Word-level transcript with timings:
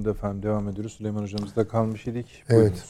Döndü 0.00 0.10
efendim. 0.10 0.42
Devam 0.42 0.68
ediyoruz. 0.68 0.92
Süleyman 0.92 1.22
hocamızda 1.22 1.68
kalmış 1.68 2.06
idik. 2.06 2.44
Evet. 2.48 2.84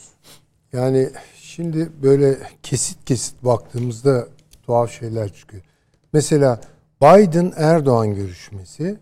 Yani 0.73 1.11
şimdi 1.35 1.91
böyle 2.03 2.39
kesit 2.63 3.05
kesit 3.05 3.45
baktığımızda 3.45 4.27
tuhaf 4.67 4.91
şeyler 4.91 5.33
çıkıyor. 5.33 5.63
Mesela 6.13 6.61
Biden 7.03 7.53
Erdoğan 7.57 8.15
görüşmesi 8.15 8.99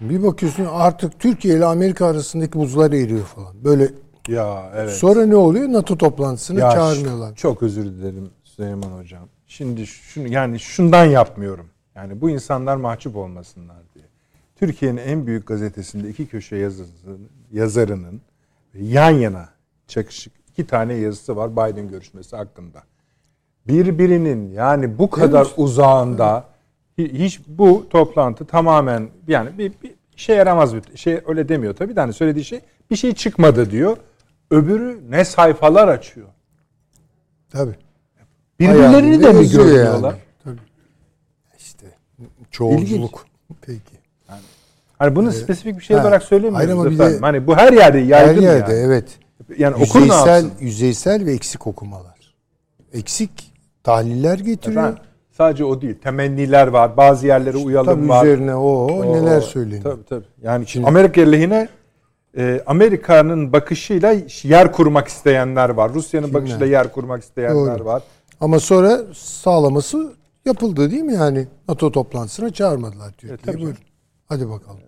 bir 0.00 0.22
bakıyorsun 0.22 0.66
artık 0.70 1.20
Türkiye 1.20 1.56
ile 1.56 1.64
Amerika 1.64 2.06
arasındaki 2.06 2.52
buzlar 2.58 2.92
eriyor 2.92 3.24
falan. 3.24 3.64
Böyle 3.64 3.90
ya 4.28 4.72
evet. 4.74 4.92
Sonra 4.92 5.26
ne 5.26 5.36
oluyor? 5.36 5.72
NATO 5.72 5.98
toplantısına 5.98 6.60
ya, 6.60 6.70
çağırmıyorlar. 6.70 7.34
Çok 7.34 7.62
özür 7.62 7.84
dilerim 7.84 8.30
Süleyman 8.44 8.90
hocam. 8.90 9.28
Şimdi 9.46 9.86
şunu 9.86 10.28
yani 10.28 10.60
şundan 10.60 11.04
yapmıyorum. 11.04 11.66
Yani 11.94 12.20
bu 12.20 12.30
insanlar 12.30 12.76
mahcup 12.76 13.16
olmasınlar. 13.16 13.76
Türkiye'nin 14.58 14.96
en 14.96 15.26
büyük 15.26 15.46
gazetesinde 15.46 16.08
iki 16.08 16.26
köşe 16.26 16.56
yazısının, 16.56 17.28
yazarının 17.52 18.20
yan 18.74 19.10
yana 19.10 19.48
çakışık 19.86 20.32
iki 20.48 20.66
tane 20.66 20.94
yazısı 20.94 21.36
var 21.36 21.52
Biden 21.52 21.88
görüşmesi 21.88 22.36
hakkında. 22.36 22.82
Birbirinin 23.66 24.50
yani 24.52 24.98
bu 24.98 25.10
kadar 25.10 25.44
Değil 25.44 25.54
uzağında 25.56 26.44
hiç 26.98 27.40
bu 27.46 27.86
toplantı 27.90 28.44
tamamen 28.44 29.08
yani 29.28 29.58
bir, 29.58 29.72
bir 29.82 29.94
şey 30.16 30.36
yaramaz 30.36 30.74
bir 30.74 30.96
şey 30.96 31.20
öyle 31.26 31.48
demiyor 31.48 31.74
tabii 31.74 31.96
de 31.96 32.00
hani 32.00 32.12
söylediği 32.12 32.44
şey 32.44 32.60
bir 32.90 32.96
şey 32.96 33.14
çıkmadı 33.14 33.70
diyor. 33.70 33.96
Öbürü 34.50 35.10
ne 35.10 35.24
sayfalar 35.24 35.88
açıyor. 35.88 36.28
Tabii. 37.50 37.74
Birbirlerini 38.60 39.22
de 39.22 39.32
mi 39.32 39.50
görüyorlar? 39.50 40.10
Yani. 40.10 40.20
Tabii. 40.44 40.60
İşte 41.58 41.86
çoğulculuk. 42.50 42.88
İlginç. 42.88 43.10
Peki. 43.60 43.97
Hani 44.98 45.16
bunu 45.16 45.28
evet. 45.28 45.38
spesifik 45.38 45.78
bir 45.78 45.84
şey 45.84 45.96
ha, 45.96 46.02
olarak 46.02 46.22
söylemiyoruz. 46.22 46.98
De, 46.98 47.18
hani 47.20 47.46
bu 47.46 47.56
her 47.56 47.72
yerde 47.72 47.98
yaygın 47.98 48.42
Her 48.42 48.42
yerde 48.42 48.72
yani. 48.72 48.84
evet. 48.84 49.04
Yani 49.58 49.80
yüzeysel, 49.80 50.44
yüzeysel 50.60 51.26
ve 51.26 51.32
eksik 51.32 51.66
okumalar. 51.66 52.34
Eksik 52.92 53.52
tahliller 53.84 54.38
getiriyor. 54.38 54.82
Efendim, 54.82 55.02
sadece 55.30 55.64
o 55.64 55.80
değil. 55.80 55.94
Temenniler 56.02 56.66
var. 56.66 56.96
Bazı 56.96 57.26
yerlere 57.26 57.56
işte, 57.56 57.66
uyalım 57.66 57.94
tabii 57.94 58.08
var. 58.08 58.24
üzerine 58.24 58.54
o, 58.54 58.86
o 58.86 59.12
neler 59.12 59.40
söyleniyor. 59.40 59.82
Tabii 59.82 60.04
tabii. 60.04 60.24
Yani 60.42 60.66
Şimdi, 60.66 60.86
Amerika 60.86 61.20
lehine 61.20 61.68
e, 62.36 62.62
Amerika'nın 62.66 63.52
bakışıyla 63.52 64.14
yer 64.42 64.72
kurmak 64.72 65.08
isteyenler 65.08 65.68
var. 65.68 65.94
Rusya'nın 65.94 66.34
bakışıyla 66.34 66.66
yer 66.66 66.92
kurmak 66.92 67.22
isteyenler 67.22 67.78
Doğru. 67.78 67.84
var. 67.84 68.02
Ama 68.40 68.60
sonra 68.60 69.00
sağlaması 69.14 70.12
yapıldı 70.44 70.90
değil 70.90 71.02
mi 71.02 71.14
yani? 71.14 71.46
NATO 71.68 71.92
toplantısına 71.92 72.50
çağırmadılar 72.50 73.12
Türkiye'yi. 73.12 73.64
Evet, 73.66 73.76
Hadi 74.26 74.50
bakalım. 74.50 74.80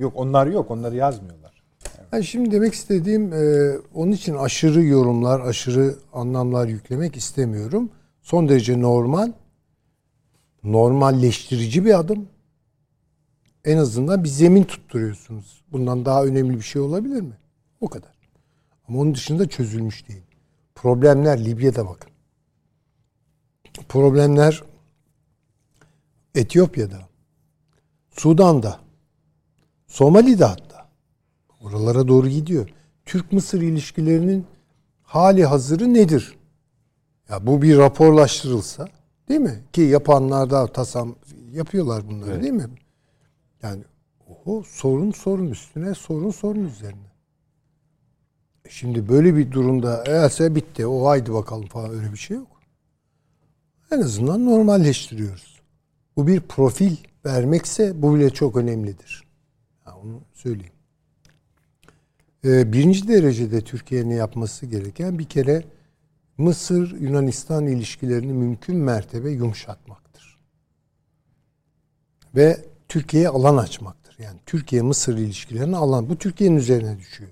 Yok 0.00 0.12
onlar 0.16 0.46
yok. 0.46 0.70
Onları 0.70 0.96
yazmıyorlar. 0.96 1.62
Evet. 1.98 2.08
Yani 2.12 2.24
şimdi 2.24 2.50
demek 2.50 2.74
istediğim 2.74 3.32
e, 3.32 3.72
onun 3.94 4.12
için 4.12 4.34
aşırı 4.34 4.82
yorumlar, 4.82 5.40
aşırı 5.40 5.94
anlamlar 6.12 6.68
yüklemek 6.68 7.16
istemiyorum. 7.16 7.90
Son 8.22 8.48
derece 8.48 8.80
normal, 8.80 9.32
normalleştirici 10.64 11.84
bir 11.84 11.98
adım. 11.98 12.28
En 13.64 13.76
azından 13.76 14.24
bir 14.24 14.28
zemin 14.28 14.64
tutturuyorsunuz. 14.64 15.64
Bundan 15.72 16.04
daha 16.04 16.24
önemli 16.24 16.56
bir 16.56 16.62
şey 16.62 16.82
olabilir 16.82 17.20
mi? 17.20 17.36
O 17.80 17.88
kadar. 17.88 18.12
Ama 18.88 18.98
onun 18.98 19.14
dışında 19.14 19.48
çözülmüş 19.48 20.08
değil. 20.08 20.22
Problemler 20.74 21.44
Libya'da 21.44 21.88
bakın. 21.88 22.10
Problemler 23.88 24.62
Etiyopya'da, 26.34 26.98
Sudan'da, 28.10 28.89
Somali'de 29.90 30.44
hatta. 30.44 30.88
Oralara 31.60 32.08
doğru 32.08 32.28
gidiyor. 32.28 32.68
Türk-Mısır 33.06 33.62
ilişkilerinin 33.62 34.46
hali 35.02 35.44
hazırı 35.44 35.94
nedir? 35.94 36.38
Ya 37.28 37.46
bu 37.46 37.62
bir 37.62 37.78
raporlaştırılsa 37.78 38.88
değil 39.28 39.40
mi? 39.40 39.64
Ki 39.72 39.80
yapanlar 39.80 40.50
da 40.50 40.66
tasam 40.66 41.16
yapıyorlar 41.52 42.08
bunları 42.08 42.30
evet. 42.30 42.42
değil 42.42 42.52
mi? 42.52 42.68
Yani 43.62 43.82
o 44.46 44.62
sorun 44.62 45.10
sorun 45.10 45.48
üstüne 45.48 45.94
sorun 45.94 46.30
sorun 46.30 46.64
üzerine. 46.64 47.10
E 48.64 48.70
şimdi 48.70 49.08
böyle 49.08 49.36
bir 49.36 49.52
durumda 49.52 50.04
eğerse 50.06 50.54
bitti 50.54 50.86
o 50.86 51.06
haydi 51.06 51.32
bakalım 51.32 51.66
falan 51.66 51.90
öyle 51.90 52.12
bir 52.12 52.18
şey 52.18 52.36
yok. 52.36 52.60
En 53.90 54.00
azından 54.00 54.46
normalleştiriyoruz. 54.46 55.60
Bu 56.16 56.26
bir 56.26 56.40
profil 56.40 56.96
vermekse 57.26 58.02
bu 58.02 58.14
bile 58.14 58.30
çok 58.30 58.56
önemlidir. 58.56 59.29
Ya 59.86 59.96
onu 59.96 60.20
söyleyeyim. 60.32 60.72
Ee, 62.44 62.72
birinci 62.72 63.08
derecede 63.08 63.60
Türkiye'nin 63.60 64.14
yapması 64.14 64.66
gereken 64.66 65.18
bir 65.18 65.24
kere 65.24 65.64
Mısır-Yunanistan 66.38 67.66
ilişkilerini 67.66 68.32
mümkün 68.32 68.76
mertebe 68.76 69.30
yumuşatmaktır. 69.30 70.38
Ve 72.34 72.64
Türkiye'ye 72.88 73.28
alan 73.28 73.56
açmaktır. 73.56 74.16
Yani 74.18 74.40
Türkiye-Mısır 74.46 75.18
ilişkilerini 75.18 75.76
alan. 75.76 76.08
Bu 76.08 76.18
Türkiye'nin 76.18 76.56
üzerine 76.56 76.98
düşüyor. 76.98 77.30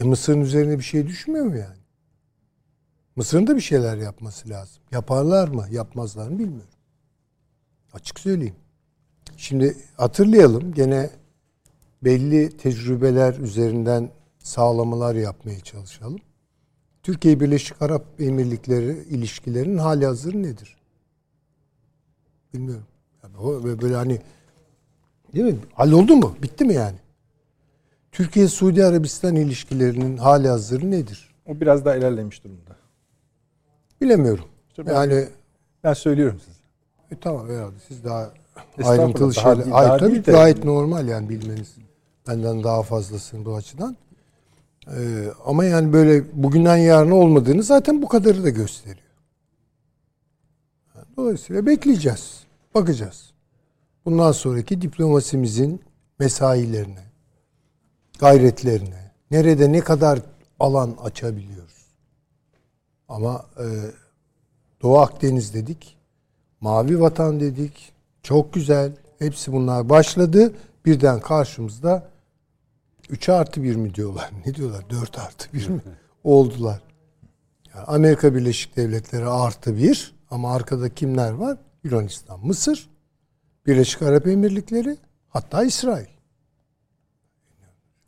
E 0.00 0.04
Mısır'ın 0.04 0.40
üzerine 0.40 0.78
bir 0.78 0.84
şey 0.84 1.06
düşmüyor 1.06 1.46
mu 1.46 1.56
yani? 1.56 1.78
Mısır'ın 3.16 3.46
da 3.46 3.56
bir 3.56 3.60
şeyler 3.60 3.96
yapması 3.96 4.48
lazım. 4.48 4.82
Yaparlar 4.92 5.48
mı, 5.48 5.66
yapmazlar 5.70 6.28
mı 6.28 6.38
bilmiyorum. 6.38 6.74
Açık 7.92 8.20
söyleyeyim. 8.20 8.56
Şimdi 9.36 9.76
hatırlayalım 9.96 10.74
gene 10.74 11.10
belli 12.04 12.56
tecrübeler 12.56 13.34
üzerinden 13.34 14.10
sağlamalar 14.38 15.14
yapmaya 15.14 15.60
çalışalım. 15.60 16.20
Türkiye 17.02 17.40
Birleşik 17.40 17.82
Arap 17.82 18.04
Emirlikleri 18.18 18.92
ilişkilerinin 19.10 19.78
hali 19.78 20.06
hazır 20.06 20.34
nedir? 20.34 20.76
Bilmiyorum. 22.54 22.86
Yani 23.22 23.36
o 23.36 23.64
böyle 23.64 23.94
hani 23.94 24.20
değil 25.34 25.44
mi? 25.44 25.58
Halloldu 25.74 26.16
mu? 26.16 26.36
Bitti 26.42 26.64
mi 26.64 26.74
yani? 26.74 26.98
Türkiye 28.12 28.48
Suudi 28.48 28.84
Arabistan 28.84 29.36
ilişkilerinin 29.36 30.16
hali 30.16 30.48
hazır 30.48 30.82
nedir? 30.82 31.34
O 31.46 31.60
biraz 31.60 31.84
daha 31.84 31.96
ilerlemiş 31.96 32.44
durumda. 32.44 32.76
Bilemiyorum. 34.00 34.44
İşte 34.68 34.86
ben, 34.86 34.94
yani 34.94 35.28
ben 35.84 35.92
söylüyorum 35.92 36.40
size. 36.44 36.60
E, 37.10 37.20
tamam 37.20 37.48
herhalde 37.48 37.76
siz 37.88 38.04
daha 38.04 38.32
ayrıntılı 38.84 39.34
şeyler. 39.34 39.66
Hayır 39.66 39.98
tabii 39.98 40.22
gayet 40.22 40.64
normal 40.64 41.08
yani 41.08 41.28
bilmeniz. 41.28 41.76
Benden 42.28 42.64
daha 42.64 42.82
fazlasın 42.82 43.44
bu 43.44 43.54
açıdan. 43.54 43.96
Ee, 44.86 45.26
ama 45.44 45.64
yani 45.64 45.92
böyle 45.92 46.42
bugünden 46.42 46.76
yarına 46.76 47.14
olmadığını 47.14 47.62
zaten 47.62 48.02
bu 48.02 48.08
kadarı 48.08 48.44
da 48.44 48.48
gösteriyor. 48.48 49.12
Dolayısıyla 51.16 51.66
bekleyeceğiz. 51.66 52.44
Bakacağız. 52.74 53.32
Bundan 54.04 54.32
sonraki 54.32 54.82
diplomasimizin 54.82 55.80
mesailerine, 56.18 57.04
gayretlerine, 58.18 59.12
nerede 59.30 59.72
ne 59.72 59.80
kadar 59.80 60.18
alan 60.60 60.96
açabiliyoruz. 61.02 61.86
Ama 63.08 63.46
e, 63.58 63.66
Doğu 64.82 64.98
Akdeniz 64.98 65.54
dedik, 65.54 65.96
Mavi 66.60 67.00
Vatan 67.00 67.40
dedik, 67.40 67.92
çok 68.22 68.52
güzel. 68.52 68.92
Hepsi 69.18 69.52
bunlar 69.52 69.88
başladı. 69.88 70.54
Birden 70.86 71.20
karşımızda 71.20 72.11
3 73.10 73.28
artı 73.28 73.62
1 73.62 73.76
mi 73.76 73.94
diyorlar? 73.94 74.30
Ne 74.46 74.54
diyorlar? 74.54 74.90
4 74.90 75.18
artı 75.18 75.52
1 75.52 75.68
mi? 75.68 75.80
Oldular. 76.24 76.82
Yani 77.74 77.84
Amerika 77.84 78.34
Birleşik 78.34 78.76
Devletleri 78.76 79.26
artı 79.26 79.76
1 79.76 80.14
ama 80.30 80.54
arkada 80.54 80.88
kimler 80.88 81.30
var? 81.30 81.58
Yunanistan, 81.84 82.46
Mısır, 82.46 82.90
Birleşik 83.66 84.02
Arap 84.02 84.26
Emirlikleri, 84.26 84.96
hatta 85.28 85.64
İsrail. 85.64 86.06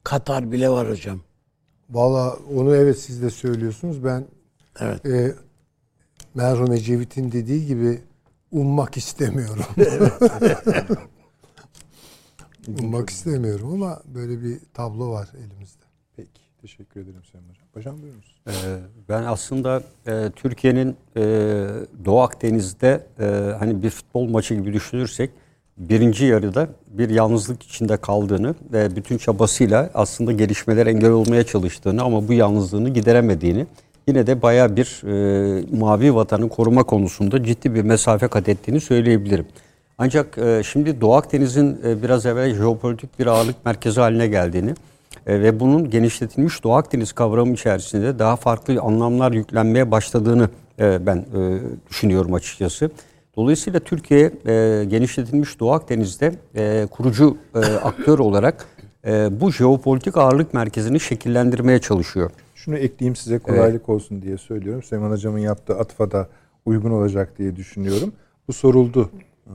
Katar 0.05 0.53
bile 0.53 0.71
var 0.71 0.91
hocam. 0.91 1.21
Valla 1.91 2.37
onu 2.55 2.77
evet 2.77 2.99
siz 2.99 3.23
de 3.23 3.31
söylüyorsunuz. 3.31 4.05
Ben 4.05 4.27
evet. 4.81 5.07
e, 5.07 5.35
merhum 6.35 6.73
Ecevit'in 6.73 7.33
dediği 7.33 7.67
gibi 7.67 8.03
ummak 8.51 8.97
istemiyorum. 8.97 9.65
ummak 12.69 13.11
istemiyorum 13.11 13.73
ama 13.73 14.03
böyle 14.15 14.43
bir 14.43 14.59
tablo 14.75 15.11
var 15.11 15.29
elimizde. 15.39 15.85
Peki. 16.17 16.45
Teşekkür 16.61 17.01
ederim 17.01 17.23
Sayın 17.33 17.45
Hocam. 17.49 17.67
Hocam 17.75 18.03
buyurunuz. 18.03 18.35
Ee, 18.49 18.53
ben 19.09 19.23
aslında 19.23 19.83
e, 20.07 20.31
Türkiye'nin 20.37 20.97
e, 21.17 21.23
Doğu 22.05 22.21
Akdeniz'de 22.21 23.07
e, 23.21 23.25
hani 23.59 23.83
bir 23.83 23.91
futbol 23.91 24.29
maçı 24.29 24.55
gibi 24.55 24.73
düşünürsek 24.73 25.31
birinci 25.77 26.25
yarıda 26.25 26.69
bir 26.87 27.11
yalnızlık 27.11 27.63
içinde 27.63 27.97
kaldığını 27.97 28.55
ve 28.73 28.97
bütün 28.97 29.19
çabasıyla 29.19 29.91
aslında 29.95 30.33
gelişmeler 30.33 30.87
engel 30.87 31.11
olmaya 31.11 31.45
çalıştığını 31.45 32.03
ama 32.03 32.29
bu 32.29 32.33
yalnızlığını 32.33 32.89
gideremediğini 32.89 33.67
yine 34.09 34.27
de 34.27 34.43
baya 34.43 34.77
bir 34.77 35.03
e, 35.07 35.77
mavi 35.77 36.15
vatanı 36.15 36.49
koruma 36.49 36.83
konusunda 36.83 37.45
ciddi 37.45 37.75
bir 37.75 37.83
mesafe 37.83 38.29
kat 38.29 38.49
ettiğini 38.49 38.81
söyleyebilirim. 38.81 39.47
Ancak 39.99 40.39
e, 40.39 40.63
şimdi 40.63 41.01
Doğu 41.01 41.15
Akdeniz'in 41.15 41.81
e, 41.85 42.03
biraz 42.03 42.27
evvel 42.27 42.55
jeopolitik 42.55 43.19
bir 43.19 43.27
ağırlık 43.27 43.65
merkezi 43.65 44.01
haline 44.01 44.27
geldiğini 44.27 44.75
e, 45.27 45.43
ve 45.43 45.61
bunun 45.61 45.91
genişletilmiş 45.91 46.65
Doğu 46.65 46.75
Akdeniz 46.75 47.13
kavramı 47.13 47.53
içerisinde 47.53 48.19
daha 48.19 48.37
farklı 48.37 48.81
anlamlar 48.81 49.33
yüklenmeye 49.33 49.91
başladığını 49.91 50.49
ben 50.79 51.25
düşünüyorum 51.91 52.35
açıkçası. 52.35 52.91
Dolayısıyla 53.37 53.81
Türkiye 53.81 54.33
genişletilmiş 54.85 55.61
Doğu 55.61 55.73
Akdeniz'de 55.73 56.35
kurucu 56.87 57.37
aktör 57.83 58.19
olarak 58.19 58.67
bu 59.31 59.53
jeopolitik 59.53 60.17
ağırlık 60.17 60.55
merkezini 60.55 61.01
şekillendirmeye 61.01 61.79
çalışıyor. 61.79 62.31
Şunu 62.55 62.77
ekleyeyim 62.77 63.17
size 63.17 63.39
kolaylık 63.39 63.89
olsun 63.89 64.23
diye 64.23 64.39
söylüyorum. 64.39 64.83
Süleyman 64.83 65.11
Hocam'ın 65.11 65.39
yaptığı 65.39 65.79
atfa 65.79 66.11
da 66.11 66.29
uygun 66.65 66.91
olacak 66.91 67.39
diye 67.39 67.57
düşünüyorum. 67.57 68.13
Bu 68.49 68.53
soruldu 68.53 69.11
e, 69.47 69.55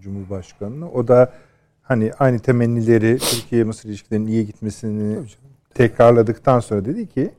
Cumhurbaşkanı'na. 0.00 0.90
O 0.90 1.08
da 1.08 1.32
hani 1.82 2.12
aynı 2.18 2.38
temennileri 2.38 3.18
Türkiye-Mısır 3.18 3.88
ilişkilerinin 3.88 4.26
iyi 4.26 4.46
gitmesini 4.46 5.18
tekrarladıktan 5.74 6.60
sonra 6.60 6.84
dedi 6.84 7.06
ki 7.06 7.30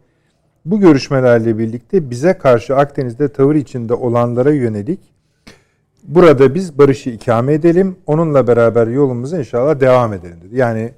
bu 0.65 0.80
görüşmelerle 0.80 1.57
birlikte 1.57 2.09
bize 2.09 2.38
karşı 2.38 2.75
Akdeniz'de 2.75 3.27
tavır 3.27 3.56
içinde 3.56 3.94
olanlara 3.94 4.51
yönelik 4.51 5.00
burada 6.03 6.56
biz 6.56 6.77
barışı 6.77 7.09
ikame 7.09 7.53
edelim. 7.53 7.95
Onunla 8.07 8.47
beraber 8.47 8.88
yolumuza 8.88 9.39
inşallah 9.39 9.80
devam 9.80 10.13
edelim 10.13 10.38
dedi. 10.44 10.57
Yani 10.57 10.92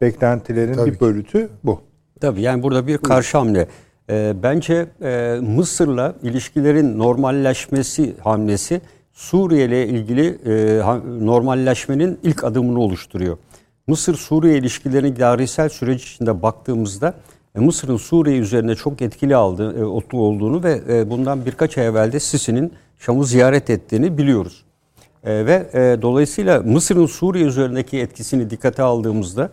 beklentilerin 0.00 0.74
Tabii 0.74 0.90
bir 0.90 0.94
ki. 0.94 1.00
bölütü 1.00 1.48
bu. 1.64 1.80
Tabii 2.20 2.40
yani 2.40 2.62
burada 2.62 2.86
bir 2.86 2.98
karşı 2.98 3.38
hamle. 3.38 3.68
Ee, 4.10 4.34
bence 4.42 4.86
e, 5.02 5.38
Mısır'la 5.42 6.14
ilişkilerin 6.22 6.98
normalleşmesi 6.98 8.14
hamlesi 8.20 8.80
Suriye 9.20 9.64
ile 9.64 9.86
ilgili 9.86 10.38
e, 10.46 10.80
normalleşmenin 11.24 12.18
ilk 12.22 12.44
adımını 12.44 12.80
oluşturuyor. 12.80 13.38
Mısır-Suriye 13.86 14.58
ilişkilerinin 14.58 15.14
tarihsel 15.14 15.68
süreç 15.68 16.04
içinde 16.04 16.42
baktığımızda 16.42 17.14
e, 17.54 17.60
Mısır'ın 17.60 17.96
Suriye 17.96 18.38
üzerine 18.38 18.74
çok 18.74 19.02
etkili 19.02 19.36
aldığı, 19.36 19.80
e, 19.80 19.84
olduğunu 20.16 20.64
ve 20.64 20.80
e, 20.88 21.10
bundan 21.10 21.46
birkaç 21.46 21.78
ay 21.78 21.86
evvel 21.86 22.12
de 22.12 22.20
Sisi'nin 22.20 22.72
Şam'ı 22.98 23.24
ziyaret 23.26 23.70
ettiğini 23.70 24.18
biliyoruz. 24.18 24.64
Ve 25.24 25.66
dolayısıyla 26.02 26.60
Mısır'ın 26.60 27.06
Suriye 27.06 27.44
üzerindeki 27.44 27.98
etkisini 27.98 28.50
dikkate 28.50 28.82
aldığımızda 28.82 29.50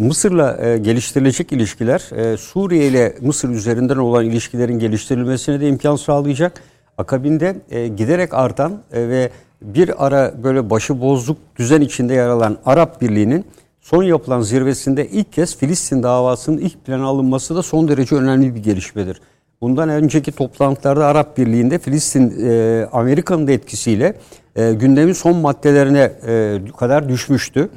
Mısır'la 0.00 0.76
geliştirilecek 0.76 1.52
ilişkiler 1.52 1.98
Suriye 2.38 2.86
ile 2.86 3.16
Mısır 3.20 3.48
üzerinden 3.48 3.96
olan 3.96 4.24
ilişkilerin 4.24 4.78
geliştirilmesine 4.78 5.60
de 5.60 5.68
imkan 5.68 5.96
sağlayacak. 5.96 6.62
Akabinde 6.98 7.56
e, 7.70 7.88
giderek 7.88 8.34
artan 8.34 8.72
e, 8.92 9.08
ve 9.08 9.30
bir 9.62 10.06
ara 10.06 10.34
böyle 10.44 10.70
başıbozluk 10.70 11.38
düzen 11.56 11.80
içinde 11.80 12.14
yer 12.14 12.28
alan 12.28 12.58
Arap 12.64 13.00
Birliği'nin 13.00 13.44
son 13.80 14.02
yapılan 14.02 14.40
zirvesinde 14.40 15.08
ilk 15.08 15.32
kez 15.32 15.56
Filistin 15.56 16.02
davasının 16.02 16.58
ilk 16.58 16.84
plana 16.84 17.06
alınması 17.06 17.56
da 17.56 17.62
son 17.62 17.88
derece 17.88 18.14
önemli 18.14 18.54
bir 18.54 18.62
gelişmedir. 18.62 19.20
Bundan 19.60 19.88
önceki 19.88 20.32
toplantılarda 20.32 21.06
Arap 21.06 21.38
Birliği'nde 21.38 21.78
Filistin 21.78 22.34
e, 22.44 22.86
Amerika'nın 22.92 23.46
da 23.46 23.52
etkisiyle 23.52 24.14
e, 24.56 24.72
gündemin 24.72 25.12
son 25.12 25.36
maddelerine 25.36 26.12
e, 26.26 26.58
kadar 26.78 27.08
düşmüştü. 27.08 27.68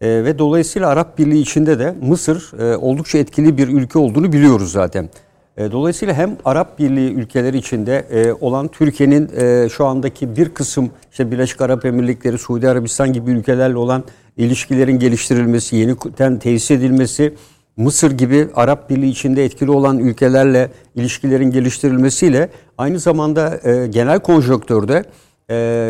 E, 0.00 0.24
ve 0.24 0.38
dolayısıyla 0.38 0.88
Arap 0.88 1.18
Birliği 1.18 1.40
içinde 1.40 1.78
de 1.78 1.94
Mısır 2.02 2.58
e, 2.58 2.76
oldukça 2.76 3.18
etkili 3.18 3.58
bir 3.58 3.68
ülke 3.68 3.98
olduğunu 3.98 4.32
biliyoruz 4.32 4.72
zaten. 4.72 5.08
E, 5.56 5.72
dolayısıyla 5.72 6.14
hem 6.14 6.36
Arap 6.44 6.78
Birliği 6.78 7.12
ülkeleri 7.12 7.58
içinde 7.58 8.06
e, 8.10 8.32
olan 8.32 8.68
Türkiye'nin 8.68 9.30
e, 9.36 9.68
şu 9.68 9.86
andaki 9.86 10.36
bir 10.36 10.48
kısım 10.48 10.90
işte 11.10 11.30
Birleşik 11.30 11.60
Arap 11.60 11.84
Emirlikleri, 11.84 12.38
Suudi 12.38 12.68
Arabistan 12.68 13.12
gibi 13.12 13.30
ülkelerle 13.30 13.76
olan 13.76 14.04
ilişkilerin 14.36 14.98
geliştirilmesi, 14.98 15.76
yeniden 15.76 16.38
tesis 16.38 16.70
edilmesi, 16.70 17.34
Mısır 17.76 18.10
gibi 18.10 18.48
Arap 18.54 18.90
Birliği 18.90 19.10
içinde 19.10 19.44
etkili 19.44 19.70
olan 19.70 19.98
ülkelerle 19.98 20.70
ilişkilerin 20.94 21.50
geliştirilmesiyle 21.50 22.48
aynı 22.78 22.98
zamanda 22.98 23.60
genel 23.86 24.20
konjonktörde 24.20 25.04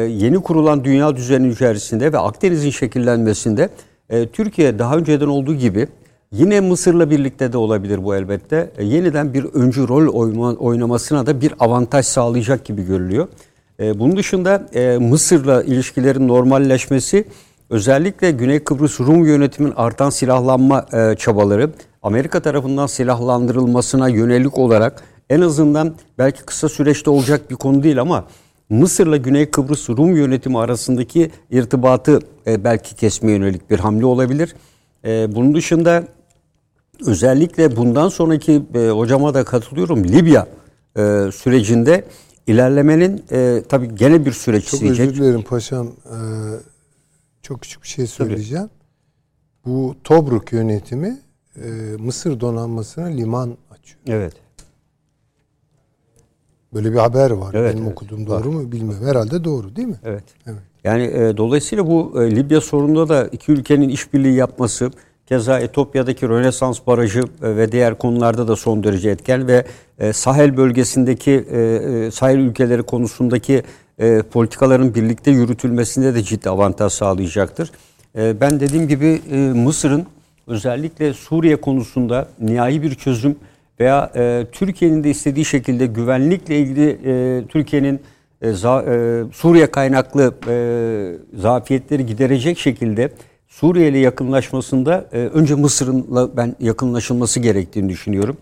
yeni 0.09 0.43
kurulan 0.43 0.85
dünya 0.85 1.17
düzeni 1.17 1.49
içerisinde 1.49 2.13
ve 2.13 2.19
Akdeniz'in 2.19 2.71
şekillenmesinde 2.71 3.69
Türkiye 4.33 4.79
daha 4.79 4.97
önceden 4.97 5.27
olduğu 5.27 5.55
gibi 5.55 5.89
yine 6.35 6.61
Mısır'la 6.61 7.11
birlikte 7.11 7.53
de 7.53 7.59
olabilir 7.59 8.05
bu 8.05 8.15
elbette. 8.15 8.71
e, 8.79 8.85
yeniden 8.85 9.35
bir 9.35 9.45
öncü 9.45 9.89
rol 9.89 10.07
oynamasına 10.59 11.27
da 11.27 11.41
bir 11.41 11.55
avantaj 11.59 12.07
sağlayacak 12.07 12.65
gibi 12.65 12.87
görülüyor. 12.87 13.29
E, 13.81 13.99
bunun 13.99 14.17
dışında 14.17 14.69
e, 14.75 14.99
Mısır'la 14.99 15.63
ilişkilerin 15.63 16.29
normalleşmesi 16.29 17.25
özellikle 17.71 18.31
Güney 18.31 18.65
Kıbrıs 18.65 19.01
Rum 19.01 19.25
yönetimin 19.25 19.73
artan 19.77 20.11
silahlanma 20.11 20.87
e, 20.93 21.17
çabaları 21.17 21.71
Amerika 22.03 22.43
tarafından 22.43 22.87
silahlandırılmasına 22.87 24.09
yönelik 24.09 24.59
olarak 24.59 25.03
en 25.31 25.41
azından 25.41 25.95
belki 26.19 26.43
kısa 26.43 26.69
süreçte 26.69 27.11
olacak 27.11 27.51
bir 27.51 27.57
konu 27.57 27.83
değil 27.83 28.01
ama 28.01 28.25
Mısır'la 28.71 29.17
Güney 29.17 29.51
Kıbrıs 29.51 29.91
Rum 29.91 30.17
yönetimi 30.17 30.59
arasındaki 30.59 31.31
irtibatı 31.51 32.19
e, 32.47 32.65
belki 32.65 32.95
kesmeye 32.95 33.39
yönelik 33.39 33.71
bir 33.71 33.79
hamle 33.79 34.07
olabilir. 34.07 34.55
E, 35.05 35.35
bunun 35.35 35.55
dışında 35.55 36.05
özellikle 37.07 37.77
bundan 37.77 38.09
sonraki 38.09 38.63
e, 38.75 38.89
hocama 38.89 39.35
da 39.35 39.45
katılıyorum 39.45 40.05
Libya 40.05 40.47
e, 40.97 41.01
sürecinde 41.35 42.05
ilerlemenin 42.47 43.25
e, 43.33 43.63
tabii 43.69 43.95
gene 43.95 44.25
bir 44.27 44.33
süreç 44.33 44.65
Çok 44.65 44.75
isteyecek. 44.75 45.09
özür 45.11 45.23
dilerim 45.23 45.43
paşam. 45.43 45.87
Ee, 45.87 46.15
çok 47.43 47.63
küçük 47.63 47.83
bir 47.83 47.89
şey 47.89 48.07
söyleyeceğim. 48.07 48.71
Bu 49.67 49.95
Tobruk 50.05 50.53
yönetimi 50.53 51.19
e, 51.57 51.69
Mısır 51.99 52.41
donanmasına 52.41 53.05
liman 53.05 53.57
açıyor. 53.71 54.01
Evet. 54.07 54.35
Böyle 56.75 56.93
bir 56.93 56.97
haber 56.99 57.31
var. 57.31 57.55
Evet, 57.55 57.73
Benim 57.75 57.85
evet. 57.85 57.93
okuduğum 57.93 58.27
doğru 58.27 58.53
mu 58.53 58.73
bilmiyorum. 58.73 59.07
Herhalde 59.07 59.45
doğru 59.45 59.77
değil 59.77 59.89
mi? 59.89 59.99
Evet. 60.05 60.25
Evet. 60.47 60.59
Yani 60.85 61.03
e, 61.03 61.37
dolayısıyla 61.37 61.87
bu 61.87 62.23
e, 62.23 62.37
Libya 62.37 62.61
sorununda 62.61 63.09
da 63.09 63.27
iki 63.27 63.53
ülkenin 63.53 63.89
işbirliği 63.89 64.35
yapması, 64.35 64.91
keza 65.27 65.59
Etiyopya'daki 65.59 66.29
Rönesans 66.29 66.81
Barajı 66.87 67.21
e, 67.21 67.57
ve 67.57 67.73
diğer 67.73 67.99
konularda 67.99 68.49
da 68.49 68.57
son 68.57 68.85
derece 68.85 69.11
etken 69.11 69.47
ve 69.47 69.65
e, 69.99 70.13
Sahel 70.13 70.57
bölgesindeki 70.57 71.33
e, 71.33 72.11
Sahel 72.11 72.39
ülkeleri 72.39 72.83
konusundaki 72.83 73.63
politikaların 74.33 74.95
birlikte 74.95 75.31
yürütülmesinde 75.31 76.15
de 76.15 76.23
ciddi 76.23 76.51
avantaj 76.51 76.93
sağlayacaktır. 76.93 77.71
Ben 78.15 78.61
dediğim 78.61 78.89
gibi 78.89 79.21
Mısır'ın 79.55 80.07
özellikle 80.47 81.15
Suriye 81.15 81.57
konusunda 81.57 82.29
nihai 82.41 82.83
bir 82.83 82.95
çözüm 82.95 83.37
veya 83.81 84.13
Türkiye'nin 84.53 85.05
de 85.05 85.11
istediği 85.11 85.45
şekilde 85.45 85.87
güvenlikle 85.87 86.59
ilgili 86.59 86.99
Türkiye'nin 87.49 88.01
Suriye 89.33 89.67
kaynaklı 89.67 90.35
zafiyetleri 91.37 92.07
giderecek 92.07 92.59
şekilde 92.59 93.11
Suriye 93.55 93.89
ile 93.89 93.99
yakınlaşmasında 93.99 95.09
e, 95.13 95.19
önce 95.19 95.55
Mısır'ınla 95.55 96.37
ben 96.37 96.57
yakınlaşılması 96.61 97.41
gerektiğini 97.41 97.89
düşünüyorum. 97.89 98.37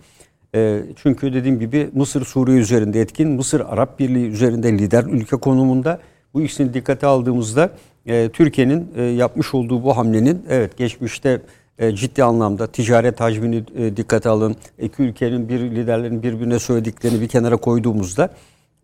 E, 0.55 0.83
çünkü 0.97 1.35
dediğim 1.35 1.59
gibi 1.61 1.91
Mısır 1.95 2.25
Suriye 2.25 2.59
üzerinde 2.59 3.01
etkin, 3.01 3.29
Mısır 3.29 3.61
Arap 3.61 3.99
Birliği 3.99 4.27
üzerinde 4.27 4.73
lider 4.73 5.05
ülke 5.05 5.37
konumunda. 5.37 6.01
Bu 6.35 6.43
ikisini 6.43 6.75
dikkate 6.75 7.07
aldığımızda 7.07 7.71
e, 8.07 8.29
Türkiye'nin 8.29 8.89
e, 8.97 9.03
yapmış 9.03 9.55
olduğu 9.55 9.83
bu 9.83 9.97
hamlenin 9.97 10.47
evet 10.49 10.77
geçmişte 10.77 11.41
e, 11.79 11.93
ciddi 11.97 12.25
anlamda 12.25 12.67
ticaret 12.67 13.21
hacmini 13.21 13.65
e, 13.77 13.97
dikkate 13.97 14.29
alın. 14.29 14.57
İki 14.79 15.03
ülkenin 15.03 15.49
bir 15.49 15.61
liderlerin 15.61 16.23
birbirine 16.23 16.59
söylediklerini 16.59 17.21
bir 17.21 17.29
kenara 17.29 17.57
koyduğumuzda 17.57 18.31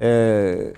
e, 0.00 0.72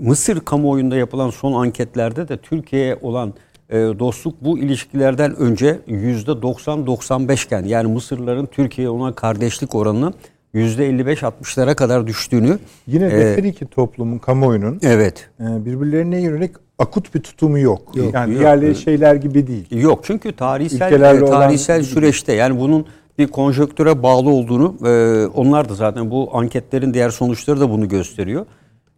Mısır 0.00 0.40
kamuoyunda 0.40 0.96
yapılan 0.96 1.30
son 1.30 1.52
anketlerde 1.52 2.28
de 2.28 2.36
Türkiye'ye 2.36 2.98
olan 3.02 3.34
e, 3.70 3.76
dostluk 3.76 4.44
bu 4.44 4.58
ilişkilerden 4.58 5.36
önce 5.36 5.78
%90-95 5.88 7.46
iken 7.46 7.64
yani 7.64 7.92
Mısırlıların 7.92 8.46
Türkiye'ye 8.46 8.90
olan 8.90 9.12
kardeşlik 9.12 9.74
oranının 9.74 10.14
%55-60'lara 10.54 11.74
kadar 11.74 12.06
düştüğünü 12.06 12.58
Yine 12.86 13.10
de 13.10 13.32
e, 13.32 13.36
her 13.36 13.44
iki 13.44 13.66
toplumun, 13.66 14.18
kamuoyunun 14.18 14.78
evet 14.82 15.30
e, 15.40 15.64
birbirlerine 15.64 16.20
yönelik 16.20 16.54
akut 16.78 17.14
bir 17.14 17.20
tutumu 17.20 17.58
yok. 17.58 17.96
Yok, 17.96 18.14
yani 18.14 18.32
yok. 18.32 18.40
diğerleri 18.40 18.74
şeyler 18.74 19.14
gibi 19.14 19.46
değil. 19.46 19.66
Yok 19.82 20.00
çünkü 20.02 20.32
tarihsel 20.32 20.86
Ülkelerle 20.86 21.18
e, 21.18 21.22
olan 21.22 21.40
tarihsel 21.40 21.78
bir- 21.80 21.84
süreçte 21.84 22.32
yani 22.32 22.60
bunun 22.60 22.86
bir 23.18 23.26
konjöktüre 23.26 24.02
bağlı 24.02 24.30
olduğunu 24.30 24.76
e, 24.86 25.26
onlar 25.26 25.68
da 25.68 25.74
zaten 25.74 26.10
bu 26.10 26.30
anketlerin 26.32 26.94
diğer 26.94 27.10
sonuçları 27.10 27.60
da 27.60 27.70
bunu 27.70 27.88
gösteriyor. 27.88 28.46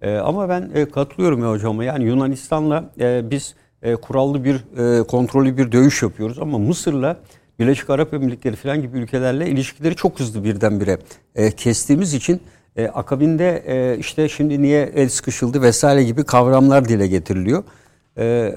E, 0.03 0.17
ama 0.17 0.49
ben 0.49 0.71
e, 0.75 0.85
katılıyorum 0.85 1.41
ya 1.43 1.51
hocama. 1.51 1.85
Yani 1.85 2.05
Yunanistan'la 2.05 2.91
e, 3.01 3.31
biz 3.31 3.55
e, 3.83 3.97
kurallı 3.97 4.45
bir 4.45 4.55
e, 5.01 5.03
kontrollü 5.03 5.57
bir 5.57 5.73
dövüş 5.73 6.03
yapıyoruz 6.03 6.39
ama 6.39 6.59
Mısır'la 6.59 7.17
Birleşik 7.59 7.91
Arap 7.91 8.15
Emirlikleri 8.15 8.57
falan 8.57 8.83
gibi 8.83 8.99
ülkelerle 8.99 9.49
ilişkileri 9.49 9.97
çok 9.97 10.21
hızlı 10.21 10.45
birdenbire 10.45 10.99
e, 11.35 11.51
kestiğimiz 11.51 12.15
için 12.15 12.41
e, 12.77 12.89
akabinde 12.89 13.63
e, 13.67 13.99
işte 13.99 14.29
şimdi 14.29 14.63
niye 14.63 14.93
el 14.95 15.09
sıkışıldı 15.09 15.63
vesaire 15.63 16.05
gibi 16.05 16.25
kavramlar 16.25 16.89
dile 16.89 17.07
getiriliyor. 17.07 17.65
E, 18.17 18.25
e, 18.25 18.55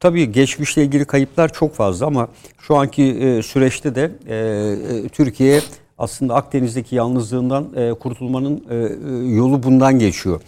tabii 0.00 0.32
geçmişle 0.32 0.84
ilgili 0.84 1.04
kayıplar 1.04 1.52
çok 1.52 1.74
fazla 1.74 2.06
ama 2.06 2.28
şu 2.60 2.76
anki 2.76 3.02
e, 3.02 3.42
süreçte 3.42 3.94
de 3.94 4.10
e, 4.26 4.36
e, 4.36 5.08
Türkiye 5.08 5.60
aslında 5.98 6.34
Akdeniz'deki 6.34 6.96
yalnızlığından 6.96 7.68
e, 7.76 7.92
kurtulmanın 7.92 8.64
e, 8.70 8.76
e, 8.76 9.34
yolu 9.34 9.62
bundan 9.62 9.98
geçiyor. 9.98 10.40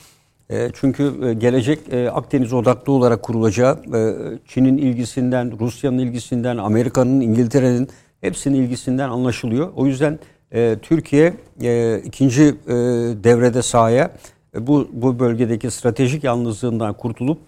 E, 0.50 0.70
çünkü 0.74 1.12
e, 1.24 1.34
gelecek 1.34 1.78
e, 1.92 2.10
Akdeniz 2.10 2.52
odaklı 2.52 2.92
olarak 2.92 3.22
kurulacağı 3.22 3.78
Çin'in 4.48 4.78
ilgisinden, 4.78 5.58
Rusya'nın 5.60 5.98
ilgisinden, 5.98 6.56
Amerika'nın, 6.56 7.20
İngiltere'nin 7.20 7.88
hepsinin 8.20 8.62
ilgisinden 8.62 9.08
anlaşılıyor. 9.08 9.68
O 9.76 9.86
yüzden 9.86 10.18
Türkiye 10.82 11.34
ikinci 12.04 12.54
devrede 13.24 13.62
sahaya 13.62 14.10
bu 14.58 14.88
bu 14.92 15.18
bölgedeki 15.18 15.70
stratejik 15.70 16.24
yalnızlığından 16.24 16.92
kurtulup 16.94 17.38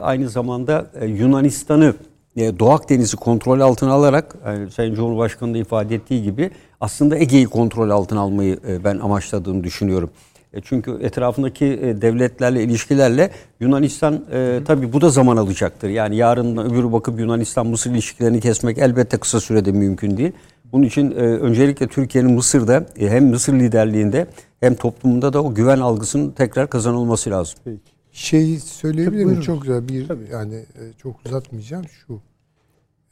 aynı 0.00 0.28
zamanda 0.28 0.90
Yunanistan'ı 1.06 1.94
Doğu 2.36 2.70
Akdeniz'i 2.70 3.16
kontrol 3.16 3.60
altına 3.60 3.92
alarak 3.92 4.36
yani 4.46 4.70
Sayın 4.70 4.94
Cumhurbaşkanı 4.94 5.54
da 5.54 5.58
ifade 5.58 5.94
ettiği 5.94 6.22
gibi 6.22 6.50
aslında 6.80 7.18
Ege'yi 7.18 7.46
kontrol 7.46 7.90
altına 7.90 8.20
almayı 8.20 8.58
ben 8.84 8.98
amaçladığını 8.98 9.64
düşünüyorum. 9.64 10.10
E, 10.52 10.60
çünkü 10.60 10.98
etrafındaki 11.02 11.66
e, 11.66 12.02
devletlerle 12.02 12.62
ilişkilerle 12.62 13.30
Yunanistan 13.60 14.24
e, 14.32 14.60
tabii 14.64 14.92
bu 14.92 15.00
da 15.00 15.10
zaman 15.10 15.36
alacaktır. 15.36 15.88
Yani 15.88 16.16
yarın 16.16 16.56
öbürü 16.56 16.92
bakıp 16.92 17.20
Yunanistan-Mısır 17.20 17.90
ilişkilerini 17.90 18.40
kesmek 18.40 18.78
elbette 18.78 19.16
kısa 19.16 19.40
sürede 19.40 19.72
mümkün 19.72 20.16
değil. 20.16 20.32
Bunun 20.72 20.82
için 20.82 21.10
e, 21.10 21.14
öncelikle 21.14 21.86
Türkiye'nin 21.86 22.32
Mısır'da 22.32 22.86
e, 22.98 23.10
hem 23.10 23.26
Mısır 23.26 23.52
liderliğinde 23.52 24.26
hem 24.60 24.74
toplumunda 24.74 25.32
da 25.32 25.44
o 25.44 25.54
güven 25.54 25.78
algısının 25.78 26.30
tekrar 26.30 26.70
kazanılması 26.70 27.30
lazım. 27.30 27.58
Peki. 27.64 27.80
Şey 28.12 28.58
söyleyebilir 28.58 29.24
miyim? 29.24 29.40
Çok 29.40 29.62
güzel 29.62 29.88
bir 29.88 30.08
Tabii. 30.08 30.28
yani 30.32 30.54
e, 30.54 30.82
çok 31.02 31.26
uzatmayacağım 31.26 31.84
şu. 31.88 32.20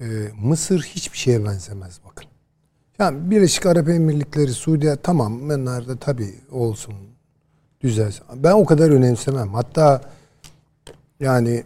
E, 0.00 0.06
Mısır 0.42 0.80
hiçbir 0.82 1.18
şeye 1.18 1.44
benzemez 1.44 2.00
bakın. 2.06 2.24
Yani 2.98 3.30
Birleşik 3.30 3.66
Arap 3.66 3.88
Emirlikleri, 3.88 4.52
Suudi 4.52 4.96
tamam 5.02 5.40
bunlar 5.40 5.88
da 5.88 5.96
tabii 5.96 6.34
olsun 6.50 6.94
düzelsin. 7.80 8.24
Ben 8.36 8.52
o 8.52 8.64
kadar 8.64 8.90
önemsemem. 8.90 9.54
Hatta 9.54 10.00
yani 11.20 11.64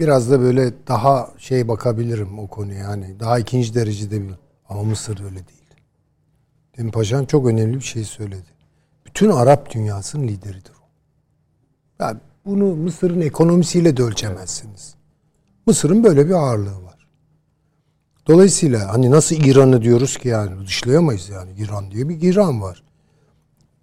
biraz 0.00 0.30
da 0.30 0.40
böyle 0.40 0.72
daha 0.88 1.30
şey 1.38 1.68
bakabilirim 1.68 2.38
o 2.38 2.46
konuya 2.46 2.78
yani 2.78 3.20
daha 3.20 3.38
ikinci 3.38 3.74
derecede 3.74 4.22
bir 4.22 4.34
ama 4.68 4.82
Mısır 4.82 5.24
öyle 5.24 5.48
değil. 5.48 5.58
Demin 6.78 6.90
Paşam 6.90 7.26
çok 7.26 7.46
önemli 7.46 7.76
bir 7.76 7.80
şey 7.80 8.04
söyledi. 8.04 8.48
Bütün 9.06 9.30
Arap 9.30 9.74
dünyasının 9.74 10.28
lideridir 10.28 10.72
o. 10.72 10.88
Yani 12.04 12.18
bunu 12.44 12.76
Mısır'ın 12.76 13.20
ekonomisiyle 13.20 13.96
de 13.96 14.02
ölçemezsiniz. 14.02 14.94
Mısır'ın 15.66 16.04
böyle 16.04 16.26
bir 16.26 16.34
ağırlığı 16.34 16.84
var. 16.84 17.08
Dolayısıyla 18.26 18.92
hani 18.92 19.10
nasıl 19.10 19.36
İran'ı 19.36 19.82
diyoruz 19.82 20.16
ki 20.16 20.28
yani 20.28 20.66
dışlayamayız 20.66 21.28
yani 21.28 21.50
İran 21.58 21.90
diye 21.90 22.08
bir 22.08 22.22
İran 22.22 22.62
var. 22.62 22.82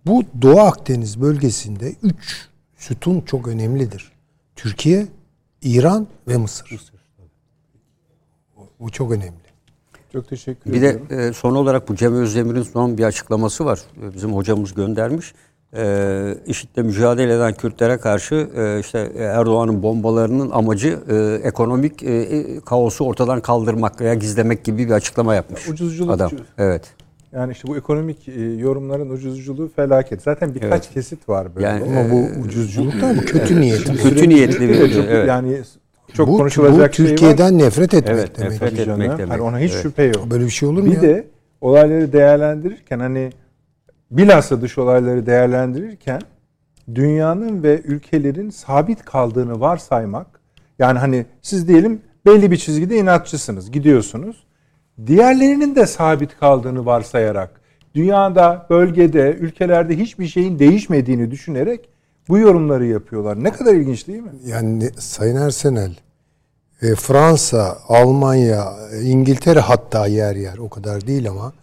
Bu 0.07 0.23
Doğu 0.41 0.59
Akdeniz 0.59 1.21
bölgesinde 1.21 1.93
üç 2.03 2.47
sütun 2.77 3.21
çok 3.21 3.47
önemlidir. 3.47 4.11
Türkiye, 4.55 5.07
İran 5.61 6.07
ve 6.27 6.37
Mısır. 6.37 6.79
Bu- 8.57 8.67
Bu 8.79 8.89
çok 8.89 9.11
önemli. 9.11 9.31
Çok 10.13 10.29
teşekkür 10.29 10.73
Bir 10.73 10.81
de 10.81 11.01
e, 11.09 11.33
son 11.33 11.55
olarak 11.55 11.89
bu 11.89 11.95
Cem 11.95 12.13
Özdemir'in 12.15 12.61
son 12.63 12.97
bir 12.97 13.03
açıklaması 13.03 13.65
var. 13.65 13.79
E, 14.03 14.13
Bizim 14.13 14.33
hocamız 14.33 14.73
göndermiş. 14.73 15.33
E, 15.73 16.35
IŞİD'le 16.45 16.77
mücadele 16.77 17.33
eden 17.33 17.53
Kürtlere 17.53 17.97
karşı 17.97 18.49
e, 18.55 18.79
işte 18.79 19.11
Erdoğan'ın 19.17 19.83
bombalarının 19.83 20.49
amacı 20.51 20.99
e, 21.09 21.47
ekonomik 21.47 22.03
e, 22.03 22.11
e, 22.15 22.59
kaosu 22.59 23.05
ortadan 23.05 23.41
kaldırmak 23.41 24.01
veya 24.01 24.13
gizlemek 24.13 24.63
gibi 24.63 24.87
bir 24.87 24.91
açıklama 24.91 25.35
yapmış. 25.35 25.67
Ucuzculuk- 25.69 26.11
adam. 26.13 26.31
Evet. 26.57 26.93
Yani 27.35 27.51
işte 27.51 27.67
bu 27.67 27.77
ekonomik 27.77 28.27
e, 28.27 28.41
yorumların 28.41 29.09
ucuzculuğu 29.09 29.71
felaket. 29.75 30.21
Zaten 30.21 30.55
birkaç 30.55 30.71
Evet. 30.85 30.89
kesit 30.93 31.29
var 31.29 31.55
böyle. 31.55 31.67
Yani, 31.67 31.99
Ama 31.99 32.11
bu 32.11 32.41
ucuzculuk 32.45 33.01
da 33.01 33.15
bu 33.17 33.21
kötü 33.21 33.61
niyet. 33.61 33.83
Kötü 33.83 33.97
Süreci 33.97 34.29
niyetli 34.29 34.69
bir- 34.69 34.93
çok- 34.93 35.05
evet. 35.05 35.27
Yani 35.27 35.61
çok 36.13 36.27
bu, 36.27 36.37
konuşulacak 36.37 36.91
bu 36.91 36.93
şey 36.95 37.05
var. 37.05 37.09
Türkiye'den 37.09 37.57
nefret 37.57 37.93
etmek 37.93 38.15
Evet, 38.19 38.37
demek. 38.37 38.51
nefret 38.51 38.79
etmek 38.79 39.09
demek. 39.17 39.29
Hani 39.29 39.41
ona 39.41 39.59
hiç 39.59 39.71
Evet. 39.73 39.83
şüphe 39.83 40.03
yok. 40.03 40.31
Böyle 40.31 40.45
bir 40.45 40.49
şey 40.49 40.69
olur 40.69 40.81
mu 40.83 40.85
Bir 40.91 40.95
ya? 40.95 41.01
de 41.01 41.27
olayları 41.61 42.13
değerlendirirken 42.13 42.99
hani 42.99 43.29
bilhassa 44.11 44.61
dış 44.61 44.77
olayları 44.77 45.25
değerlendirirken 45.25 46.21
dünyanın 46.95 47.63
ve 47.63 47.81
ülkelerin 47.85 48.49
sabit 48.49 49.05
kaldığını 49.05 49.59
varsaymak 49.59 50.27
yani 50.79 50.99
hani 50.99 51.25
siz 51.41 51.67
diyelim 51.67 52.01
belli 52.25 52.51
bir 52.51 52.57
çizgide 52.57 52.97
inatçısınız 52.97 53.71
gidiyorsunuz. 53.71 54.44
Diğerlerinin 55.07 55.75
de 55.75 55.85
sabit 55.85 56.39
kaldığını 56.39 56.85
varsayarak 56.85 57.61
dünyada, 57.95 58.65
bölgede, 58.69 59.33
ülkelerde 59.39 59.97
hiçbir 59.97 60.27
şeyin 60.27 60.59
değişmediğini 60.59 61.31
düşünerek 61.31 61.89
bu 62.27 62.37
yorumları 62.37 62.85
yapıyorlar. 62.85 63.43
Ne 63.43 63.51
kadar 63.51 63.73
ilginç 63.73 64.07
değil 64.07 64.21
mi? 64.21 64.31
Yani 64.45 64.89
Sayın 64.99 65.35
Ersenel, 65.35 65.95
e, 66.81 66.95
Fransa, 66.95 67.77
Almanya, 67.87 68.73
e, 68.93 69.01
İngiltere 69.01 69.59
hatta 69.59 70.07
yer 70.07 70.35
yer 70.35 70.57
o 70.57 70.69
kadar 70.69 71.07
değil 71.07 71.29
ama 71.29 71.53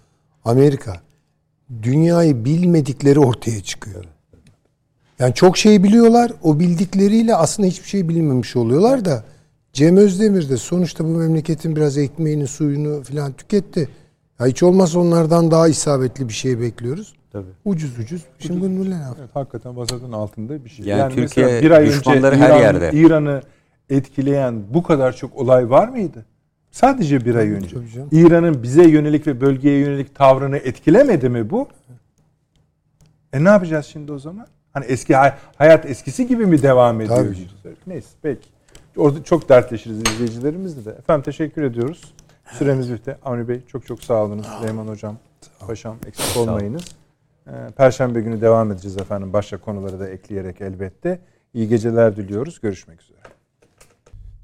Amerika 0.45 1.01
dünyayı 1.83 2.45
bilmedikleri 2.45 3.21
ortaya 3.21 3.63
çıkıyor. 3.63 4.05
Yani 5.19 5.35
çok 5.35 5.59
şey 5.59 5.83
biliyorlar. 5.83 6.33
O 6.43 6.61
bildikleriyle 6.61 7.35
aslında 7.35 7.69
hiçbir 7.69 7.89
şey 7.89 8.09
bilmemiş 8.09 8.57
oluyorlar 8.57 9.05
da 9.05 9.25
Cem 9.73 9.97
Özdemir 9.97 10.49
de 10.49 10.57
sonuçta 10.57 11.05
bu 11.05 11.09
memleketin 11.09 11.77
biraz 11.77 11.99
ekmeğini, 11.99 12.47
suyunu 12.47 13.03
falan 13.03 13.33
tüketti. 13.33 13.89
Ya 14.41 14.47
hiç 14.47 14.63
olmazsa 14.63 14.99
onlardan 14.99 15.51
daha 15.51 15.69
isabetli 15.69 16.29
bir 16.29 16.33
şey 16.33 16.61
bekliyoruz. 16.61 17.15
Tabii. 17.33 17.47
Ucuz 17.65 17.99
ucuz. 17.99 18.23
Şimdi 18.39 18.61
bunu 18.61 18.91
ne 18.91 18.95
yapalım? 18.95 19.17
Evet, 19.21 19.31
hakikaten 19.35 19.77
vasatın 19.77 20.13
altında 20.13 20.65
bir 20.65 20.71
şey. 20.71 20.87
Yani 20.87 21.15
mesela 21.17 21.27
Türkiye 21.27 21.63
bir 21.63 21.71
ay 21.71 21.83
önce 21.83 21.93
düşmanları 21.99 22.37
her 22.37 22.51
İran- 22.51 22.61
yerde. 22.61 22.91
İran'ı 22.93 23.43
etkileyen 23.91 24.63
bu 24.75 24.83
kadar 24.83 25.17
çok 25.17 25.37
olay 25.37 25.71
var 25.71 25.89
mıydı? 25.89 26.25
Sadece 26.71 27.25
bir 27.25 27.35
ay 27.35 27.51
önce. 27.51 27.77
İran'ın 28.13 28.63
bize 28.63 28.89
yönelik 28.89 29.27
ve 29.27 29.41
bölgeye 29.41 29.79
yönelik 29.79 30.15
tavrını 30.15 30.57
etkilemedi 30.57 31.29
mi 31.29 31.51
bu? 31.51 31.69
E 33.33 33.45
ne 33.45 33.49
yapacağız 33.49 33.87
şimdi 33.87 34.13
o 34.13 34.19
zaman? 34.19 34.47
Hani 34.73 34.85
eski 34.85 35.17
hay- 35.17 35.35
hayat 35.57 35.87
eskisi 35.87 36.27
gibi 36.27 36.47
mi 36.47 36.63
devam 36.63 37.01
ediyor? 37.01 37.17
Tabii. 37.17 37.75
Neyse 37.87 38.09
peki. 38.23 38.49
Orada 38.97 39.25
çok 39.25 39.49
dertleşiriz 39.49 39.99
izleyicilerimizle 39.99 40.85
de. 40.85 40.91
Efendim 40.91 41.23
teşekkür 41.23 41.63
ediyoruz. 41.63 42.15
Süremiz 42.53 42.93
bitti. 42.93 43.17
Avni 43.25 43.49
Bey 43.49 43.61
çok 43.67 43.87
çok 43.87 44.05
sağ 44.05 44.25
olunuz. 44.25 44.47
Süleyman 44.47 44.89
Hocam, 44.89 45.17
Paşam 45.67 45.97
eksik 46.07 46.37
olmayınız. 46.37 46.85
Ee, 47.47 47.51
Perşembe 47.77 48.21
günü 48.21 48.41
devam 48.41 48.73
edeceğiz 48.73 48.97
efendim. 48.97 49.33
Başka 49.33 49.57
konuları 49.57 50.01
da 50.01 50.09
ekleyerek 50.09 50.61
elbette. 50.61 51.21
İyi 51.55 51.69
geceler 51.69 52.17
diliyoruz. 52.17 52.61
Görüşmek 52.61 53.03
üzere. 53.03 53.19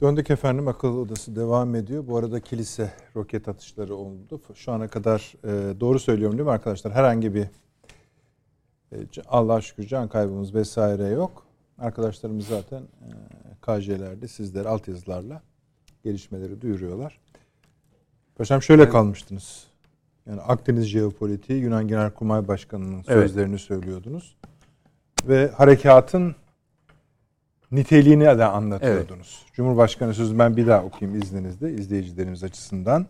Döndük 0.01 0.31
efendim. 0.31 0.69
Akıl 0.69 0.99
odası 0.99 1.37
devam 1.37 1.75
ediyor. 1.75 2.07
Bu 2.07 2.17
arada 2.17 2.41
kilise 2.41 2.93
roket 3.17 3.49
atışları 3.49 3.95
oldu. 3.95 4.41
Şu 4.55 4.73
ana 4.73 4.89
kadar 4.89 5.35
e, 5.45 5.81
doğru 5.81 5.99
söylüyorum 5.99 6.39
değil 6.39 6.47
mi 6.47 6.53
arkadaşlar? 6.53 6.93
Herhangi 6.93 7.35
bir 7.35 7.47
e, 8.93 8.97
Allah'a 9.29 9.61
şükür 9.61 9.87
can 9.87 10.09
kaybımız 10.09 10.55
vesaire 10.55 11.07
yok. 11.07 11.47
Arkadaşlarımız 11.79 12.47
zaten 12.47 12.81
e, 12.81 13.09
KJ'lerde 13.69 14.29
sizlere 14.29 14.69
altyazılarla 14.69 15.43
gelişmeleri 16.05 16.61
duyuruyorlar. 16.61 17.19
Paşam 18.37 18.63
şöyle 18.63 18.89
kalmıştınız. 18.89 19.67
Yani 20.27 20.41
Akdeniz 20.41 20.85
jeopolitiği 20.85 21.63
Yunan 21.63 21.89
Genelkurmay 21.89 22.49
Başkanı'nın 22.49 22.95
Evet. 22.95 23.05
sözlerini 23.07 23.59
söylüyordunuz. 23.59 24.37
Ve 25.29 25.49
harekatın 25.49 26.37
niteliğini 27.73 28.25
de 28.25 28.45
anlatıyordunuz. 28.45 29.47
Cumhurbaşkanı 29.53 30.15
sözü 30.15 30.39
ben 30.39 30.57
bir 30.57 30.67
daha 30.67 30.85
okuyayım 30.85 31.23
izninizle 31.23 31.73
izleyicilerimiz 31.73 32.45
açısından. 32.45 33.07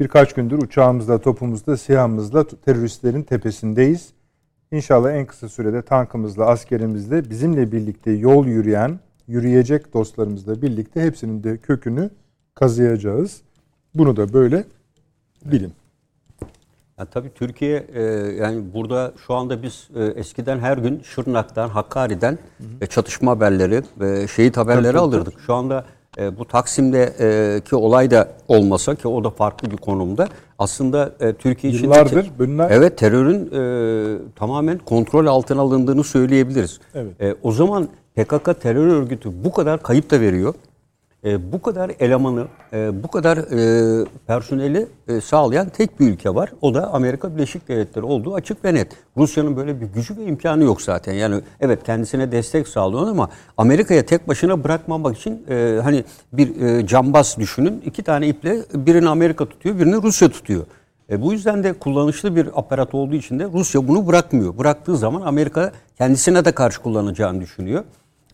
Birkaç 0.00 0.32
gündür 0.32 0.58
uçağımızla, 0.58 1.20
topumuzla, 1.20 1.76
siyahımızla 1.76 2.46
teröristlerin 2.46 3.22
tepesindeyiz. 3.22 4.12
İnşallah 4.72 5.12
en 5.12 5.26
kısa 5.26 5.48
sürede 5.48 5.82
tankımızla, 5.82 6.46
askerimizle 6.46 7.30
bizimle 7.30 7.72
birlikte 7.72 8.10
yol 8.10 8.46
yürüyen, 8.46 9.00
yürüyecek 9.30 9.94
dostlarımızla 9.94 10.62
birlikte 10.62 11.02
hepsinin 11.02 11.44
de 11.44 11.56
kökünü 11.56 12.10
kazıyacağız. 12.54 13.40
Bunu 13.94 14.16
da 14.16 14.32
böyle 14.32 14.64
bilin. 15.44 15.72
Ya 16.98 17.04
tabii 17.06 17.30
Türkiye 17.34 17.86
e, 17.94 18.02
yani 18.40 18.74
burada 18.74 19.12
şu 19.26 19.34
anda 19.34 19.62
biz 19.62 19.88
e, 19.96 20.04
eskiden 20.04 20.58
her 20.58 20.78
gün 20.78 21.00
Şırnak'tan, 21.04 21.68
Hakkari'den 21.68 22.38
e, 22.80 22.86
çatışma 22.86 23.30
haberleri, 23.30 23.82
e, 24.00 24.26
şehit 24.28 24.56
haberleri 24.56 24.98
alırdık. 24.98 25.40
Şu 25.46 25.54
anda 25.54 25.84
e, 26.18 26.38
bu 26.38 26.44
Taksim'deki 26.44 27.76
olay 27.76 28.10
da 28.10 28.28
olmasa 28.48 28.94
ki 28.94 29.08
o 29.08 29.24
da 29.24 29.30
farklı 29.30 29.70
bir 29.70 29.76
konumda 29.76 30.28
aslında 30.58 31.12
e, 31.20 31.32
Türkiye 31.32 31.72
için 31.72 31.84
Yıllardır 31.84 32.30
bunlar- 32.38 32.70
Evet 32.70 32.98
terörün 32.98 33.46
e, 33.52 34.18
tamamen 34.36 34.78
kontrol 34.78 35.26
altına 35.26 35.60
alındığını 35.60 36.04
söyleyebiliriz. 36.04 36.80
Evet. 36.94 37.22
E, 37.22 37.34
o 37.42 37.52
zaman 37.52 37.88
PKK 38.14 38.60
terör 38.60 38.86
örgütü 38.86 39.44
bu 39.44 39.52
kadar 39.52 39.82
kayıp 39.82 40.10
da 40.10 40.20
veriyor. 40.20 40.54
E, 41.24 41.52
bu 41.52 41.62
kadar 41.62 41.92
elemanı, 42.00 42.46
e, 42.72 43.02
bu 43.02 43.08
kadar 43.08 43.36
e, 43.38 44.06
personeli 44.26 44.86
e, 45.08 45.20
sağlayan 45.20 45.68
tek 45.68 46.00
bir 46.00 46.08
ülke 46.10 46.34
var. 46.34 46.52
O 46.60 46.74
da 46.74 46.92
Amerika 46.92 47.36
Birleşik 47.36 47.68
Devletleri 47.68 48.04
olduğu 48.04 48.34
açık 48.34 48.64
ve 48.64 48.74
net. 48.74 48.92
Rusya'nın 49.16 49.56
böyle 49.56 49.80
bir 49.80 49.86
gücü 49.86 50.16
ve 50.16 50.24
imkanı 50.24 50.64
yok 50.64 50.82
zaten. 50.82 51.12
Yani 51.12 51.40
evet 51.60 51.84
kendisine 51.84 52.32
destek 52.32 52.68
sağlıyor 52.68 53.08
ama 53.08 53.28
Amerika'ya 53.56 54.06
tek 54.06 54.28
başına 54.28 54.64
bırakmamak 54.64 55.16
için 55.16 55.46
e, 55.50 55.80
hani 55.82 56.04
bir 56.32 56.60
e, 56.60 56.86
cambaz 56.86 57.36
düşünün. 57.38 57.82
iki 57.86 58.02
tane 58.02 58.28
iple 58.28 58.58
birini 58.74 59.08
Amerika 59.08 59.46
tutuyor, 59.46 59.78
birini 59.78 60.02
Rusya 60.02 60.28
tutuyor. 60.28 60.62
E, 61.10 61.22
bu 61.22 61.32
yüzden 61.32 61.64
de 61.64 61.72
kullanışlı 61.72 62.36
bir 62.36 62.48
aparat 62.54 62.94
olduğu 62.94 63.14
için 63.14 63.38
de 63.38 63.44
Rusya 63.52 63.88
bunu 63.88 64.06
bırakmıyor. 64.06 64.58
Bıraktığı 64.58 64.96
zaman 64.96 65.20
Amerika 65.20 65.72
kendisine 65.98 66.44
de 66.44 66.52
karşı 66.52 66.82
kullanacağını 66.82 67.40
düşünüyor. 67.40 67.84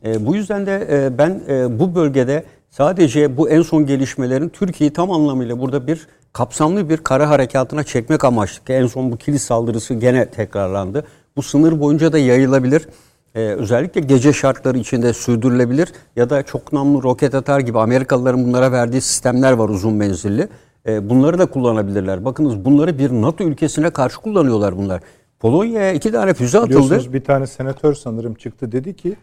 E, 0.05 0.26
bu 0.26 0.35
yüzden 0.35 0.66
de 0.66 0.88
e, 0.90 1.19
ben 1.19 1.40
e, 1.49 1.78
bu 1.78 1.95
bölgede 1.95 2.45
sadece 2.76 3.37
bu 3.37 3.49
en 3.49 3.62
son 3.62 3.87
gelişmelerin 3.87 4.49
Türkiye'yi 4.49 4.92
tam 4.92 5.11
anlamıyla 5.11 5.61
burada 5.61 5.87
bir 5.87 6.06
kapsamlı 6.33 6.88
bir 6.88 6.97
kara 6.97 7.30
harekatına 7.30 7.85
çekmek 7.85 8.25
amaçlı. 8.25 8.75
En 8.75 8.87
son 8.87 9.12
bu 9.12 9.16
kilis 9.16 9.42
saldırısı 9.42 9.95
gene 9.95 10.30
tekrarlandı. 10.30 11.04
Bu 11.37 11.42
sınır 11.42 11.80
boyunca 11.80 12.12
da 12.12 12.18
yayılabilir. 12.18 12.88
Ee, 13.35 13.40
özellikle 13.40 14.00
gece 14.00 14.33
şartları 14.33 14.78
içinde 14.78 15.12
sürdürülebilir 15.12 15.92
ya 16.16 16.30
da 16.30 16.42
çok 16.42 16.73
namlu 16.73 17.02
roket 17.02 17.35
atar 17.35 17.61
gibi 17.61 17.78
Amerikalıların 17.78 18.45
bunlara 18.45 18.73
verdiği 18.73 19.00
sistemler 19.00 19.52
var 19.52 19.68
uzun 19.68 19.95
menzilli. 19.95 20.49
Ee, 20.87 21.09
bunları 21.09 21.38
da 21.38 21.47
kullanabilirler. 21.47 22.25
Bakınız 22.25 22.64
bunları 22.64 22.99
bir 22.99 23.11
NATO 23.11 23.45
ülkesine 23.45 23.90
karşı 23.90 24.21
kullanıyorlar 24.21 24.76
bunlar. 24.76 25.02
Polonya'ya 25.40 25.92
iki 25.92 26.12
tane 26.12 26.35
füze 26.35 26.59
atıldı. 26.59 26.71
Biliyorsunuz 26.71 27.12
bir 27.12 27.25
tane 27.25 27.47
senatör 27.47 27.95
sanırım 27.95 28.35
çıktı 28.35 28.73
dedi 28.73 28.97
ki 28.97 29.16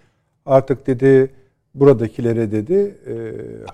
artık 0.45 0.87
dedi 0.87 1.31
buradakilere 1.75 2.51
dedi 2.51 2.97
e, 3.07 3.13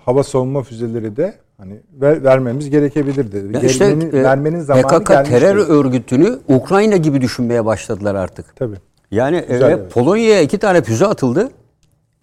hava 0.05 0.23
savunma 0.23 0.63
füzeleri 0.63 1.17
de 1.17 1.33
hani 1.57 1.73
ver, 1.93 2.23
vermemiz 2.23 2.69
gerekebilir 2.69 3.31
dedi. 3.31 3.55
Ya 3.55 3.61
işte, 3.61 3.87
Vermenin, 3.87 4.11
e, 4.11 4.23
vermenin 4.23 4.59
zamanı 4.59 4.87
PKK 4.87 5.07
gelmiş 5.07 5.29
terör 5.29 5.55
örgütünü 5.69 6.39
Ukrayna 6.47 6.97
gibi 6.97 7.21
düşünmeye 7.21 7.65
başladılar 7.65 8.15
artık. 8.15 8.55
Tabii. 8.55 8.75
Yani 9.11 9.35
e, 9.37 9.55
evet. 9.55 9.91
Polonya'ya 9.91 10.41
iki 10.41 10.57
tane 10.57 10.81
füze 10.81 11.05
atıldı. 11.05 11.49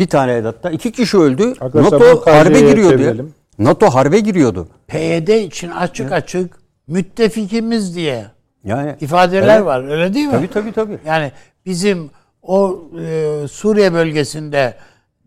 Bir 0.01 0.07
tane 0.07 0.41
hatta 0.41 0.71
iki 0.71 0.93
kişi 0.93 1.19
öldü. 1.19 1.55
Arkadaşlar 1.61 2.01
NATO 2.01 2.21
harbe 2.31 2.61
giriyordu. 2.61 2.91
çevirelim. 2.99 3.35
NATO 3.59 3.87
harbe 3.87 4.21
giriyordu. 4.21 4.69
PYD 4.87 5.29
için 5.29 5.71
açık 5.71 6.13
açık 6.13 6.57
müttefikimiz 6.89 7.97
diye 7.97 8.27
Yani 8.65 8.95
ifadeler 9.01 9.57
Evet. 9.57 9.67
var. 9.67 9.91
Öyle 9.91 10.15
değil 10.15 10.27
mi? 10.27 10.33
Tabii 10.33 10.51
tabii 10.51 10.73
tabii. 10.73 10.99
Yani 11.07 11.33
bizim 11.67 12.11
o 12.43 12.79
e, 13.01 13.35
Suriye 13.49 13.93
bölgesinde 13.93 14.75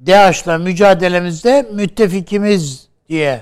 DAEŞ'la 0.07 0.57
mücadelemizde 0.57 1.67
müttefikimiz 1.73 2.87
diye. 3.09 3.41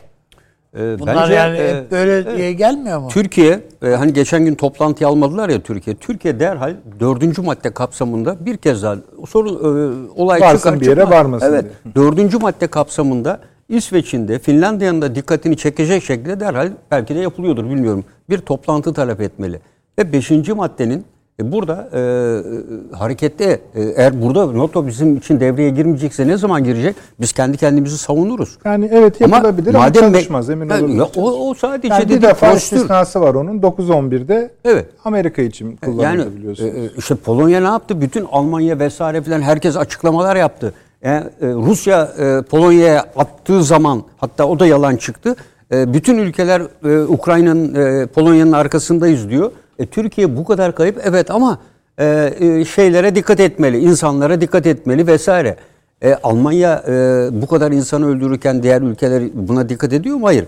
Ee, 0.78 1.00
Bunlar 1.00 1.16
bence, 1.16 1.34
yani 1.34 1.58
e, 1.58 1.76
hep 1.76 1.92
böyle 1.92 2.12
evet. 2.12 2.38
diye 2.38 2.54
gelmiyor 2.54 3.00
mu? 3.00 3.08
Türkiye 3.12 3.60
e, 3.84 3.88
hani 3.90 4.14
geçen 4.14 4.46
gün 4.46 4.56
toplantı 4.56 5.08
almadılar 5.08 5.50
ya 5.50 5.62
Türkiye. 5.62 5.96
Türkiye 5.96 6.40
derhal 6.40 6.76
dördüncü 7.00 7.42
madde 7.42 7.74
kapsamında 7.74 8.46
bir 8.46 8.58
kez 8.58 8.84
daha 8.84 8.96
sorun 9.30 9.54
e, 9.54 10.10
olay 10.16 10.42
Varsın 10.42 10.58
çıkar 10.58 10.80
bir 10.80 10.86
yere 10.86 10.96
çıkmaz. 11.02 11.20
varmasın 11.20 11.48
Evet. 11.48 11.66
diye. 11.84 11.96
Dördüncü 11.96 12.38
madde 12.38 12.68
kapsamında 12.68 13.40
İsveç'in 13.70 14.28
de 14.28 14.40
Finlandiya'nın 14.40 15.02
da 15.02 15.16
dikkatini 15.16 15.58
çekecek 15.58 16.04
şekilde 16.04 16.40
derhal 16.40 16.72
belki 16.92 17.16
de 17.16 17.20
yapılıyordur 17.20 17.66
bilmiyorum. 17.66 18.06
Bir 18.30 18.38
toplantı 18.38 18.94
talep 18.94 19.22
etmeli. 19.22 19.60
Ve 20.00 20.14
beşinci 20.14 20.54
maddenin 20.54 21.06
e, 21.42 21.52
burada 21.52 21.90
e, 21.94 22.00
e, 22.00 22.96
harekette 22.96 23.60
e, 23.76 23.82
eğer 23.84 24.22
burada 24.22 24.58
NATO 24.58 24.88
bizim 24.88 25.18
için 25.18 25.40
devreye 25.40 25.70
girmeyecekse 25.70 26.28
ne 26.28 26.38
zaman 26.38 26.64
girecek? 26.64 26.96
Biz 27.22 27.32
kendi 27.34 27.58
kendimizi 27.58 27.98
savunuruz. 27.98 28.58
Yani 28.66 28.90
evet 28.94 29.22
yapılabilir 29.22 29.74
ama, 29.74 29.84
madem 29.84 30.04
me- 30.04 30.12
çalışmaz 30.14 30.50
emin 30.50 30.70
Yani 30.70 30.98
ya 30.98 31.04
o, 31.16 31.50
o 31.50 31.54
sadece 31.54 31.88
Yani 31.94 32.10
bir 32.10 32.22
defa 32.22 32.52
postür. 32.52 32.78
istisnası 32.78 33.22
var 33.22 33.34
onun 33.36 33.60
9-11'de 33.62 34.52
Evet. 34.66 34.86
Amerika 35.06 35.42
için 35.42 35.66
Yani 35.68 35.78
kullanıldı 35.80 36.36
biliyorsunuz. 36.36 36.76
e, 36.76 36.90
işte 36.98 37.16
Polonya 37.16 37.60
ne 37.60 37.68
yaptı? 37.68 38.02
Bütün 38.02 38.26
Almanya 38.32 38.80
vesaire 38.80 39.22
filan 39.22 39.42
herkes 39.42 39.78
açıklamalar 39.78 40.36
yaptı. 40.36 40.74
E, 41.02 41.10
e, 41.12 41.24
Rusya 41.42 42.12
e, 42.20 42.42
Polonya'ya 42.42 43.06
attığı 43.16 43.64
zaman 43.64 44.04
hatta 44.18 44.46
o 44.48 44.60
da 44.60 44.66
yalan 44.66 44.96
çıktı. 44.96 45.36
E, 45.74 45.94
bütün 45.94 46.18
ülkeler 46.18 46.62
e, 46.86 47.00
Ukrayna'nın 47.08 47.76
e, 47.76 48.06
Polonya'nın 48.08 48.52
arkasındayız 48.52 49.30
diyor. 49.30 49.52
E, 49.80 49.86
Türkiye 49.86 50.38
bu 50.38 50.46
kadar 50.46 50.76
kayıp 50.76 51.02
evet 51.04 51.32
ama 51.32 51.60
e, 52.00 52.34
e, 52.40 52.66
şeylere 52.66 53.16
dikkat 53.16 53.40
etmeli, 53.40 53.78
insanlara 53.78 54.42
dikkat 54.42 54.66
etmeli 54.66 55.08
vesaire. 55.08 55.58
E, 56.02 56.16
Almanya 56.24 56.84
e, 56.88 56.94
bu 57.32 57.48
kadar 57.48 57.72
insanı 57.72 58.08
öldürürken 58.08 58.64
diğer 58.64 58.82
ülkeler 58.82 59.24
buna 59.34 59.70
dikkat 59.70 59.94
ediyor 59.94 60.16
mu? 60.16 60.28
Hayır. 60.28 60.46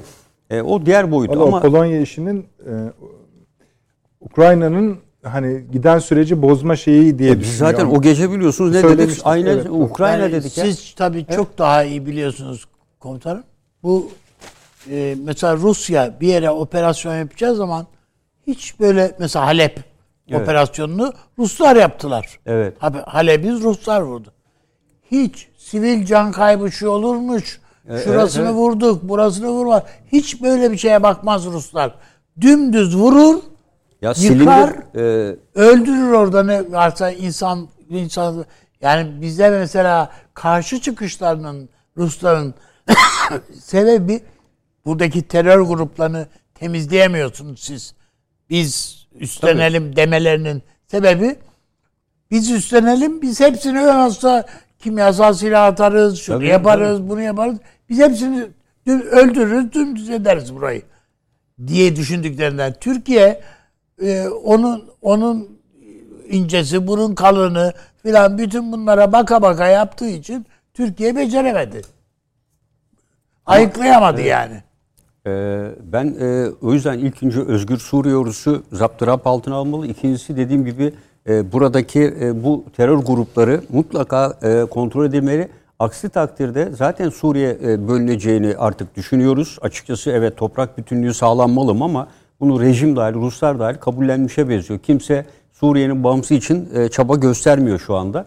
E, 0.50 0.62
o 0.62 0.86
diğer 0.86 1.12
boyut 1.12 1.32
Valla 1.32 1.44
ama 1.44 1.58
o 1.58 1.62
Polonya 1.62 2.02
işinin 2.02 2.46
e, 2.66 2.72
Ukrayna'nın 4.22 4.98
hani 5.24 5.66
giden 5.72 6.00
süreci 6.00 6.42
bozma 6.42 6.76
şeyi 6.76 7.20
diye 7.20 7.32
biz 7.32 7.40
düşünüyorum. 7.40 7.78
zaten 7.78 7.96
o 7.96 8.02
gece 8.02 8.32
biliyorsunuz 8.32 8.72
ne 8.72 8.84
dedik? 8.98 9.22
Aynen 9.24 9.52
evet. 9.52 9.68
Ukrayna 9.70 10.18
Yani 10.18 10.32
dedik 10.32 10.58
ya. 10.58 10.66
Siz 10.66 10.94
tabii 10.96 11.26
çok 11.26 11.58
daha 11.58 11.84
iyi 11.84 12.06
biliyorsunuz 12.06 12.66
komutanım. 13.00 13.44
Bu 13.84 14.10
e, 14.92 15.16
mesela 15.26 15.58
Rusya 15.58 16.14
bir 16.22 16.28
yere 16.28 16.50
operasyon 16.50 17.16
yapacağı 17.16 17.56
zaman 17.56 17.88
hiç 18.50 18.80
böyle 18.80 19.16
mesela 19.20 19.46
Halep 19.46 19.80
Evet. 20.30 20.42
operasyonunu 20.42 21.14
Ruslar 21.40 21.76
yaptılar. 21.76 22.40
Evet. 22.46 22.76
Ha- 22.80 23.04
Halep'i 23.08 23.52
Ruslar 23.52 24.02
vurdu. 24.02 24.34
Hiç 25.12 25.48
sivil 25.58 26.06
can 26.06 26.32
kaybı 26.32 26.72
şu 26.72 26.90
olurmuş. 26.90 27.60
Şurasını 28.04 28.46
evet. 28.46 28.54
vurduk, 28.56 29.04
burasını 29.04 29.50
vurma. 29.50 29.84
Hiç 30.12 30.42
böyle 30.42 30.72
bir 30.72 30.78
şeye 30.78 31.04
bakmaz 31.04 31.46
Ruslar. 31.46 31.96
Dümdüz 32.42 32.96
vurur, 32.98 33.36
Ya 34.02 34.10
Yıkar. 34.10 34.14
silindir 34.16 34.96
e, 34.96 35.36
öldürür 35.56 36.12
orada 36.12 36.44
ne 36.44 36.72
varsa 36.72 37.12
insan 37.12 37.68
insan 37.90 38.46
yani 38.82 39.22
bizde 39.22 39.50
mesela 39.50 40.12
karşı 40.34 40.82
çıkışlarının 40.82 41.70
Rusların 41.98 42.54
sebebi 43.60 44.22
buradaki 44.86 45.22
terör 45.28 45.62
gruplarını 45.62 46.28
temizleyemiyorsunuz 46.56 47.60
siz. 47.60 47.94
Biz 48.50 49.00
üstlenelim 49.20 49.96
demelerinin 49.96 50.64
sebebi 50.88 51.36
biz 52.32 52.52
üstlenelim 52.52 53.22
biz 53.22 53.40
hepsini 53.40 53.80
olmazsa 53.80 54.46
kimyasal 54.80 55.34
silah 55.34 55.66
atarız, 55.66 56.20
şunu 56.20 56.38
Tabii, 56.38 56.48
yaparız, 56.48 57.10
bunu 57.10 57.22
yaparız. 57.22 57.58
Biz 57.90 58.00
hepsini 58.00 58.48
dü- 58.88 59.04
öldürürüz, 59.04 59.74
dümdüz 59.74 60.10
ederiz 60.10 60.56
burayı 60.56 60.82
diye 61.68 61.96
düşündüklerinden. 61.96 62.74
Türkiye 62.80 63.42
e, 64.02 64.28
onun 64.28 64.90
onun 65.02 65.60
incesi, 66.30 66.88
bunun 66.88 67.16
kalını 67.16 67.74
filan 68.04 68.38
bütün 68.38 68.72
bunlara 68.72 69.12
baka 69.12 69.42
baka 69.42 69.68
yaptığı 69.68 70.10
için 70.10 70.46
Türkiye 70.74 71.16
beceremedi. 71.16 71.82
Ayıklayamadı 73.46 74.22
yani. 74.22 74.64
E, 75.30 75.72
ben 75.94 76.16
e, 76.22 76.48
o 76.62 76.74
yüzden 76.74 77.00
ilk 77.00 77.24
önce 77.24 77.40
Özgür 77.40 77.78
Suriye 77.78 78.16
ordusu 78.16 78.64
zaptırap 78.72 79.28
altına 79.28 79.56
almalı. 79.56 79.88
İkincisi 79.88 80.38
dediğim 80.38 80.66
gibi 80.66 80.94
e, 81.30 81.52
buradaki 81.52 82.14
e, 82.22 82.44
bu 82.44 82.66
terör 82.78 82.98
grupları 82.98 83.62
mutlaka 83.70 84.40
kontrol 84.70 85.06
edilmeli. 85.06 85.50
Aksi 85.80 86.10
takdirde 86.10 86.70
zaten 86.72 87.10
Suriye 87.10 87.60
bölüneceğini 87.88 88.56
artık 88.58 88.96
düşünüyoruz. 88.96 89.58
Açıkçası 89.62 90.12
evet 90.12 90.38
toprak 90.38 90.78
bütünlüğü 90.78 91.14
sağlanmalı 91.14 91.72
ama 91.72 92.08
bunu 92.40 92.62
rejim 92.62 92.96
dahil, 92.96 93.14
Ruslar 93.14 93.60
dahil 93.60 93.76
kabullenmişe 93.76 94.50
benziyor. 94.50 94.80
Kimse 94.80 95.26
Suriye'nin 95.52 96.04
bağımsız 96.04 96.32
için 96.32 96.70
çaba 96.92 97.16
göstermiyor 97.16 97.80
şu 97.80 97.96
anda. 97.96 98.26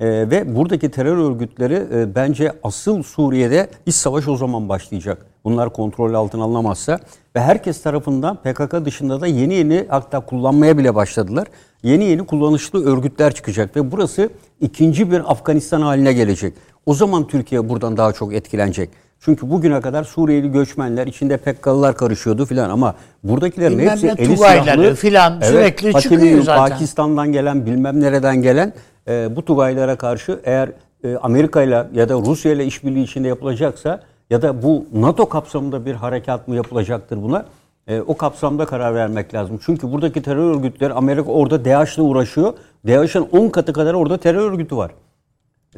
Ee, 0.00 0.06
ve 0.06 0.56
buradaki 0.56 0.90
terör 0.90 1.16
örgütleri 1.16 2.14
bence 2.14 2.52
asıl 2.62 3.02
Suriye'de 3.02 3.70
iç 3.86 3.94
savaş 3.94 4.28
o 4.28 4.36
zaman 4.36 4.68
başlayacak. 4.68 5.31
Bunlar 5.44 5.72
kontrol 5.72 6.14
altına 6.14 6.44
alınamazsa 6.44 6.98
ve 7.36 7.40
herkes 7.40 7.82
tarafından 7.82 8.36
PKK 8.36 8.84
dışında 8.84 9.20
da 9.20 9.26
yeni 9.26 9.54
yeni 9.54 9.86
hatta 9.88 10.20
kullanmaya 10.20 10.78
bile 10.78 10.94
başladılar. 10.94 11.48
Yeni 11.82 12.04
yeni 12.04 12.26
kullanışlı 12.26 12.84
örgütler 12.84 13.34
çıkacak 13.34 13.76
ve 13.76 13.92
burası 13.92 14.30
ikinci 14.60 15.10
bir 15.10 15.32
Afganistan 15.32 15.80
haline 15.82 16.12
gelecek. 16.12 16.54
O 16.86 16.94
zaman 16.94 17.26
Türkiye 17.26 17.68
buradan 17.68 17.96
daha 17.96 18.12
çok 18.12 18.34
etkilenecek. 18.34 18.90
Çünkü 19.20 19.50
bugüne 19.50 19.80
kadar 19.80 20.04
Suriyeli 20.04 20.52
göçmenler 20.52 21.06
içinde 21.06 21.36
PKK'lılar 21.36 21.96
karışıyordu 21.96 22.46
filan 22.46 22.70
ama 22.70 22.94
buradakilerin 23.24 23.78
Bilmem 23.78 23.90
hepsi 23.90 24.06
eli 24.06 24.36
silahlı. 24.36 24.94
filan 24.94 25.40
sürekli 25.40 25.92
Pakistan, 25.92 26.16
çıkıyor 26.16 26.42
zaten. 26.42 26.68
Pakistan'dan 26.68 27.32
gelen 27.32 27.66
bilmem 27.66 28.00
nereden 28.00 28.42
gelen 28.42 28.72
e, 29.08 29.36
bu 29.36 29.44
Tugaylara 29.44 29.96
karşı 29.96 30.40
eğer 30.44 30.72
e, 31.04 31.16
Amerika 31.16 31.62
ile 31.62 31.86
ya 31.94 32.08
da 32.08 32.14
Rusya 32.14 32.52
ile 32.52 32.64
işbirliği 32.64 33.04
içinde 33.04 33.28
yapılacaksa 33.28 34.00
ya 34.32 34.42
da 34.42 34.62
bu 34.62 34.86
NATO 34.94 35.28
kapsamında 35.28 35.86
bir 35.86 35.94
harekat 35.94 36.48
mı 36.48 36.56
yapılacaktır 36.56 37.22
buna? 37.22 37.44
E, 37.88 38.00
o 38.00 38.16
kapsamda 38.16 38.66
karar 38.66 38.94
vermek 38.94 39.34
lazım. 39.34 39.60
Çünkü 39.66 39.92
buradaki 39.92 40.22
terör 40.22 40.54
örgütleri 40.54 40.92
Amerika 40.92 41.30
orada 41.32 41.64
DAEŞ'le 41.64 41.98
uğraşıyor. 41.98 42.52
DAEŞ'in 42.86 43.28
10 43.32 43.48
katı 43.48 43.72
kadar 43.72 43.94
orada 43.94 44.16
terör 44.18 44.50
örgütü 44.52 44.76
var. 44.76 44.90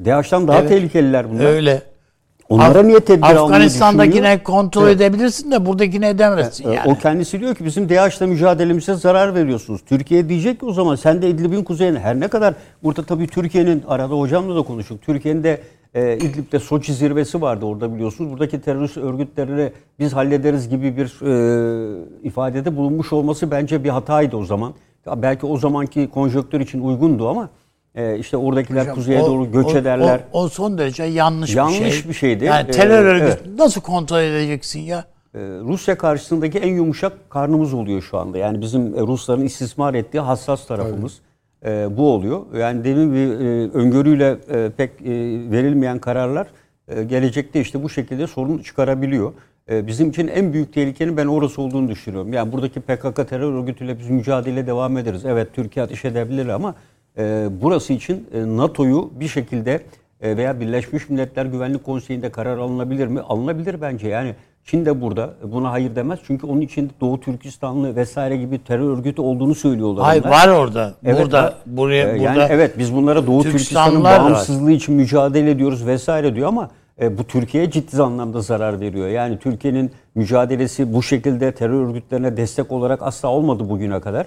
DAEŞ'ten 0.04 0.48
daha 0.48 0.58
Evet. 0.58 0.68
tehlikeliler 0.68 1.30
bunlar. 1.30 1.44
Öyle. 1.44 1.82
Onlara 2.48 2.78
Af- 2.78 2.86
niye 2.86 3.00
tedbir 3.00 3.22
almayı 3.22 3.40
Afganistan'dakine 3.40 4.42
kontrol 4.42 4.88
edebilirsin 4.88 5.50
de 5.50 5.66
buradakine 5.66 6.08
edemezsin 6.08 6.70
E, 6.70 6.74
yani. 6.74 6.92
O 6.92 6.98
kendisi 6.98 7.40
diyor 7.40 7.54
ki 7.54 7.64
bizim 7.64 7.88
DAEŞ'le 7.88 8.20
mücadelemize 8.20 8.94
zarar 8.94 9.34
veriyorsunuz. 9.34 9.80
Türkiye 9.86 10.28
diyecek 10.28 10.60
ki 10.60 10.66
o 10.66 10.72
zaman 10.72 10.96
sen 10.96 11.22
de 11.22 11.28
İdlib'in 11.28 11.64
kuzeyine 11.64 11.98
her 11.98 12.20
ne 12.20 12.28
kadar 12.28 12.54
burada 12.82 13.02
tabii 13.02 13.26
Türkiye'nin 13.26 13.82
arada 13.88 14.14
hocamla 14.14 14.56
da 14.56 14.62
konuştuk. 14.62 15.02
Türkiye'nin 15.02 15.42
de 15.44 15.60
e, 15.94 16.16
İdlib'de 16.16 16.58
Soçi 16.58 16.94
zirvesi 16.94 17.40
vardı 17.42 17.66
orada 17.66 17.94
biliyorsunuz. 17.94 18.32
Buradaki 18.32 18.60
terörist 18.60 18.96
örgütlerini 18.96 19.72
biz 19.98 20.12
hallederiz 20.12 20.68
gibi 20.68 20.96
bir 20.96 21.06
e, 21.26 22.04
ifadede 22.22 22.76
bulunmuş 22.76 23.12
olması 23.12 23.50
bence 23.50 23.84
bir 23.84 23.88
hataydı 23.88 24.36
o 24.36 24.44
zaman. 24.44 24.74
Ya 25.06 25.22
belki 25.22 25.46
o 25.46 25.56
zamanki 25.58 26.10
konjonktür 26.10 26.60
için 26.60 26.80
uygundu 26.80 27.28
ama 27.28 27.48
e, 27.94 28.18
işte 28.18 28.36
oradakiler 28.36 28.80
Hocam, 28.80 28.94
kuzeye 28.94 29.22
o- 29.22 29.26
doğru 29.26 29.52
göç 29.52 29.66
o- 29.66 29.78
ederler. 29.78 30.20
O, 30.32 30.42
o 30.42 30.48
son 30.48 30.78
derece 30.78 31.04
yanlış, 31.04 31.54
Yanlış 31.54 31.80
bir 31.80 31.90
şey. 31.90 32.08
bir 32.08 32.14
şeydi. 32.14 32.44
Yani 32.44 32.68
Ee, 32.68 32.70
terör 32.70 33.04
örgütü 33.04 33.26
evet. 33.46 33.58
nasıl 33.58 33.80
kontrol 33.80 34.18
edeceksin 34.20 34.80
ya? 34.80 35.04
Ee, 35.34 35.38
Rusya 35.40 35.98
karşısındaki 35.98 36.58
en 36.58 36.74
yumuşak 36.74 37.30
karnımız 37.30 37.74
oluyor 37.74 38.02
şu 38.02 38.18
anda. 38.18 38.38
Yani 38.38 38.60
bizim 38.60 38.94
e, 38.94 39.00
Rusların 39.00 39.44
istismar 39.44 39.94
ettiği 39.94 40.20
hassas 40.20 40.66
tarafımız 40.66 41.18
e, 41.64 41.96
bu 41.96 42.12
oluyor. 42.12 42.42
Yani 42.58 42.84
demin 42.84 43.14
bir 43.14 43.40
e, 43.40 43.70
öngörüyle 43.70 44.36
e, 44.50 44.70
pek 44.76 44.90
e, 44.90 45.10
verilmeyen 45.50 45.98
kararlar 45.98 46.46
e, 46.88 47.04
gelecekte 47.04 47.60
işte 47.60 47.82
bu 47.82 47.88
şekilde 47.88 48.26
sorun 48.26 48.58
çıkarabiliyor. 48.58 49.32
E, 49.70 49.86
bizim 49.86 50.08
için 50.10 50.28
en 50.28 50.52
büyük 50.52 50.72
tehlikenin 50.72 51.16
ben 51.16 51.26
orası 51.26 51.62
olduğunu 51.62 51.88
düşünüyorum. 51.88 52.32
Yani 52.32 52.52
buradaki 52.52 52.80
PKK 52.80 53.28
terör 53.28 53.52
örgütüyle 53.52 53.98
biz 53.98 54.10
mücadele 54.10 54.66
devam 54.66 54.98
ederiz. 54.98 55.24
Evet 55.24 55.48
Türkiye 55.52 55.84
ateş 55.84 56.04
edebilir 56.04 56.48
ama 56.48 56.74
e, 57.18 57.48
burası 57.62 57.92
için 57.92 58.26
e, 58.34 58.56
NATO'yu 58.56 59.10
bir 59.20 59.28
şekilde 59.28 59.80
e, 60.20 60.36
veya 60.36 60.60
Birleşmiş 60.60 61.08
Milletler 61.08 61.46
Güvenlik 61.46 61.84
Konseyi'nde 61.84 62.30
karar 62.30 62.58
alınabilir 62.58 63.06
mi? 63.06 63.20
Alınabilir 63.20 63.80
bence. 63.80 64.08
Yani 64.08 64.34
Çin 64.64 64.86
de 64.86 65.00
burada 65.00 65.30
buna 65.42 65.72
hayır 65.72 65.96
demez. 65.96 66.18
Çünkü 66.26 66.46
onun 66.46 66.60
için 66.60 66.90
Doğu 67.00 67.20
Türkistanlı 67.20 67.96
vesaire 67.96 68.36
gibi 68.36 68.64
terör 68.64 68.96
örgütü 68.98 69.22
olduğunu 69.22 69.54
söylüyorlar. 69.54 70.04
Hayır 70.04 70.24
onlar. 70.24 70.32
var 70.32 70.48
orada. 70.48 70.94
Evet, 71.04 71.22
burada 71.22 71.54
buraya 71.66 72.08
Ee, 72.08 72.18
burada 72.20 72.22
yani 72.22 72.46
evet 72.50 72.78
biz 72.78 72.94
bunlara 72.94 73.26
Doğu 73.26 73.42
Türkistan'ın 73.42 73.84
Türkistanlılar 73.84 74.20
var. 74.20 74.32
bağımsızlığı 74.32 74.72
için 74.72 74.94
mücadele 74.94 75.50
ediyoruz 75.50 75.86
vesaire 75.86 76.34
diyor 76.34 76.48
ama 76.48 76.70
e, 77.00 77.18
bu 77.18 77.24
Türkiye'ye 77.24 77.70
ciddi 77.70 78.02
anlamda 78.02 78.40
zarar 78.40 78.80
veriyor. 78.80 79.08
Yani 79.08 79.38
Türkiye'nin 79.38 79.90
mücadelesi 80.14 80.94
bu 80.94 81.02
şekilde 81.02 81.52
terör 81.52 81.88
örgütlerine 81.88 82.36
destek 82.36 82.72
olarak 82.72 83.02
asla 83.02 83.28
olmadı 83.28 83.68
bugüne 83.68 84.00
kadar. 84.00 84.26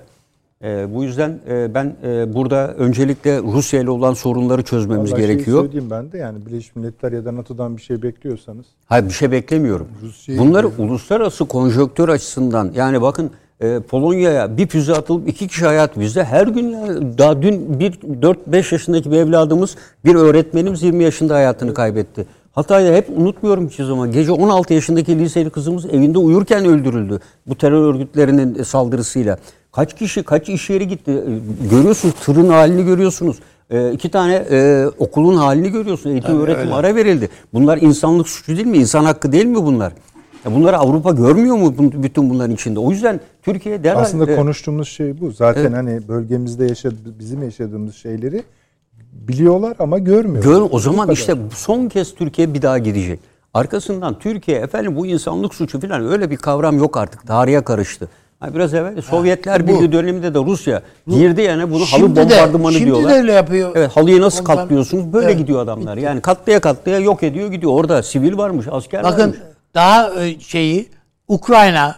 E, 0.63 0.95
bu 0.95 1.03
yüzden 1.03 1.39
e, 1.49 1.73
ben 1.73 1.95
e, 2.03 2.33
burada 2.35 2.73
öncelikle 2.73 3.41
Rusya 3.41 3.81
ile 3.81 3.89
olan 3.89 4.13
sorunları 4.13 4.63
çözmemiz 4.63 5.11
Vallahi 5.11 5.21
gerekiyor. 5.21 5.61
söyleyeyim 5.63 5.89
ben 5.91 6.11
de 6.11 6.17
yani 6.17 6.45
Birleşmiş 6.45 6.75
Milletler 6.75 7.11
ya 7.11 7.25
da 7.25 7.35
NATO'dan 7.35 7.77
bir 7.77 7.81
şey 7.81 8.01
bekliyorsanız 8.01 8.65
Hayır 8.85 9.05
bir 9.05 9.13
şey 9.13 9.31
beklemiyorum. 9.31 9.87
Rusya'yı- 10.03 10.39
Bunları 10.39 10.67
uluslararası 10.77 11.45
konjonktür 11.45 12.09
açısından 12.09 12.71
yani 12.75 13.01
bakın 13.01 13.31
e, 13.61 13.79
Polonya'ya 13.79 14.57
bir 14.57 14.67
füze 14.67 14.93
atılıp 14.93 15.27
iki 15.29 15.47
kişi 15.47 15.65
hayat 15.65 15.99
bizde 15.99 16.23
her 16.23 16.47
gün 16.47 16.69
ya, 16.69 16.87
daha 17.17 17.41
dün 17.41 17.79
bir 17.79 17.91
4-5 17.91 18.71
yaşındaki 18.75 19.11
bir 19.11 19.17
evladımız 19.17 19.75
bir 20.05 20.15
öğretmenimiz 20.15 20.83
20 20.83 21.03
yaşında 21.03 21.35
hayatını 21.35 21.73
kaybetti. 21.73 22.25
Hatay'da 22.51 22.95
hep 22.95 23.09
unutmuyorum 23.17 23.67
hiçbir 23.69 23.83
zaman. 23.83 24.11
Gece 24.11 24.31
16 24.31 24.73
yaşındaki 24.73 25.19
liseli 25.19 25.49
kızımız 25.49 25.85
evinde 25.85 26.17
uyurken 26.17 26.65
öldürüldü. 26.65 27.19
Bu 27.47 27.55
terör 27.57 27.81
örgütlerinin 27.93 28.59
e, 28.59 28.63
saldırısıyla. 28.63 29.37
Kaç 29.71 29.95
kişi, 29.95 30.23
kaç 30.23 30.49
iş 30.49 30.69
yeri 30.69 30.87
gitti. 30.87 31.11
E, 31.11 31.67
Görüyorsunuz 31.69 32.15
tırın 32.25 32.49
halini 32.49 32.85
görüyorsunuz. 32.85 33.39
E, 33.69 33.91
iki 33.91 34.11
tane 34.11 34.33
e, 34.35 34.85
okulun 34.99 35.35
halini 35.37 35.71
görüyorsunuz. 35.71 36.13
Eğitim 36.13 36.39
öğretim 36.39 36.73
ara 36.73 36.95
verildi. 36.95 37.29
Bunlar 37.53 37.77
insanlık 37.77 38.29
suçu 38.29 38.55
değil 38.55 38.67
mi? 38.67 38.77
İnsan 38.77 39.03
hakkı 39.05 39.31
değil 39.31 39.45
mi 39.45 39.55
bunlar? 39.55 39.93
Ya 40.45 40.55
bunları 40.55 40.77
Avrupa 40.77 41.11
görmüyor 41.11 41.55
mu 41.55 41.75
bütün 41.79 42.29
bunların 42.29 42.53
içinde? 42.53 42.79
O 42.79 42.91
yüzden 42.91 43.19
Türkiye 43.43 43.83
derhal... 43.83 44.01
aslında 44.01 44.31
e, 44.31 44.35
konuştuğumuz 44.35 44.87
şey 44.89 45.21
bu. 45.21 45.31
Zaten 45.31 45.73
hani 45.73 46.07
bölgemizde 46.07 46.65
yaşadı 46.65 46.95
bizim 47.19 47.43
yaşadığımız 47.43 47.95
şeyleri 47.95 48.43
biliyorlar 49.13 49.75
ama 49.79 49.99
görmüyor. 49.99 50.43
Gör, 50.43 50.61
o 50.71 50.79
zaman 50.79 51.11
işte 51.11 51.35
son 51.55 51.89
kez 51.89 52.15
Türkiye 52.15 52.53
bir 52.53 52.61
daha 52.61 52.77
gidecek. 52.77 53.19
Arkasından 53.53 54.19
Türkiye 54.19 54.57
efendim 54.57 54.95
bu 54.95 55.05
insanlık 55.05 55.53
suçu 55.53 55.79
falan 55.79 56.07
öyle 56.11 56.29
bir 56.29 56.37
kavram 56.37 56.77
yok 56.77 56.97
artık. 56.97 57.27
Tarihe 57.27 57.61
karıştı. 57.63 58.09
Ha, 58.39 58.53
biraz 58.55 58.73
evvel 58.73 59.01
Sovyetler 59.01 59.67
Birliği 59.67 59.91
döneminde 59.91 60.33
de 60.33 60.39
Rusya 60.39 60.81
girdi 61.07 61.41
yani 61.41 61.69
bunu 61.71 61.79
halı 61.79 61.87
Şimdi 61.87 62.15
de- 62.15 62.23
bombardımanı 62.23 62.73
şimdi 62.73 62.85
diyorlar. 62.85 63.09
de 63.11 63.13
öyle 63.15 63.31
yapıyor. 63.33 63.71
Evet 63.75 63.91
halıyı 63.91 64.21
nasıl 64.21 64.39
Ondan- 64.39 64.55
katlıyorsunuz? 64.55 65.13
Böyle 65.13 65.25
Evet, 65.27 65.37
gidiyor 65.37 65.59
adamlar. 65.61 65.97
Yani 65.97 66.21
katlaya 66.21 66.59
katlaya 66.59 66.99
yok 66.99 67.23
ediyor 67.23 67.51
gidiyor. 67.51 67.71
Orada 67.71 68.03
sivil 68.03 68.37
varmış, 68.37 68.65
asker 68.71 69.03
Bakın 69.03 69.19
varmış. 69.21 69.37
daha 69.75 70.23
e, 70.25 70.39
şeyi 70.39 70.89
Ukrayna 71.27 71.95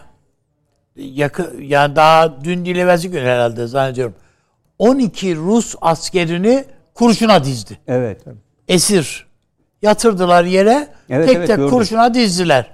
yakın 0.96 1.60
yani 1.62 1.96
daha 1.96 2.44
dün 2.44 2.64
değil 2.64 2.76
evvelsi 2.76 3.10
gün 3.10 3.20
herhalde 3.24 3.66
zannediyorum. 3.66 4.14
12 4.78 5.36
Rus 5.36 5.74
askerini 5.80 6.64
kurşuna 6.94 7.44
dizdi. 7.44 7.78
Evet. 7.88 8.20
Esir 8.68 9.26
yatırdılar 9.82 10.44
yere. 10.44 10.88
Evet, 11.10 11.26
tek 11.28 11.36
evet, 11.36 11.46
tek 11.46 11.56
gördüm. 11.56 11.70
kurşuna 11.70 12.14
dizdiler. 12.14 12.70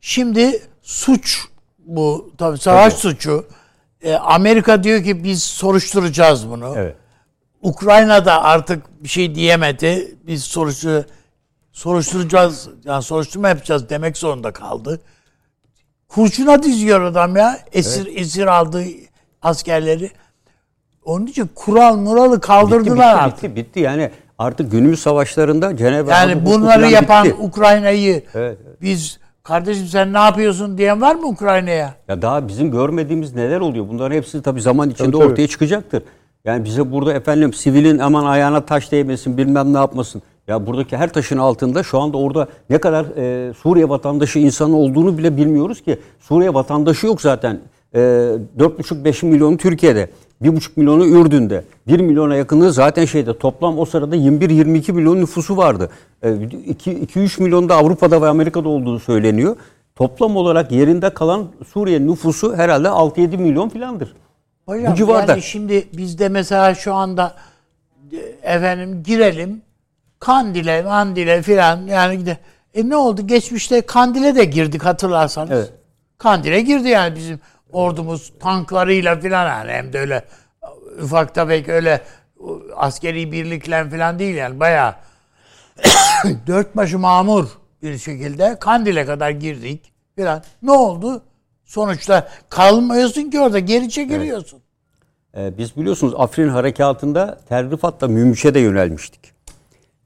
Şimdi 0.00 0.62
suç 0.82 1.44
bu 1.88 2.30
tabii 2.38 2.58
savaş 2.58 2.92
Tabii. 2.92 3.00
suçu. 3.00 3.46
E, 4.02 4.14
Amerika 4.14 4.82
diyor 4.82 5.02
ki 5.02 5.24
biz 5.24 5.42
soruşturacağız 5.42 6.50
bunu. 6.50 6.74
Evet. 6.76 6.96
Ukrayna 7.62 8.24
da 8.24 8.42
artık 8.44 9.02
bir 9.02 9.08
şey 9.08 9.34
diyemedi. 9.34 10.14
Biz 10.26 10.44
soruştur 10.44 11.04
soruşturacağız, 11.72 12.68
yani 12.84 13.02
soruşturma 13.02 13.48
yapacağız 13.48 13.88
demek 13.90 14.16
zorunda 14.16 14.52
kaldı. 14.52 15.00
Kurşuna 16.08 16.62
diziyor 16.62 17.00
adam 17.00 17.36
ya. 17.36 17.58
Esir 17.72 18.16
esir 18.16 18.46
aldığı 18.46 18.84
askerleri. 19.42 20.10
Onun 21.04 21.26
için 21.26 21.50
kural 21.54 21.96
muralı 21.96 22.36
Bitti, 22.36 22.46
kaldırdılar 22.46 23.14
bitti, 23.14 23.22
artık. 23.22 23.42
bitti, 23.42 23.56
bitti. 23.56 23.80
Yani 23.80 24.10
artık 24.38 24.70
günümüz 24.70 25.00
savaşlarında 25.00 25.76
Cenevre 25.76 26.10
Yani 26.10 26.46
bunları 26.46 26.90
yapan 26.90 27.24
bitti. 27.24 27.34
Ukrayna'yı 27.34 28.24
Evet, 28.34 28.58
biz 28.82 29.18
kardeşim 29.48 29.86
sen 29.86 30.12
ne 30.12 30.18
yapıyorsun 30.18 30.78
diyen 30.78 31.00
var 31.00 31.14
mı 31.14 31.26
Ukrayna'ya? 31.26 31.94
Ya 32.08 32.22
daha 32.22 32.48
bizim 32.48 32.70
görmediğimiz 32.70 33.34
neler 33.34 33.60
oluyor? 33.60 33.88
Bunların 33.88 34.16
hepsi 34.16 34.42
tabii 34.42 34.60
zaman 34.60 34.90
içinde 34.90 35.10
Tabii, 35.10 35.18
tabii. 35.18 35.30
ortaya 35.32 35.48
çıkacaktır. 35.48 36.02
Yani 36.44 36.64
bize 36.64 36.92
burada 36.92 37.12
efendim 37.12 37.52
sivilin 37.52 37.98
aman 37.98 38.24
ayağına 38.24 38.60
taş 38.66 38.92
değmesin 38.92 39.36
bilmem 39.38 39.74
ne 39.74 39.78
yapmasın. 39.78 40.22
Ya 40.48 40.66
buradaki 40.66 40.96
her 40.96 41.12
taşın 41.12 41.38
altında 41.38 41.82
şu 41.82 42.00
anda 42.00 42.16
orada 42.18 42.48
ne 42.70 42.78
kadar 42.78 43.06
e, 43.16 43.54
Suriye 43.54 43.88
vatandaşı 43.88 44.38
insanı 44.38 44.76
olduğunu 44.76 45.18
bile 45.18 45.36
bilmiyoruz 45.36 45.80
ki. 45.82 45.98
Suriye 46.20 46.54
vatandaşı 46.54 47.06
yok 47.06 47.20
zaten. 47.20 47.60
E, 47.94 47.98
4,5-5 47.98 49.26
milyonu 49.26 49.56
Türkiye'de. 49.56 50.10
1,5 50.42 50.70
milyonu 50.76 51.06
Ürdün'de. 51.06 51.64
1 51.86 52.00
milyona 52.00 52.36
yakını 52.36 52.72
zaten 52.72 53.04
şeyde 53.04 53.38
toplam 53.38 53.78
o 53.78 53.84
sırada 53.84 54.16
21-22 54.16 54.92
milyon 54.92 55.16
nüfusu 55.20 55.56
vardı. 55.56 55.90
2-3 56.22 57.42
milyon 57.42 57.68
da 57.68 57.76
Avrupa'da 57.76 58.22
ve 58.22 58.28
Amerika'da 58.28 58.68
olduğu 58.68 58.98
söyleniyor. 59.00 59.56
Toplam 59.96 60.36
olarak 60.36 60.72
yerinde 60.72 61.10
kalan 61.10 61.46
Suriye 61.72 62.06
nüfusu 62.06 62.56
herhalde 62.56 62.88
6-7 62.88 63.36
milyon 63.36 63.68
filandır. 63.68 64.14
Hocam 64.66 64.92
Bu 64.92 64.96
civarda. 64.96 65.32
yani 65.32 65.42
şimdi 65.42 65.88
bizde 65.92 66.28
mesela 66.28 66.74
şu 66.74 66.94
anda 66.94 67.34
e, 68.12 68.16
efendim 68.54 69.02
girelim 69.02 69.62
Kandil'e, 70.20 70.82
Mandil'e 70.82 71.42
filan 71.42 71.86
yani 71.86 72.18
gide. 72.18 72.38
E 72.74 72.88
ne 72.88 72.96
oldu? 72.96 73.26
Geçmişte 73.26 73.80
Kandil'e 73.80 74.34
de 74.36 74.44
girdik 74.44 74.84
hatırlarsanız. 74.84 75.50
Evet. 75.50 75.72
Kandil'e 76.18 76.60
girdi 76.60 76.88
yani 76.88 77.16
bizim 77.16 77.40
ordumuz 77.72 78.32
tanklarıyla 78.40 79.20
filan 79.20 79.46
yani 79.46 79.72
hem 79.72 79.92
de 79.92 79.98
öyle 79.98 80.24
ufak 81.02 81.34
tefek 81.34 81.68
öyle 81.68 82.00
askeri 82.76 83.32
birlikler 83.32 83.90
filan 83.90 84.18
değil 84.18 84.34
yani 84.34 84.60
bayağı 84.60 84.94
dört 86.46 86.76
başı 86.76 86.98
mamur 86.98 87.48
bir 87.82 87.98
şekilde 87.98 88.56
Kandil'e 88.60 89.06
kadar 89.06 89.30
girdik 89.30 89.92
filan. 90.16 90.42
Ne 90.62 90.72
oldu? 90.72 91.22
Sonuçta 91.64 92.28
kalmıyorsun 92.48 93.30
ki 93.30 93.40
orada 93.40 93.58
geri 93.58 93.90
çekiliyorsun. 93.90 94.60
Ee, 95.36 95.58
biz 95.58 95.76
biliyorsunuz 95.76 96.14
Afrin 96.16 96.48
harekatında 96.48 97.40
terrifatla 97.48 98.08
Münbiş'e 98.08 98.54
de 98.54 98.60
yönelmiştik. 98.60 99.32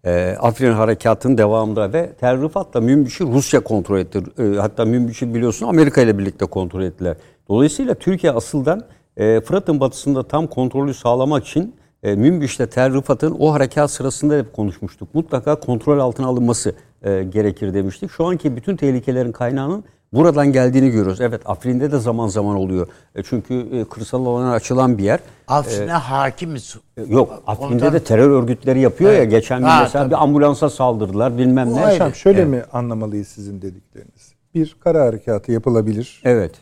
E, 0.05 0.37
Afrin 0.41 0.73
Harekatı'nın 0.73 1.39
devamında 1.39 1.93
ve 1.93 2.13
Tel 2.13 2.43
Rifat'la 2.43 2.81
Rusya 2.81 3.61
kontrol 3.61 3.99
etti. 3.99 4.23
E, 4.39 4.43
hatta 4.59 4.85
Münbiş'i 4.85 5.35
biliyorsun 5.35 5.67
Amerika 5.67 6.01
ile 6.01 6.19
birlikte 6.19 6.47
kontrol 6.47 6.83
ettiler. 6.83 7.17
Dolayısıyla 7.57 7.95
Türkiye 7.95 8.33
asıldan 8.33 8.83
e, 9.17 9.41
Fırat'ın 9.41 9.81
batısında 9.81 10.23
tam 10.23 10.47
kontrolü 10.47 10.95
sağlamak 10.95 11.47
için 11.47 11.75
e, 12.03 12.15
Münbiş'le 12.15 12.59
Tel 12.71 12.95
Rifat'ın 12.95 13.37
o 13.39 13.53
harekat 13.53 13.91
sırasında 13.91 14.35
hep 14.37 14.53
konuşmuştuk. 14.53 15.15
Mutlaka 15.15 15.61
kontrol 15.61 15.99
altına 15.99 16.27
alınması 16.27 16.75
e, 17.03 17.23
gerekir 17.23 17.75
demiştik. 17.75 18.11
Şu 18.11 18.27
anki 18.27 18.57
bütün 18.57 18.77
tehlikelerin 18.77 19.33
kaynağının 19.33 19.85
buradan 20.13 20.53
geldiğini 20.53 20.91
görüyoruz. 20.91 21.21
Evet 21.21 21.41
Afrin'de 21.45 21.93
de 21.93 21.99
zaman 21.99 22.29
zaman 22.29 22.57
oluyor. 22.57 22.87
E, 23.15 23.23
çünkü 23.23 23.55
e, 23.73 23.85
kırsal 23.85 24.27
alana 24.27 24.53
açılan 24.53 24.99
bir 24.99 25.05
yer. 25.05 25.21
Afrin'e 25.49 25.93
hakimiz. 25.93 26.77
E, 26.97 27.03
Yok 27.03 27.43
Afrin'de 27.47 27.69
Komutan- 27.85 27.93
de 27.93 28.05
terör 28.05 28.31
örgütleri 28.31 28.81
yapıyor 28.81 29.13
ya. 29.13 29.19
Evet. 29.19 29.31
Geçen 29.31 29.59
gün 29.59 29.67
Ha, 29.67 29.81
mesela 29.83 30.05
tabii. 30.05 30.11
bir 30.15 30.23
ambulansa 30.23 30.71
saldırdılar 30.71 31.39
bilmem 31.39 31.71
Bu 31.71 31.77
ne. 31.77 31.85
ayrı. 31.85 31.95
Hocam 31.95 32.15
şöyle 32.15 32.39
Evet. 32.41 32.51
mi 32.51 32.63
anlamalıyız 32.73 33.29
sizin 33.29 33.63
dedikleriniz? 33.63 34.33
Bir 34.55 34.77
kara 34.81 35.05
harekatı 35.05 35.53
yapılabilir. 35.53 36.23
Evet. 36.25 36.53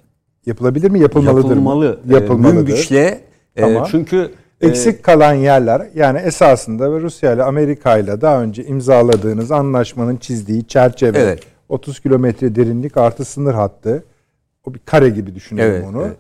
Yapılabilir 0.46 0.90
mi? 0.90 1.00
Yapılmalıdır 1.00 1.48
Yapılmalı. 1.48 1.98
mı? 2.04 2.12
E, 2.12 2.14
Yapılmalıdır. 2.14 2.90
E, 2.92 3.20
Tamam. 3.60 3.86
çünkü 3.90 4.30
e, 4.60 4.68
Eksik 4.68 5.02
kalan 5.02 5.34
yerler 5.34 5.86
yani 5.94 6.18
esasında 6.18 6.92
ve 6.92 7.00
Rusya 7.00 7.32
ile 7.32 7.42
Amerika 7.42 7.98
ile 7.98 8.20
daha 8.20 8.42
önce 8.42 8.64
imzaladığınız 8.64 9.52
anlaşmanın 9.52 10.16
çizdiği 10.16 10.66
çerçeve 10.66 11.18
Evet. 11.18 11.40
30 11.68 12.00
kilometre 12.00 12.54
derinlik 12.54 12.96
artı 12.96 13.24
sınır 13.24 13.54
hattı 13.54 14.04
o 14.64 14.74
bir 14.74 14.78
kare 14.84 15.08
gibi 15.08 15.34
düşünelim 15.34 15.70
Evet, 15.70 15.84
onu. 15.90 16.02
evet. 16.06 16.16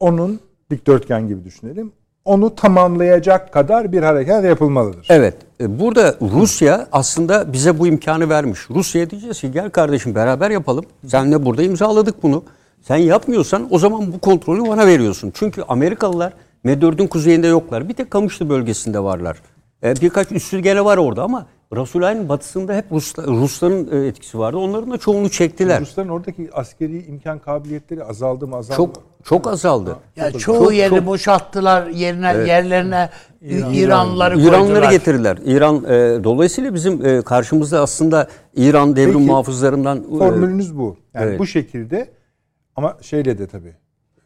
Onun 0.00 0.40
dikdörtgen 0.70 1.28
gibi 1.28 1.44
düşünelim. 1.44 1.92
Onu 2.24 2.54
tamamlayacak 2.54 3.52
kadar 3.52 3.92
bir 3.92 4.02
harekat 4.02 4.44
yapılmalıdır. 4.44 5.06
Evet. 5.10 5.34
e, 5.60 5.80
Burada 5.80 6.14
Rusya 6.22 6.86
aslında 6.92 7.52
bize 7.52 7.78
bu 7.78 7.86
imkanı 7.86 8.28
vermiş. 8.28 8.60
Rusya'ya 8.70 9.10
diyeceğiz 9.10 9.40
ki 9.40 9.52
gel 9.52 9.70
kardeşim 9.70 10.14
beraber 10.14 10.50
yapalım. 10.50 10.84
Senle 11.06 11.44
burada 11.44 11.62
imzaladık 11.62 12.22
bunu. 12.22 12.42
Sen 12.82 12.96
yapmıyorsan 12.96 13.66
o 13.70 13.78
zaman 13.78 14.12
bu 14.12 14.18
kontrolü 14.18 14.68
bana 14.68 14.86
veriyorsun. 14.86 15.30
Çünkü 15.34 15.62
Amerikalılar 15.62 16.32
M4'ün 16.64 17.06
kuzeyinde 17.06 17.46
yoklar. 17.46 17.88
Bir 17.88 17.94
tek 17.94 18.10
Kamışlı 18.10 18.48
bölgesinde 18.48 18.98
varlar. 19.02 19.42
E, 19.82 19.94
birkaç 19.96 20.32
üssü 20.32 20.58
gene 20.58 20.84
var 20.84 20.96
orada 20.96 21.22
ama 21.22 21.46
Rasulayn'ın 21.76 22.28
batısında 22.28 22.74
hep 22.76 22.84
Rusla, 22.92 23.22
Rusların 23.26 24.02
e, 24.04 24.06
etkisi 24.06 24.38
vardı. 24.38 24.56
Onların 24.56 24.90
da 24.90 24.98
çoğunu 24.98 25.30
çektiler. 25.30 25.80
Rusların 25.80 26.08
oradaki 26.08 26.50
askeri 26.52 27.02
imkan 27.04 27.38
kabiliyetleri 27.38 28.04
azaldı 28.04 28.46
mı 28.46 28.56
azaldı 28.56 28.76
Çok 28.76 28.96
mı? 28.96 29.02
çok 29.24 29.46
azaldı. 29.46 29.96
Ya 30.16 30.32
çoğu 30.32 30.64
Çok- 30.64 30.74
yerini 30.74 30.98
çok- 30.98 31.06
boşalttılar. 31.06 31.86
Yerine 31.86 32.26
yerlerine 32.26 33.10
İranlıları 33.72 34.40
İranları 34.40 34.66
koydular. 34.72 34.90
getirirler. 34.90 35.38
İran 35.44 35.76
e, 35.84 36.24
dolayısıyla 36.24 36.74
bizim 36.74 37.06
e, 37.06 37.22
karşımızda 37.22 37.80
aslında 37.80 38.28
İran 38.56 38.96
devrim 38.96 39.12
Peki, 39.12 39.24
muhafızlarından 39.26 39.98
e, 40.14 40.18
Formülünüz 40.18 40.78
bu. 40.78 40.96
Yani 41.14 41.26
Evet. 41.28 41.38
bu 41.38 41.46
şekilde 41.46 42.08
ama 42.76 42.96
şeyle 43.00 43.38
de 43.38 43.46
tabii 43.46 43.74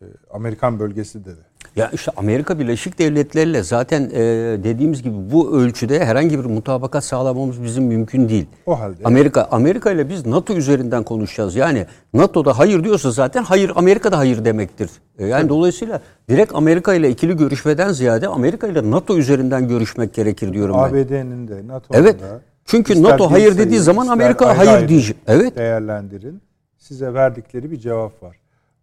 e, 0.03 0.05
Amerikan 0.31 0.79
bölgesi 0.79 1.25
de 1.25 1.31
de. 1.31 1.41
Ya 1.77 1.91
işte 1.93 2.11
Amerika 2.17 2.59
Birleşik 2.59 2.99
Devletleri 2.99 3.51
ile 3.51 3.63
zaten 3.63 4.03
e, 4.13 4.19
dediğimiz 4.65 5.03
gibi 5.03 5.15
bu 5.33 5.57
ölçüde 5.61 6.05
herhangi 6.05 6.39
bir 6.39 6.45
mutabakat 6.45 7.05
sağlamamız 7.05 7.63
bizim 7.63 7.85
mümkün 7.85 8.29
değil. 8.29 8.47
O 8.67 8.81
halde- 8.81 9.05
Amerika 9.05 9.49
Amerika 9.51 9.91
ile 9.93 10.09
biz 10.09 10.27
NATO 10.27 10.55
üzerinden 10.55 11.03
konuşacağız. 11.03 11.57
Yani 11.57 11.87
NATO'da 12.15 12.59
hayır 12.59 12.85
diyorsa 12.85 13.11
zaten 13.11 13.43
hayır 13.43 13.73
Amerika'da 13.77 14.19
hayır 14.19 14.45
demektir. 14.45 14.91
E, 15.19 15.27
yani 15.27 15.49
dolayısıyla 15.49 16.01
direkt 16.29 16.55
Amerika 16.55 16.95
ile 16.95 17.11
ikili 17.11 17.37
görüşmeden 17.37 17.93
ziyade 17.93 18.29
Amerika 18.29 18.67
ile 18.67 18.91
NATO 18.91 19.17
üzerinden 19.19 19.69
görüşmek 19.69 20.15
gerekir 20.15 20.53
diyorum 20.53 20.77
ben. 20.77 20.83
ABD'nin 20.83 21.49
de 21.49 21.67
NATO'nun 21.67 22.01
Evet. 22.01 22.21
da 22.23 22.41
Çünkü 22.65 23.03
NATO 23.03 23.31
hayır 23.31 23.59
dediği 23.59 23.79
zaman 23.81 24.07
Amerika 24.07 24.59
hayır 24.59 24.89
diyecek. 24.89 25.17
Evet. 25.27 25.57
Değerlendirin. 25.57 26.43
Size 26.79 27.15
verdikleri 27.15 27.71
bir 27.71 27.79
cevap 27.79 28.23
var. 28.23 28.37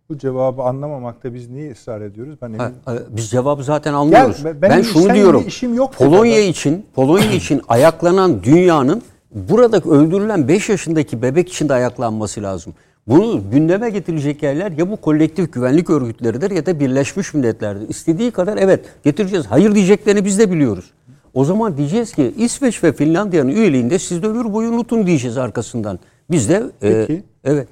Bu 0.10 0.18
cevabı 0.18 0.62
anlamamakta 0.62 1.34
biz 1.34 1.50
niye 1.50 1.72
ısrar 1.72 2.02
ediyoruz? 2.02 2.36
Ben 2.42 2.54
Ha, 2.54 2.72
emin 2.88 2.98
e, 3.00 3.02
Biz 3.18 3.30
cevabı 3.30 3.64
zaten 3.64 3.94
anlıyoruz. 3.94 4.46
ben- 4.46 4.62
ben 4.62 4.70
benim 4.72 4.84
şunu 4.84 5.14
diyorum. 5.14 5.44
işim 5.48 5.74
yok 5.74 5.94
Polonya 5.94 6.38
dedi. 6.38 6.46
için, 6.46 6.86
Polonya 6.94 7.32
için 7.32 7.62
ayaklanan 7.68 8.44
dünyanın 8.44 9.02
burada 9.32 9.78
öldürülen 9.90 10.48
5 10.48 10.70
yaşındaki 10.70 11.22
bebek 11.22 11.50
için 11.50 11.70
de 11.70 11.74
ayaklanması 11.74 12.44
lazım. 12.44 12.74
Bunu 13.08 13.42
gündeme 13.52 13.90
getirecek 13.90 14.44
yerler 14.44 14.72
ya 14.72 14.92
bu 14.92 14.98
kolektif 14.98 15.54
güvenlik 15.54 15.90
örgütleridir 15.90 16.52
ya 16.52 16.66
da 16.66 16.80
Birleşmiş 16.80 17.34
Milletler'dir. 17.34 17.90
İstediği 17.90 18.32
kadar 18.32 18.58
evet 18.58 18.86
getireceğiz. 19.04 19.46
Hayır 19.46 19.76
diyeceklerini 19.76 20.26
biz 20.26 20.40
de 20.40 20.52
biliyoruz. 20.52 20.92
O 21.34 21.46
zaman 21.46 21.78
diyeceğiz 21.78 22.14
ki 22.16 22.34
İsveç 22.38 22.84
ve 22.84 22.94
Finlandiya'nın 22.94 23.50
üyeliğinde 23.50 24.00
siz 24.00 24.24
de 24.24 24.28
ömür 24.28 24.54
boyu 24.54 24.70
unutun 24.70 25.06
diyeceğiz 25.08 25.38
arkasından. 25.38 26.00
Biz 26.32 26.50
de 26.50 26.64
e, 26.82 27.06
Peki. 27.08 27.24
evet 27.44 27.68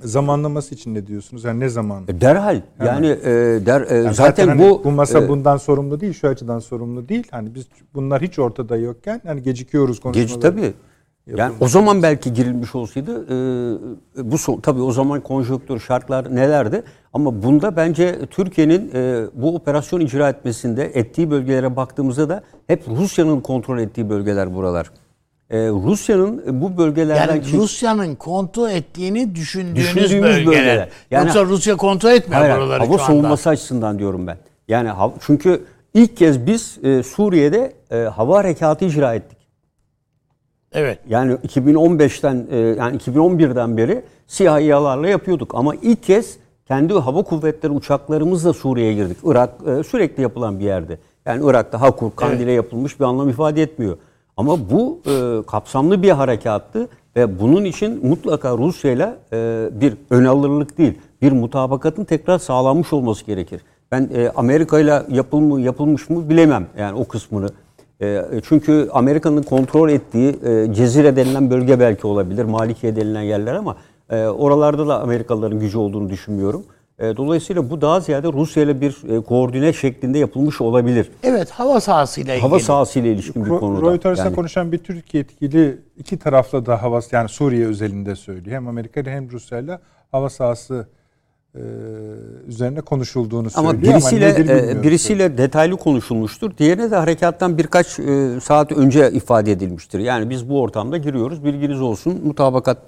zamanlaması 0.00 0.74
için 0.74 0.94
ne 0.94 1.06
diyorsunuz? 1.06 1.44
Yani 1.44 1.60
ne 1.60 1.68
zaman? 1.68 2.04
e, 2.08 2.20
derhal 2.20 2.60
yani 2.84 3.06
e, 3.06 3.30
der 3.66 3.90
e, 3.90 3.94
Yani 3.94 4.14
zaten, 4.14 4.48
hani 4.48 4.60
bu 4.60 4.84
bu 4.84 4.90
masa 4.90 5.18
e, 5.18 5.28
bundan 5.28 5.56
sorumlu 5.56 6.00
değil, 6.00 6.12
şu 6.12 6.28
açıdan 6.28 6.58
sorumlu 6.58 7.08
değil. 7.08 7.26
Hani 7.30 7.54
biz 7.54 7.66
bunlar 7.94 8.22
hiç 8.22 8.38
ortada 8.38 8.76
yokken 8.76 9.20
hani 9.26 9.42
gecikiyoruz 9.42 10.00
konuşmaları. 10.00 10.28
Geç 10.28 10.42
tabii. 10.42 10.74
Yani 11.36 11.54
o 11.60 11.68
zaman 11.68 12.02
belki 12.02 12.32
girilmiş 12.32 12.74
olsaydı 12.74 13.24
e, 14.16 14.32
bu 14.32 14.38
son, 14.38 14.60
tabii 14.60 14.80
o 14.80 14.92
zaman 14.92 15.20
konjonktür 15.20 15.80
şartlar 15.80 16.34
nelerdi 16.34 16.82
ama 17.12 17.42
bunda 17.42 17.76
bence 17.76 18.26
Türkiye'nin 18.30 18.90
e, 18.94 19.26
bu 19.34 19.54
operasyon 19.54 20.00
icra 20.00 20.28
etmesinde 20.28 20.84
ettiği 20.84 21.30
bölgelere 21.30 21.76
baktığımızda 21.76 22.28
da 22.28 22.42
hep 22.66 22.88
Rusya'nın 22.88 23.40
kontrol 23.40 23.78
ettiği 23.78 24.10
bölgeler 24.10 24.54
buralar. 24.54 24.90
E, 25.50 25.58
Rusya'nın 25.68 26.62
bu 26.62 26.76
bölgelerden 26.78 27.34
Yani 27.34 27.52
Rusya'nın 27.52 28.14
kontrol 28.14 28.70
ettiğini 28.70 29.34
düşündüğünüz, 29.34 29.76
Düşündüğümüz 29.76 30.22
bölgeler. 30.22 30.46
bölgeler. 30.46 30.88
Yani- 31.10 31.24
Yoksa 31.26 31.44
Rusya 31.44 31.76
kontrol 31.76 32.10
etmiyor 32.10 32.40
Hayır, 32.42 32.56
buraları 32.56 32.78
hava 32.78 32.86
şu 32.86 32.92
anda. 32.92 33.04
savunması 33.04 33.48
açısından 33.48 33.98
diyorum 33.98 34.26
ben. 34.26 34.36
Yani 34.68 34.90
çünkü 35.20 35.64
ilk 35.94 36.16
kez 36.16 36.46
biz 36.46 36.78
e, 36.82 37.02
Suriye'de 37.02 37.72
e, 37.90 37.96
hava 37.96 38.38
harekatı 38.38 38.84
icra 38.84 39.14
ettik. 39.14 39.38
Evet. 40.72 40.98
Yani 41.08 41.32
2015'ten 41.32 42.46
e, 42.50 42.56
yani 42.56 42.96
2011'den 42.96 43.76
beri 43.76 44.02
SİHA'larla 44.26 45.08
yapıyorduk 45.08 45.54
ama 45.54 45.74
ilk 45.82 46.02
kez 46.02 46.36
kendi 46.68 46.94
hava 46.94 47.22
kuvvetleri 47.22 47.72
uçaklarımızla 47.72 48.52
Suriye'ye 48.52 48.94
girdik. 48.94 49.16
Irak 49.24 49.50
e, 49.66 49.82
sürekli 49.82 50.22
yapılan 50.22 50.58
bir 50.58 50.64
yerde. 50.64 50.98
Yani 51.26 51.50
Irak'ta 51.50 51.80
Hakur, 51.80 52.10
Kandil'e 52.16 52.52
yapılmış 52.52 53.00
bir 53.00 53.04
anlam 53.04 53.28
ifade 53.28 53.62
etmiyor. 53.62 53.96
Ama 54.36 54.70
bu 54.70 55.00
e, 55.06 55.42
kapsamlı 55.46 56.02
bir 56.02 56.10
harekattı 56.10 56.88
ve 57.16 57.40
bunun 57.40 57.64
için 57.64 58.06
mutlaka 58.06 58.58
Rusya'yla 58.58 59.16
e, 59.32 59.68
bir 59.72 59.94
ön 60.10 60.24
alırlık 60.24 60.78
değil, 60.78 60.94
bir 61.22 61.32
mutabakatın 61.32 62.04
tekrar 62.04 62.38
sağlanmış 62.38 62.92
olması 62.92 63.24
gerekir. 63.24 63.60
Ben 63.92 64.10
e, 64.14 64.28
Amerika'yla 64.36 65.06
yapılmış, 65.10 65.64
yapılmış 65.64 66.10
mı 66.10 66.28
bilemem 66.28 66.66
yani 66.78 66.98
o 66.98 67.04
kısmını. 67.04 67.48
E, 68.02 68.22
çünkü 68.48 68.88
Amerika'nın 68.92 69.42
kontrol 69.42 69.88
ettiği 69.88 70.36
e, 70.44 70.74
Cezire 70.74 71.16
denilen 71.16 71.50
bölge 71.50 71.80
belki 71.80 72.06
olabilir, 72.06 72.44
Malikiye 72.44 72.96
denilen 72.96 73.22
yerler 73.22 73.54
ama 73.54 73.76
e, 74.10 74.26
oralarda 74.26 74.88
da 74.88 75.00
Amerikalıların 75.00 75.60
gücü 75.60 75.78
olduğunu 75.78 76.10
düşünmüyorum. 76.10 76.64
E, 76.98 77.16
dolayısıyla 77.16 77.70
bu 77.70 77.80
daha 77.80 78.00
ziyade 78.00 78.32
Rusya 78.32 78.62
ile 78.62 78.80
bir 78.80 79.16
e, 79.16 79.20
koordine 79.20 79.72
şeklinde 79.72 80.18
yapılmış 80.18 80.60
olabilir. 80.60 81.10
Evet 81.22 81.50
hava 81.50 81.80
sahasıyla 81.80 82.34
ilgili. 82.34 82.48
Hava 82.48 82.60
sahasıyla 82.60 83.10
ilişkin 83.10 83.44
bir 83.44 83.50
konuda. 83.50 83.90
Reuters'a 83.90 84.24
Yani- 84.24 84.34
konuşan 84.34 84.72
bir 84.72 84.78
Türk 84.78 85.14
yetkili 85.14 85.78
iki 85.98 86.18
tarafla 86.18 86.66
da 86.66 86.82
hava 86.82 87.00
yani 87.12 87.28
Suriye 87.28 87.66
özelinde 87.66 88.16
söylüyor. 88.16 88.56
Hem 88.56 88.68
Amerika 88.68 89.00
ile 89.00 89.10
hem 89.10 89.30
Rusya 89.30 89.58
ile 89.58 89.78
hava 90.12 90.30
sahası 90.30 90.86
e, 91.54 91.60
üzerine 92.46 92.80
konuşulduğunu 92.80 93.50
söylüyor 93.50 93.74
Ama 93.74 93.82
birisiyle 93.82 94.34
nedir 94.34 94.48
e, 94.48 94.82
birisiyle 94.82 95.38
detaylı 95.38 95.76
konuşulmuştur. 95.76 96.56
Diğerine 96.58 96.90
de 96.90 96.96
harekattan 96.96 97.58
birkaç 97.58 97.98
e, 97.98 98.40
saat 98.42 98.72
önce 98.72 99.10
ifade 99.10 99.52
edilmiştir. 99.52 99.98
Yani 99.98 100.30
biz 100.30 100.48
bu 100.48 100.60
ortamda 100.60 100.96
giriyoruz. 100.96 101.44
Bilginiz 101.44 101.80
olsun. 101.80 102.20
Mutabakat 102.24 102.78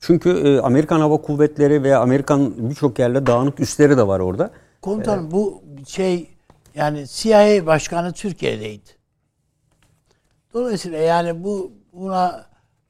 çünkü 0.00 0.30
e, 0.30 0.60
Amerikan 0.60 1.00
Hava 1.00 1.16
Kuvvetleri 1.16 1.82
veya 1.82 2.00
Amerikan 2.00 2.70
birçok 2.70 2.98
yerle 2.98 3.26
dağınık 3.26 3.60
üsleri 3.60 3.96
de 3.96 4.06
var 4.06 4.20
orada. 4.20 4.50
Komutanım 4.82 5.30
bu 5.30 5.62
şey 5.86 6.28
yani 6.74 7.04
CIA 7.08 7.66
başkanı 7.66 8.12
Türkiye'deydi. 8.12 8.90
Dolayısıyla 10.54 10.98
yani 10.98 11.44
bu 11.44 11.72
buna 11.92 12.46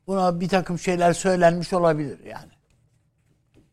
buna 0.06 0.40
bir 0.40 0.48
takım 0.48 0.78
şeyler 0.78 1.12
söylenmiş 1.12 1.72
olabilir 1.72 2.18
yani. 2.24 2.52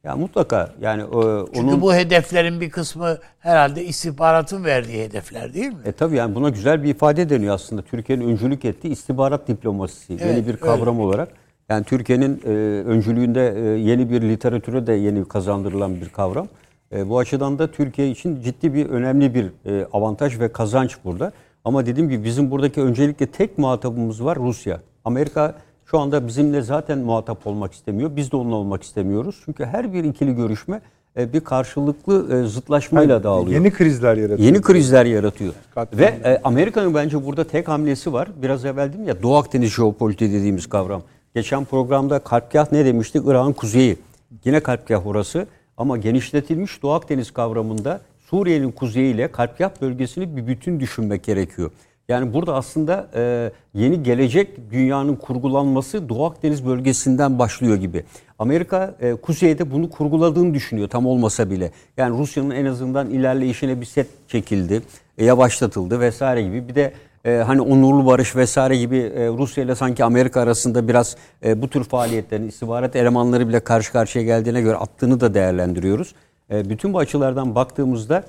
Ya 0.04 0.16
mutlaka 0.16 0.74
yani 0.82 1.02
e, 1.02 1.46
Çünkü 1.46 1.60
onun 1.60 1.82
bu 1.82 1.94
hedeflerin 1.94 2.62
bir 2.62 2.70
kısmı 2.70 3.18
herhalde 3.40 3.86
istihbaratın 3.86 4.64
verdiği 4.64 5.04
hedefler 5.04 5.54
değil 5.54 5.68
mi? 5.68 5.80
E 5.86 5.92
tabii 5.92 6.16
yani 6.16 6.36
buna 6.36 6.50
güzel 6.50 6.84
bir 6.84 6.90
ifade 6.90 7.30
deniyor 7.30 7.56
aslında. 7.56 7.82
Türkiye'nin 7.82 8.28
öncülük 8.28 8.66
ettiği 8.66 8.90
istihbarat 8.90 9.48
diplomasisi 9.48 10.14
Evet, 10.14 10.26
yeni 10.26 10.48
bir 10.48 10.58
kavram 10.58 11.00
olarak. 11.00 11.30
Yani 11.70 11.84
Türkiye'nin 11.84 12.42
e, 12.46 12.50
öncülüğünde 12.84 13.54
e, 13.58 13.62
yeni 13.62 14.10
bir 14.10 14.22
literatüre 14.22 14.88
de 14.88 14.94
yeni 14.94 15.26
kazandırılan 15.26 15.96
bir 16.02 16.10
kavram. 16.10 16.48
E, 16.92 17.10
bu 17.10 17.20
açıdan 17.20 17.60
da 17.60 17.72
Türkiye 17.72 18.12
için 18.12 18.42
ciddi 18.42 18.74
bir 18.74 18.90
önemli 18.90 19.34
bir 19.34 19.52
e, 19.66 19.86
avantaj 19.94 20.40
ve 20.40 20.52
kazanç 20.52 20.98
burada. 21.06 21.32
Ama 21.66 21.86
dediğim 21.86 22.10
gibi 22.10 22.24
bizim 22.24 22.52
buradaki 22.52 22.82
öncelikle 22.82 23.26
tek 23.26 23.58
muhatabımız 23.58 24.24
var 24.24 24.38
Rusya. 24.38 24.82
Amerika 25.06 25.56
şu 25.86 26.00
anda 26.00 26.28
bizimle 26.28 26.62
zaten 26.62 26.98
muhatap 26.98 27.48
olmak 27.48 27.74
istemiyor. 27.74 28.16
Biz 28.16 28.32
de 28.32 28.38
onunla 28.38 28.56
olmak 28.56 28.84
istemiyoruz. 28.84 29.42
Çünkü 29.46 29.66
her 29.66 29.94
bir 29.94 30.04
ikili 30.04 30.36
görüşme 30.36 30.82
e, 31.18 31.34
bir 31.34 31.40
karşılıklı 31.40 32.44
e, 32.44 32.48
zıtlaşmayla 32.48 33.24
dağılıyor. 33.24 33.60
Yeni 33.60 33.72
krizler 33.72 34.18
yaratıyor. 34.18 34.40
Yeni 34.40 34.62
krizler 34.62 35.06
yaratıyor. 35.06 35.54
Katliam. 35.76 36.00
Ve 36.02 36.30
e, 36.30 36.42
Amerika'nın 36.44 36.94
bence 36.94 37.26
burada 37.26 37.44
tek 37.44 37.68
hamlesi 37.68 38.14
var. 38.14 38.30
Biraz 38.42 38.66
evvel 38.66 38.94
dedim 38.94 39.08
ya 39.08 39.24
Doğu 39.24 39.36
Akdeniz 39.36 39.74
jeopolitiği 39.74 40.34
dediğimiz 40.34 40.68
kavram. 40.68 41.02
Geçen 41.36 41.66
programda 41.66 42.20
Karpgah 42.20 42.72
ne 42.72 42.86
demiştik? 42.86 43.24
Irak'ın 43.26 43.54
kuzeyi. 43.54 43.98
Yine 44.46 44.60
Karpgah 44.60 45.08
orası. 45.08 45.48
Ama 45.78 45.98
genişletilmiş 45.98 46.82
Doğu 46.84 46.92
Akdeniz 46.92 47.32
kavramında 47.32 48.02
Suriye'nin 48.30 48.72
kuzeyiyle 48.72 49.32
Karpgah 49.32 49.82
bölgesini 49.82 50.38
bir 50.38 50.48
bütün 50.48 50.80
düşünmek 50.80 51.24
gerekiyor. 51.24 51.72
Yani 52.08 52.34
burada 52.34 52.56
aslında 52.56 53.08
e, 53.16 53.52
yeni 53.74 54.04
gelecek 54.04 54.72
dünyanın 54.72 55.16
kurgulanması 55.16 56.10
Doğu 56.10 56.26
Akdeniz 56.26 56.66
bölgesinden 56.66 57.40
başlıyor 57.40 57.76
gibi. 57.76 58.04
Amerika 58.40 58.96
e, 59.02 59.16
kuzeyde 59.16 59.72
bunu 59.72 59.90
kurguladığını 59.90 60.54
düşünüyor 60.54 60.88
tam 60.90 61.06
olmasa 61.06 61.52
bile. 61.52 61.72
Yani 61.98 62.18
Rusya'nın 62.18 62.52
en 62.52 62.66
azından 62.66 63.10
ilerleyişine 63.10 63.82
bir 63.82 63.86
set 63.86 64.08
çekildi, 64.28 64.82
e, 65.18 65.26
yavaşlatıldı 65.26 66.00
vesaire 66.00 66.42
gibi. 66.42 66.68
Bir 66.68 66.76
de 66.76 66.94
e, 67.26 67.32
hani 67.32 67.62
onurlu 67.62 68.06
barış 68.06 68.36
vesaire 68.36 68.78
gibi 68.78 68.98
e, 68.98 69.28
Rusya 69.28 69.64
ile 69.64 69.76
sanki 69.76 70.04
Amerika 70.04 70.42
arasında 70.42 70.88
biraz 70.88 71.16
e, 71.46 71.62
bu 71.62 71.68
tür 71.68 71.84
faaliyetlerin 71.84 72.48
istihbarat 72.48 72.96
elemanları 72.96 73.48
bile 73.50 73.60
karşı 73.60 73.92
karşıya 73.92 74.26
geldiğine 74.26 74.62
göre 74.62 74.76
attığını 74.76 75.20
da 75.20 75.34
değerlendiriyoruz. 75.34 76.16
E, 76.52 76.70
bütün 76.70 76.94
bu 76.94 77.00
açılardan 77.00 77.56
baktığımızda 77.56 78.24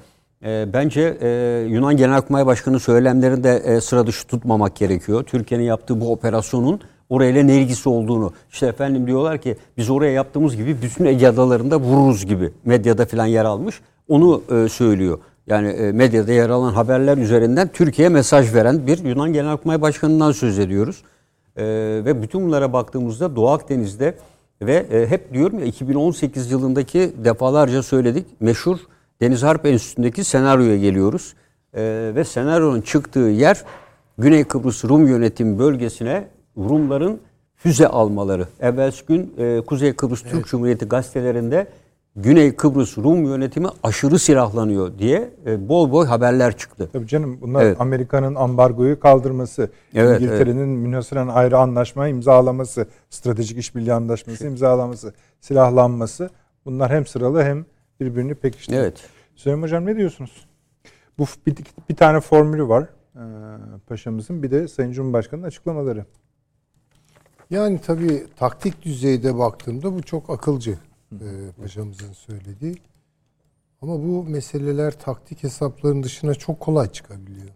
e, 0.44 0.66
bence 0.72 1.18
e, 1.20 1.28
Yunan 1.68 1.96
Genelkurmay 1.96 2.46
Başkanı 2.46 2.80
söylemlerini 2.80 3.44
de 3.44 3.56
e, 3.56 3.80
sıra 3.80 4.06
dışı 4.06 4.26
tutmamak 4.26 4.76
gerekiyor. 4.76 5.22
Türkiye'nin 5.22 5.64
yaptığı 5.64 6.00
bu 6.00 6.12
operasyonun 6.12 6.80
orayla 7.08 7.42
ne 7.42 7.56
ilgisi 7.56 7.88
olduğunu. 7.88 8.32
İşte 8.52 8.66
efendim 8.66 9.06
diyorlar 9.06 9.38
ki 9.38 9.56
biz 9.76 9.90
oraya 9.90 10.12
yaptığımız 10.12 10.56
gibi 10.56 10.82
bütün 10.82 11.04
Ege 11.04 11.28
adalarında 11.28 11.80
vururuz 11.80 12.26
gibi 12.26 12.52
medyada 12.64 13.06
falan 13.06 13.26
yer 13.26 13.44
almış. 13.44 13.80
Onu 14.08 14.42
e, 14.50 14.68
söylüyor. 14.68 15.18
Yani 15.46 15.68
e, 15.68 15.92
medyada 15.92 16.32
yer 16.32 16.50
alan 16.50 16.72
haberler 16.72 17.18
üzerinden 17.18 17.68
Türkiye'ye 17.68 18.08
mesaj 18.08 18.54
veren 18.54 18.86
bir 18.86 19.04
Yunan 19.04 19.32
Genelkurmay 19.32 19.80
Başkanı'ndan 19.80 20.32
söz 20.32 20.58
ediyoruz. 20.58 21.02
E, 21.56 21.64
ve 22.04 22.22
bütün 22.22 22.46
bunlara 22.46 22.72
baktığımızda 22.72 23.36
Doğu 23.36 23.48
Akdeniz'de 23.48 24.14
ve 24.62 24.74
e, 24.74 25.06
hep 25.06 25.34
diyorum 25.34 25.58
ya 25.58 25.64
2018 25.64 26.50
yılındaki 26.50 27.12
defalarca 27.24 27.82
söyledik 27.82 28.26
meşhur 28.40 28.78
Deniz 29.20 29.42
Harp 29.42 29.66
Enstitüsü'ndeki 29.66 30.24
senaryoya 30.24 30.76
geliyoruz. 30.76 31.34
E, 31.74 32.12
ve 32.14 32.24
senaryonun 32.24 32.80
çıktığı 32.80 33.18
yer 33.20 33.64
Güney 34.18 34.44
Kıbrıs 34.44 34.84
Rum 34.84 35.06
yönetim 35.06 35.58
bölgesine 35.58 36.28
Rumların 36.58 37.20
füze 37.56 37.88
almaları. 37.88 38.46
Evvelsi 38.60 39.06
gün 39.06 39.34
e, 39.38 39.60
Kuzey 39.66 39.92
Kıbrıs 39.92 40.22
Türk 40.22 40.46
Cumhuriyeti 40.46 40.84
gazetelerinde 40.84 41.66
Güney 42.16 42.56
Kıbrıs 42.56 42.98
Rum 42.98 43.24
yönetimi 43.24 43.68
aşırı 43.82 44.18
silahlanıyor 44.18 44.98
diye 44.98 45.30
e, 45.46 45.68
bol 45.68 45.92
bol 45.92 46.06
haberler 46.06 46.56
çıktı. 46.56 46.88
Tabii 46.92 47.06
canım 47.06 47.40
bunlar 47.40 47.62
Evet. 47.64 47.80
Amerika'nın 47.80 48.34
ambargoyu 48.34 49.00
kaldırması, 49.00 49.70
Evet, 49.94 50.20
İngiltere'nin 50.20 50.68
münhasıran 50.68 51.28
ayrı 51.28 51.58
anlaşma 51.58 52.08
imzalaması, 52.08 52.86
stratejik 53.10 53.58
işbirliği 53.58 53.92
anlaşması 53.92 54.46
imzalaması, 54.46 55.14
silahlanması 55.40 56.30
bunlar 56.64 56.90
hem 56.90 57.06
sıralı 57.06 57.42
hem 57.42 57.64
birbirini 58.00 58.34
pekiştiriyor. 58.34 58.82
Evet. 58.82 59.04
Süleyman 59.34 59.62
Hocam 59.62 59.86
ne 59.86 59.96
diyorsunuz? 59.96 60.46
Bu 61.18 61.24
bir, 61.46 61.56
bir 61.88 61.96
tane 61.96 62.20
formülü 62.20 62.68
var 62.68 62.88
ee, 63.16 63.20
paşamızın 63.88 64.42
bir 64.42 64.50
de 64.50 64.68
Sayın 64.68 64.92
Cumhurbaşkanı'nın 64.92 65.46
açıklamaları. 65.46 66.04
Yani 67.50 67.80
tabii 67.86 68.26
taktik 68.36 68.82
düzeyde 68.84 69.38
baktığımda 69.38 69.94
bu 69.94 70.02
çok 70.02 70.30
akılcı 70.30 70.78
e, 71.12 71.50
paşamızın 71.60 72.12
söylediği. 72.12 72.76
Ama 73.82 74.02
bu 74.02 74.24
meseleler 74.24 74.98
taktik 75.00 75.42
hesapların 75.42 76.02
dışına 76.02 76.34
çok 76.34 76.60
kolay 76.60 76.92
çıkabiliyor. 76.92 77.48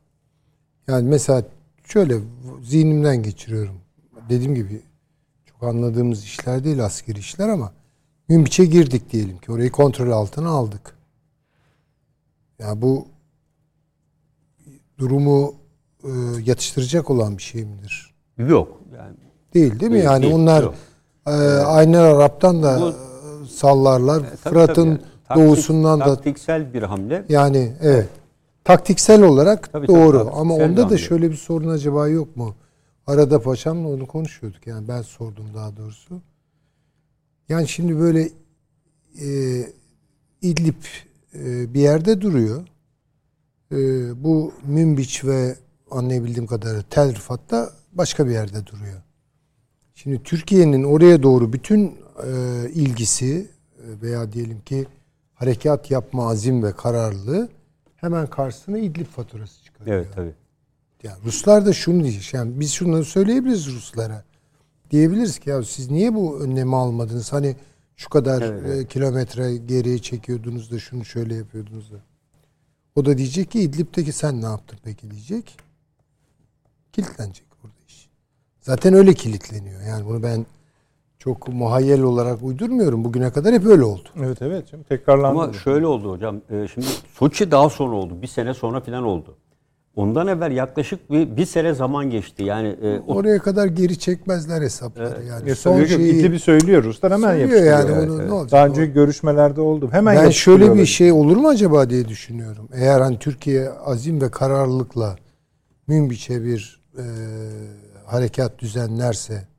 Yani 0.88 1.08
mesela 1.08 1.44
şöyle 1.84 2.18
zihnimden 2.62 3.22
geçiriyorum. 3.22 3.80
Dediğim 4.28 4.54
gibi 4.54 4.82
çok 5.46 5.62
anladığımız 5.62 6.24
işler 6.24 6.64
değil 6.64 6.84
askeri 6.84 7.18
işler 7.18 7.48
ama 7.48 7.72
Münbiç'e 8.28 8.64
girdik 8.64 9.12
diyelim 9.12 9.38
ki 9.38 9.52
orayı 9.52 9.70
kontrol 9.70 10.10
altına 10.10 10.48
aldık. 10.48 10.96
Ya 12.58 12.82
bu 12.82 13.06
durumu 14.98 15.54
e, 16.04 16.08
yatıştıracak 16.44 17.10
olan 17.10 17.38
bir 17.38 17.42
şey 17.42 17.64
midir? 17.64 18.14
Yok. 18.38 18.80
Yani 18.96 19.16
Değil 19.54 19.80
değil 19.80 19.90
mi? 19.92 19.94
Değil, 19.94 20.04
Yani 20.04 20.22
değil, 20.22 20.34
onlar 20.34 20.62
yok. 20.62 20.74
e, 21.26 21.30
Aynen 21.30 21.98
Arap'tan 21.98 22.62
da 22.62 22.80
Bu- 22.80 23.09
sallarlar. 23.60 24.18
tabii, 24.20 24.36
Fırat'ın 24.36 24.96
tabii. 24.96 25.04
Taktik- 25.28 25.36
doğusundan 25.48 26.00
da 26.00 26.04
taktiksel 26.14 26.74
bir 26.74 26.82
hamle. 26.82 27.24
yani 27.28 27.72
evet. 27.80 28.08
Taktiksel 28.64 29.22
olarak 29.22 29.72
Tabii, 29.72 29.86
tabii, 29.86 29.96
doğru 29.96 30.12
taktiksel 30.18 30.40
ama 30.40 30.54
onda 30.54 30.76
da 30.82 30.84
hamle. 30.84 30.98
şöyle 30.98 31.30
bir 31.30 31.36
sorun 31.36 31.68
acaba 31.68 32.08
yok 32.08 32.36
mu? 32.36 32.54
Arada 33.06 33.40
paşamla 33.42 33.88
onu 33.88 34.06
konuşuyorduk. 34.06 34.66
Yani 34.66 34.88
ben 34.88 35.02
sordum 35.02 35.44
daha 35.54 35.76
doğrusu. 35.76 36.20
Yani 37.48 37.68
şimdi 37.68 37.98
böyle 38.00 38.28
e, 39.20 39.28
İdlib 40.42 40.82
e, 41.34 41.74
bir 41.74 41.80
yerde 41.80 42.20
duruyor. 42.20 42.62
E, 43.72 43.76
bu 44.24 44.52
Münbiç 44.66 45.24
ve 45.24 45.56
anlayabildiğim 45.90 46.46
kadarıyla 46.46 46.82
Tel 46.90 47.14
Rifat 47.14 47.50
da 47.50 47.70
başka 47.92 48.26
bir 48.26 48.32
yerde 48.32 48.66
duruyor. 48.66 49.02
Şimdi 49.94 50.22
Türkiye'nin 50.22 50.82
oraya 50.84 51.22
doğru 51.22 51.52
bütün 51.52 51.94
e, 52.26 52.70
ilgisi 52.70 53.50
e, 53.78 54.02
veya 54.02 54.32
diyelim 54.32 54.60
ki 54.60 54.86
harekat 55.34 55.90
yapma 55.90 56.30
azim 56.30 56.62
ve 56.62 56.72
kararlılığı 56.72 57.48
hemen 57.96 58.26
karşısına 58.26 58.78
İdlib 58.78 59.06
faturası 59.06 59.64
çıkarıyor. 59.64 59.96
Evet 59.96 60.08
tabii. 60.14 60.34
Yani 61.02 61.18
Ruslar 61.24 61.66
da 61.66 61.72
şunu 61.72 62.02
diyecek. 62.02 62.34
Yani 62.34 62.60
biz 62.60 62.72
şunları 62.72 63.04
söyleyebiliriz 63.04 63.66
Ruslara. 63.66 64.24
Diyebiliriz 64.90 65.38
ki 65.38 65.50
ya 65.50 65.62
siz 65.62 65.90
niye 65.90 66.14
bu 66.14 66.40
önlemi 66.40 66.76
almadınız? 66.76 67.32
Hani 67.32 67.56
şu 67.96 68.08
kadar 68.08 68.42
Evet, 68.42 68.84
e, 68.84 68.86
kilometre 68.86 69.56
geriye 69.56 69.98
çekiyordunuz 69.98 70.70
da 70.70 70.78
şunu 70.78 71.04
şöyle 71.04 71.34
yapıyordunuz 71.34 71.92
da. 71.92 71.96
O 72.96 73.04
da 73.04 73.18
diyecek 73.18 73.50
ki 73.50 73.60
İdlib'deki 73.60 74.12
sen 74.12 74.42
ne 74.42 74.46
yaptın 74.46 74.78
peki 74.84 75.10
diyecek. 75.10 75.56
Kilitlenecek 76.92 77.46
burada 77.62 77.76
iş. 77.88 78.08
Zaten 78.60 78.94
öyle 78.94 79.14
kilitleniyor. 79.14 79.82
Yani 79.82 80.06
bunu 80.06 80.22
ben 80.22 80.46
çok 81.20 81.48
muhayyel 81.48 82.02
olarak 82.02 82.42
uydurmuyorum. 82.42 83.04
Bugüne 83.04 83.30
kadar 83.32 83.54
hep 83.54 83.66
öyle 83.66 83.84
oldu. 83.84 84.08
Evet 84.18 84.42
evet 84.42 84.68
canım 84.68 84.84
tekrarlandı. 84.88 85.40
Ama 85.42 85.52
şöyle 85.52 85.86
oldu 85.86 86.10
hocam. 86.12 86.36
e, 86.50 86.68
Şimdi 86.74 86.86
Soçi 87.14 87.50
daha 87.50 87.70
sonra 87.70 87.96
oldu. 87.96 88.22
Bir 88.22 88.26
sene 88.26 88.54
sonra 88.54 88.80
falan 88.80 89.04
oldu. 89.04 89.36
Ondan 89.96 90.26
evvel 90.28 90.52
yaklaşık 90.52 91.10
bir, 91.10 91.36
bir 91.36 91.46
sene 91.46 91.74
zaman 91.74 92.10
geçti. 92.10 92.42
Yani 92.44 92.68
e, 92.68 92.98
o 93.06 93.14
Oraya 93.14 93.38
kadar 93.38 93.66
geri 93.66 93.98
çekmezler 93.98 94.62
hesapları. 94.62 95.24
Yani 95.24 95.48
Ya 95.48 95.54
son 95.56 95.84
şeyi 95.84 96.12
İdlib'i 96.14 96.38
söylüyor 96.38 96.84
Ruslar 96.84 97.12
hemen 97.12 97.34
yapıştırıyor. 97.34 97.72
yani. 97.78 97.90
Evet, 97.94 98.08
Bunu 98.08 98.16
evet. 98.20 98.26
ne 98.28 98.32
olacak? 98.34 98.52
Daha 98.52 98.66
önce 98.66 98.86
görüşmelerde 98.86 99.60
oldu. 99.60 99.88
Hemen 99.92 100.16
Ben 100.16 100.30
şöyle 100.30 100.74
bir 100.74 100.86
şey 100.86 101.12
olur 101.12 101.36
mu 101.36 101.48
acaba 101.48 101.90
diye 101.90 102.08
düşünüyorum. 102.08 102.68
Eğer 102.74 103.00
hani 103.00 103.18
Türkiye 103.18 103.70
azim 103.70 104.20
ve 104.20 104.30
kararlılıkla 104.30 105.16
Münbiç'e 105.86 106.44
bir 106.44 106.80
e, 106.98 107.04
harekat 108.06 108.58
düzenlerse 108.58 109.49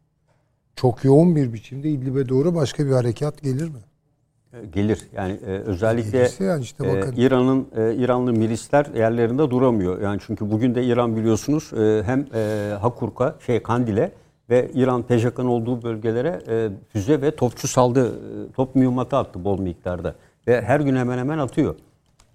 çok 0.81 1.05
yoğun 1.05 1.35
bir 1.35 1.53
biçimde 1.53 1.89
İdlib'e 1.89 2.29
doğru 2.29 2.55
başka 2.55 2.85
bir 2.85 2.91
harekat 2.91 3.41
gelir 3.41 3.67
mi? 3.67 3.79
e, 4.53 4.65
gelir. 4.65 5.07
Yani 5.15 5.39
e, 5.45 5.49
özellikle 5.49 6.17
Gelirse 6.17 6.43
yani 6.43 6.63
işte 6.63 6.87
e. 6.87 7.21
İran'ın 7.21 7.67
e, 7.77 7.95
İranlı 7.95 8.33
milisler 8.33 8.85
yerlerinde 8.95 9.51
duramıyor. 9.51 10.01
Yani 10.01 10.19
çünkü 10.25 10.51
bugün 10.51 10.75
de 10.75 10.83
İran 10.83 11.15
biliyorsunuz 11.15 11.73
e, 11.73 12.03
hem 12.05 12.25
e, 12.33 12.73
Hakurka, 12.81 13.35
şey 13.45 13.63
Kandil'e 13.63 14.11
ve 14.49 14.71
İran 14.73 15.03
PJK'nın 15.03 15.47
olduğu 15.47 15.83
bölgelere 15.83 16.41
e, 16.47 16.69
füze 16.89 17.21
ve 17.21 17.35
topçu 17.35 17.67
saldı, 17.67 18.07
e, 18.07 18.51
top 18.51 18.75
mühimmatı 18.75 19.17
attı 19.17 19.43
bol 19.43 19.59
miktarda. 19.59 20.15
Ve 20.47 20.61
her 20.61 20.79
gün 20.79 20.95
hemen 20.95 21.17
hemen 21.17 21.37
atıyor. 21.37 21.75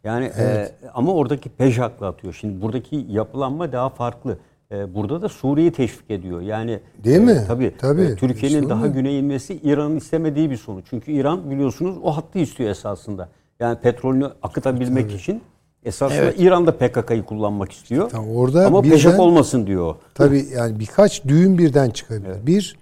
Yani 0.04 0.24
e, 0.38 0.68
ama 0.94 1.14
oradaki 1.14 1.48
PJK'la 1.48 2.06
atıyor. 2.06 2.32
Şimdi 2.32 2.62
buradaki 2.62 3.06
yapılanma 3.08 3.72
daha 3.72 3.88
farklı. 3.88 4.38
E, 4.72 4.94
burada 4.94 5.22
da 5.22 5.28
Suriye'yi 5.28 5.72
teşvik 5.72 6.10
ediyor. 6.10 6.40
Yani 6.40 6.80
Değil 7.04 7.16
e, 7.16 7.20
mi? 7.20 7.44
Tabii. 7.46 7.74
Tabii. 7.78 8.02
E, 8.02 8.16
Türkiye'nin 8.16 8.56
Sorun 8.58 8.70
daha 8.70 8.86
güneye 8.86 9.18
inmesi 9.18 9.60
İran'ın 9.62 9.96
istemediği 9.96 10.50
bir 10.50 10.56
sonuç. 10.56 10.84
Çünkü 10.90 11.12
İran 11.12 11.50
biliyorsunuz 11.50 11.96
o 12.02 12.16
hattı 12.16 12.38
istiyor 12.38 12.70
esasında. 12.70 13.28
Yani 13.60 13.78
petrolünü 13.80 14.30
akıtabilmek 14.42 15.12
için 15.12 15.42
esasında 15.84 16.32
İran 16.32 16.66
da 16.66 16.78
PKK'yı 16.78 17.22
kullanmak 17.22 17.72
istiyor. 17.72 18.10
Tamam, 18.10 18.36
orada 18.36 18.66
Ama 18.66 18.84
birden- 18.84 18.96
PJK 18.96 19.20
olmasın 19.20 19.66
diyor. 19.66 19.86
o. 19.86 19.98
Tabii 20.14 20.46
yani 20.56 20.80
birkaç 20.80 21.24
düğün 21.24 21.58
birden 21.58 21.90
çıkabilir. 21.90 22.46
Bir, 22.46 22.76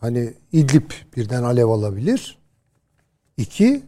hani 0.00 0.34
İdlib 0.52 0.90
birden 1.16 1.42
alev 1.42 1.66
alabilir. 1.66 2.38
İki, 3.36 3.82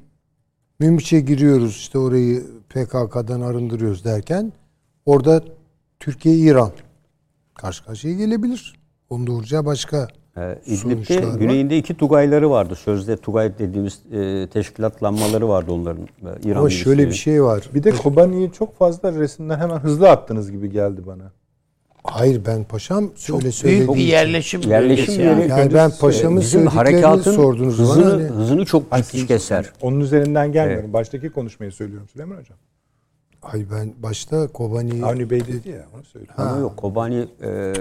Münbiç'e 0.80 1.20
giriyoruz 1.20 1.76
işte 1.76 1.98
orayı 1.98 2.42
PKK'dan 2.68 3.40
arındırıyoruz 3.40 4.04
derken 4.04 4.52
orada 5.06 5.42
Türkiye-İran 6.00 6.70
karşı 7.54 7.84
karşıya 7.84 8.14
gelebilir. 8.14 8.74
Doğuracağı 9.10 9.64
başka 9.64 10.08
Ee, 10.36 10.58
İdlib'de 10.66 11.26
var. 11.26 11.34
güneyinde 11.38 11.78
iki 11.78 11.94
Tugayları 11.96 12.50
vardı. 12.50 12.74
Sözde 12.74 13.16
Tugay 13.16 13.58
dediğimiz 13.58 14.00
e, 14.12 14.48
teşkilatlanmaları 14.52 15.48
vardı 15.48 15.72
onların. 15.72 16.02
e, 16.02 16.48
İran 16.48 16.58
Ama 16.60 16.70
şöyle 16.70 16.98
bir 16.98 17.04
milisleri. 17.06 17.18
şey 17.22 17.42
var. 17.44 17.70
Bir 17.74 17.82
de 17.82 17.90
Kobani'yi 17.90 18.52
çok 18.52 18.78
fazla 18.78 19.12
resimden 19.12 19.58
hemen 19.58 19.78
hızlı 19.78 20.10
attınız 20.10 20.50
gibi 20.50 20.70
geldi 20.72 21.00
bana. 21.06 21.32
Hayır 22.04 22.42
ben 22.46 22.64
paşam 22.64 23.06
Çok 23.08 23.18
şöyle 23.18 23.40
büyük 23.42 23.54
söylediğim 23.54 23.88
bir 23.88 23.98
için. 23.98 24.06
yerleşim, 24.10 24.60
Yerleşim 24.62 25.14
yeri- 25.14 25.22
yani. 25.24 25.48
Yani 25.48 25.74
ben 25.74 25.90
paşamın 26.00 26.40
Bizim 26.40 26.66
harekatın 26.66 27.32
sordunuz 27.32 27.78
bana. 27.78 27.88
hızını, 27.88 28.10
Hani 28.10 28.22
hızını 28.22 28.64
çok 28.64 28.82
ciddi 29.02 29.26
keser. 29.26 29.72
Onun 29.82 30.00
üzerinden 30.00 30.52
gelmiyorum. 30.52 30.92
Baştaki 30.92 31.30
konuşmayı 31.30 31.72
söylüyorum 31.72 32.08
Süleyman 32.12 32.36
Hocam. 32.36 32.58
Hayır 33.42 33.66
ben 33.72 33.94
başta 34.02 34.46
Kobani'yi 34.48 35.04
Avni 35.04 35.30
Bey 35.30 35.40
dedi 35.46 35.68
ya 35.68 35.84
onu 35.94 36.04
söylüyorum. 36.04 36.34
Ama 36.38 36.56
yok 36.58 36.76
Kobani 36.76 37.28
e, 37.42 37.72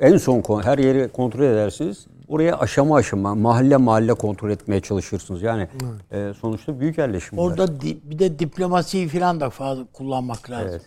en 0.00 0.16
son 0.16 0.40
kon- 0.40 0.62
her 0.62 0.78
yeri 0.78 1.08
kontrol 1.08 1.44
edersiniz. 1.44 2.06
Oraya 2.28 2.58
aşama 2.58 2.96
aşama, 2.96 3.34
mahalle 3.34 3.76
mahalle 3.76 4.14
kontrol 4.14 4.50
etmeye 4.50 4.80
çalışırsınız. 4.80 5.42
Yani 5.42 5.68
e, 6.12 6.32
sonuçta 6.40 6.80
büyük 6.80 6.98
yerleşim. 6.98 7.38
bunlar. 7.38 7.50
Orada 7.50 7.80
di- 7.80 7.98
bir 8.04 8.18
de 8.18 8.38
diplomasiyi 8.38 9.08
falan 9.08 9.40
da 9.40 9.50
fazla 9.50 9.84
kullanmak 9.92 10.50
lazım. 10.50 10.68
Evet. 10.70 10.82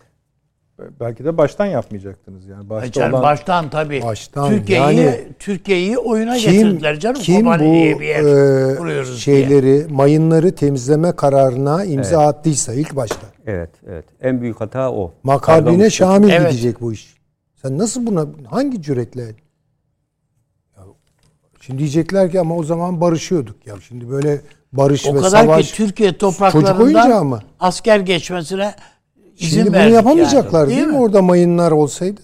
Belki 0.99 1.25
de 1.25 1.37
baştan 1.37 1.65
yapmayacaktınız 1.65 2.45
yani. 2.47 2.69
Başta 2.69 2.87
Baştan, 2.87 3.11
olan 3.11 3.23
baştan 3.23 3.69
tabii. 3.69 4.01
Baştan, 4.01 4.49
Türkiye'yi 4.49 4.97
yani 4.99 5.27
Türkiye'yi 5.39 5.97
oyuna 5.97 6.37
kim, 6.37 6.51
getirdiler 6.51 6.99
canım. 6.99 7.21
kim 7.21 7.41
Kobani 7.41 7.59
bu 7.61 7.73
diye 7.73 7.99
bir 7.99 8.05
yer 8.05 8.19
e, 8.19 8.75
kuruyoruz 8.75 9.09
diye. 9.09 9.17
şeyleri, 9.17 9.87
mayınları 9.89 10.55
temizleme 10.55 11.15
kararına 11.15 11.83
imza 11.83 12.27
attıysa 12.27 12.73
ilk 12.73 12.95
başta. 12.95 13.27
Evet, 13.45 13.69
evet. 13.87 14.05
En 14.21 14.41
büyük 14.41 14.61
hata 14.61 14.91
o. 14.91 15.13
Makabine 15.23 15.89
şamil 15.89 16.29
Evet. 16.29 16.51
gidecek 16.51 16.81
bu 16.81 16.93
iş. 16.93 17.13
Sen 17.61 17.77
nasıl 17.77 18.07
buna 18.07 18.25
hangi 18.49 18.81
cüretle? 18.81 19.21
Ya, 20.77 20.83
şimdi 21.61 21.79
diyecekler 21.79 22.31
ki 22.31 22.39
ama 22.39 22.55
o 22.55 22.63
zaman 22.63 23.01
barışıyorduk. 23.01 23.67
Ya 23.67 23.75
şimdi 23.87 24.09
böyle 24.09 24.41
barış 24.73 25.05
O 25.07 25.15
ve 25.15 25.17
kadar 25.17 25.29
savaş 25.43 25.71
ki 25.71 25.77
Türkiye 25.77 26.09
çocuk 26.17 26.41
oyuncağı 26.41 26.63
topraklarından 26.63 27.25
mı? 27.25 27.39
asker 27.59 27.99
geçmesine 27.99 28.75
izin 29.39 29.63
Şimdi 29.63 29.73
bunu 29.73 29.89
yapamayacaklar 29.89 30.67
yani. 30.67 30.77
değil, 30.77 30.87
mi? 30.87 30.97
Orada 30.97 31.21
mayınlar 31.21 31.71
olsaydı. 31.71 32.21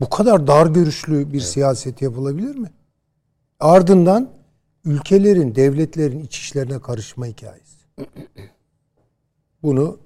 Bu 0.00 0.08
kadar 0.10 0.46
dar 0.46 0.66
görüşlü 0.66 1.32
bir 1.32 1.40
siyaset 1.40 2.02
yapılabilir 2.02 2.56
mi? 2.56 2.70
Ardından 3.60 4.30
ülkelerin, 4.84 5.54
devletlerin 5.54 6.20
iç 6.20 6.38
işlerine 6.38 6.80
karışma 6.80 7.26
hikayesi. 7.26 7.78
Bunu 9.62 9.98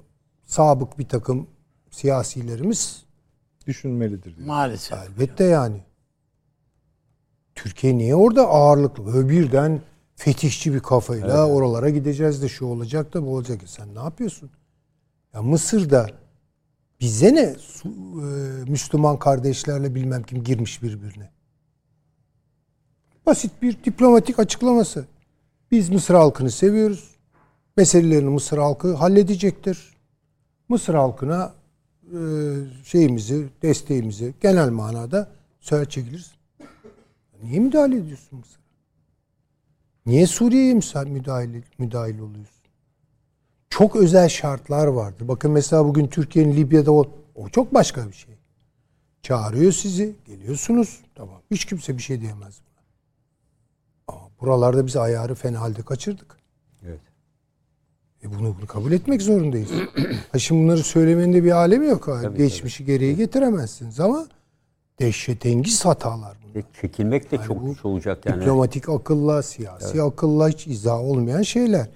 sabık 0.47 0.99
bir 0.99 1.09
takım 1.09 1.47
siyasilerimiz 1.91 3.05
düşünmelidir. 3.67 4.37
diyor. 4.37 4.47
Maalesef. 4.47 4.99
elbette 4.99 5.45
yani. 5.45 5.83
Türkiye 7.55 7.99
niye 7.99 8.15
orada 8.15 8.47
ağırlıklı? 8.49 9.07
Böyle 9.15 9.29
birden 9.29 9.81
fetişçi 10.17 10.75
bir 10.75 10.81
kafayla 10.81 11.49
oralara 11.49 11.91
gideceğiz 11.91 12.43
de 12.43 12.49
şu 12.49 12.67
olacak 12.67 13.15
da 13.15 13.27
bu 13.27 13.35
olacak. 13.35 13.61
Sen 13.67 13.95
ne 13.95 13.99
yapıyorsun? 13.99 14.51
Ya 15.35 15.43
Mısır'da 15.43 16.07
bize 17.01 17.35
ne 17.35 17.41
e, 17.41 17.55
Müslüman 18.71 19.19
kardeşlerle 19.19 19.95
bilmem 19.95 20.23
kim 20.23 20.45
girmiş 20.45 20.83
birbirine. 20.83 21.31
Basit 23.27 23.63
bir 23.63 23.85
diplomatik 23.85 24.39
açıklaması. 24.39 25.07
Biz 25.71 25.91
Mısır 25.91 26.15
halkını 26.15 26.51
seviyoruz. 26.51 27.17
Meselelerini 27.77 28.31
Mısır 28.31 28.59
halkı 28.59 28.95
halledecektir. 28.95 29.97
Mısır 30.69 30.95
halkına 30.95 31.55
e, 32.05 32.19
şeyimizi, 32.85 33.49
desteğimizi 33.63 34.35
genel 34.41 34.71
manada 34.71 35.31
söyle 35.61 35.89
çekiliriz. 35.89 36.33
Niye 37.43 37.61
müdahale 37.61 37.97
ediyorsun 37.97 38.39
Mısır'a? 38.39 38.63
Niye 40.07 40.27
Suriye'ye 40.27 40.75
müdahale, 41.07 41.63
müdahil 41.79 42.19
oluyorsun? 42.19 42.58
Çok 43.71 43.97
özel 43.97 44.29
şartlar 44.29 44.87
vardır. 44.87 45.29
Bakın 45.29 45.51
mesela 45.51 45.85
bugün 45.85 46.07
Türkiye'nin 46.07 46.57
Libya'da 46.57 46.93
o, 46.93 47.07
o 47.35 47.49
çok 47.49 47.75
başka 47.75 48.09
bir 48.09 48.13
şey. 48.13 48.35
Çağırıyor 49.23 49.73
sizi, 49.73 50.17
geliyorsunuz. 50.25 51.01
Tamam. 51.15 51.41
Hiç 51.51 51.65
kimse 51.65 51.97
bir 51.97 52.03
şey 52.03 52.21
diyemez 52.21 52.61
buna. 52.61 52.83
Ama 54.09 54.31
buralarda 54.41 54.87
biz 54.87 54.97
ayarı 54.97 55.35
fena 55.35 55.61
halde 55.61 55.83
kaçırdık. 55.83 56.37
Evet. 56.87 57.01
E 58.25 58.39
bunu, 58.39 58.57
bunu 58.59 58.67
kabul 58.67 58.93
etmek 58.93 59.23
zorundayız. 59.23 59.71
ha 60.33 60.39
şimdi 60.39 60.63
bunları 60.63 60.83
söylemenin 60.83 61.33
de 61.33 61.45
bir 61.45 61.51
alemi 61.51 61.87
yok. 61.87 62.09
Ha. 62.09 62.23
Geçmişi 62.37 62.85
geriye 62.85 63.13
getiremezsiniz 63.13 64.01
ama 64.01 64.27
dehşetengiz 64.99 65.85
hatalar 65.85 66.37
bunlar. 66.43 66.55
Ve 66.55 66.63
Çekilmek 66.81 67.31
de 67.31 67.39
çok 67.47 67.63
bu 67.63 67.67
güç 67.67 67.85
olacak 67.85 68.27
yani. 68.27 68.41
Diplomatik 68.41 68.89
akılla, 68.89 69.43
siyasi 69.43 70.03
akılla 70.03 70.49
hiç 70.49 70.67
izah 70.67 71.01
olmayan 71.01 71.43
şeyler. 71.43 71.89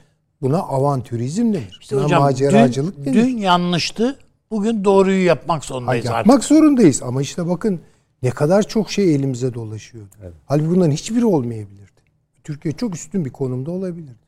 Buna 0.42 0.58
avantürizm 0.58 1.52
denir. 1.52 1.78
İşte 1.80 1.96
Buna 1.96 2.04
hocam 2.04 2.22
maceracılık 2.22 2.96
dün, 2.98 3.04
denir. 3.04 3.14
dün 3.14 3.36
yanlıştı. 3.36 4.18
Bugün 4.50 4.84
doğruyu 4.84 5.24
yapmak 5.24 5.64
zorundayız 5.64 6.06
artık. 6.06 6.16
yapmak 6.16 6.44
zorundayız 6.44 7.02
ama 7.02 7.22
işte 7.22 7.48
bakın 7.48 7.80
ne 8.22 8.30
kadar 8.30 8.62
çok 8.62 8.90
şey 8.90 9.14
elimize 9.14 9.54
dolaşıyor. 9.54 10.04
Halbuki 10.46 10.70
bunların 10.70 10.90
hiçbiri 10.90 11.26
olmayabilirdi. 11.26 12.00
Türkiye 12.44 12.74
çok 12.74 12.94
üstün 12.94 13.24
bir 13.24 13.30
konumda 13.30 13.70
olabilirdi. 13.70 14.22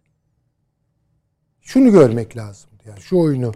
Şunu 1.60 1.90
görmek 1.90 2.36
lazım. 2.36 2.70
Yani 2.86 3.00
şu 3.00 3.18
oyunu 3.18 3.52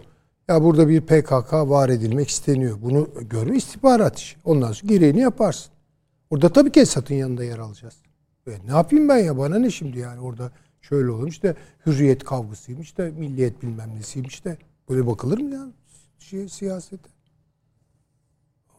ya 0.47 0.63
burada 0.63 0.89
bir 0.89 1.01
PKK 1.01 1.53
var 1.53 1.89
edilmek 1.89 2.29
isteniyor. 2.29 2.77
Bunu 2.81 3.09
görme 3.29 3.57
istihbarat 3.57 4.19
işi. 4.19 4.37
Ondan 4.45 4.71
sonra 4.71 4.93
gereğini 4.93 5.19
yaparsın. 5.19 5.71
Orada 6.29 6.49
tabii 6.49 6.71
ki 6.71 6.79
Esad'ın 6.79 7.15
yanında 7.15 7.43
yer 7.43 7.57
alacağız. 7.57 7.95
E, 8.47 8.51
ne 8.67 8.71
yapayım 8.71 9.09
ben 9.09 9.17
ya 9.17 9.37
bana 9.37 9.59
ne 9.59 9.71
şimdi 9.71 9.99
yani 9.99 10.19
orada 10.19 10.51
şöyle 10.81 11.11
olur 11.11 11.27
işte 11.27 11.55
hürriyet 11.85 12.23
kavgasıymış 12.23 12.97
da 12.97 13.05
milliyet 13.05 13.61
bilmem 13.61 13.95
nesiymiş 13.95 14.45
de 14.45 14.57
böyle 14.89 15.07
bakılır 15.07 15.39
mı 15.39 15.53
ya 15.53 15.67
şey, 16.19 16.49
siyasete? 16.49 17.09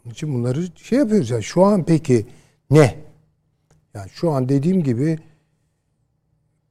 Onun 0.04 0.12
için 0.12 0.34
bunları 0.34 0.66
şey 0.76 0.98
yapıyoruz. 0.98 1.30
Yani 1.30 1.42
şu 1.42 1.64
an 1.64 1.84
peki 1.84 2.26
ne? 2.70 2.98
Yani 3.94 4.10
şu 4.10 4.30
an 4.30 4.48
dediğim 4.48 4.82
gibi 4.82 5.18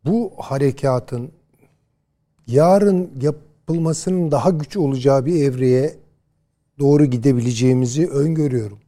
bu 0.06 0.34
harekatın 0.38 1.32
yarın 2.48 3.12
yapılmasının 3.22 4.32
daha 4.32 4.50
güç 4.50 4.78
olacağı 4.78 5.26
bir 5.26 5.44
evreye 5.44 5.96
doğru 6.80 7.06
gidebileceğimizi 7.06 8.08
öngörüyorum. 8.08 8.80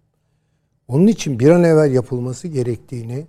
Onun 0.88 1.08
için 1.08 1.40
bir 1.40 1.50
an 1.50 1.64
evvel 1.64 1.92
yapılması 1.92 2.48
gerektiğini 2.48 3.28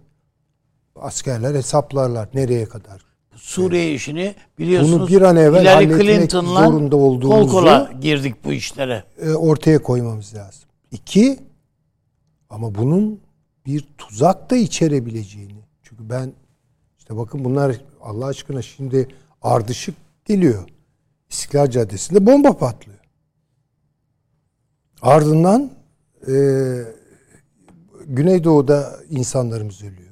askerler 0.96 1.54
hesaplarlar 1.54 2.28
nereye 2.34 2.64
kadar. 2.64 3.02
Suriye 3.36 3.94
işini 3.94 4.34
biliyorsunuz. 4.58 5.00
Bunu 5.00 5.08
bir 5.08 5.22
an 5.22 5.36
evvel 5.36 5.62
Hillary 5.62 6.02
Clinton'la 6.02 6.64
zorunda 6.66 6.90
kol 6.96 7.20
olduğumuzu- 7.20 7.50
kola 7.50 7.92
girdik 8.00 8.44
bu 8.44 8.52
işlere. 8.52 9.04
e, 9.22 9.30
ortaya 9.30 9.82
koymamız 9.82 10.34
lazım. 10.34 10.68
İki, 10.90 11.38
ama 12.50 12.74
bunun 12.74 13.20
bir 13.66 13.88
tuzak 13.98 14.50
da 14.50 14.56
içerebileceğini. 14.56 15.62
Çünkü 15.82 16.10
ben 16.10 16.32
işte 16.98 17.16
bakın 17.16 17.44
bunlar 17.44 17.76
Allah 18.00 18.26
aşkına 18.26 18.62
şimdi 18.62 19.08
ardışık 19.42 19.94
geliyor. 20.24 20.68
İstiklal 21.30 21.70
Caddesi'nde 21.70 22.26
bomba 22.26 22.56
patlıyor. 22.58 22.98
Ardından 25.02 25.70
e, 26.28 26.32
Güneydoğu'da 28.06 28.96
insanlarımız 29.10 29.82
ölüyor. 29.82 30.11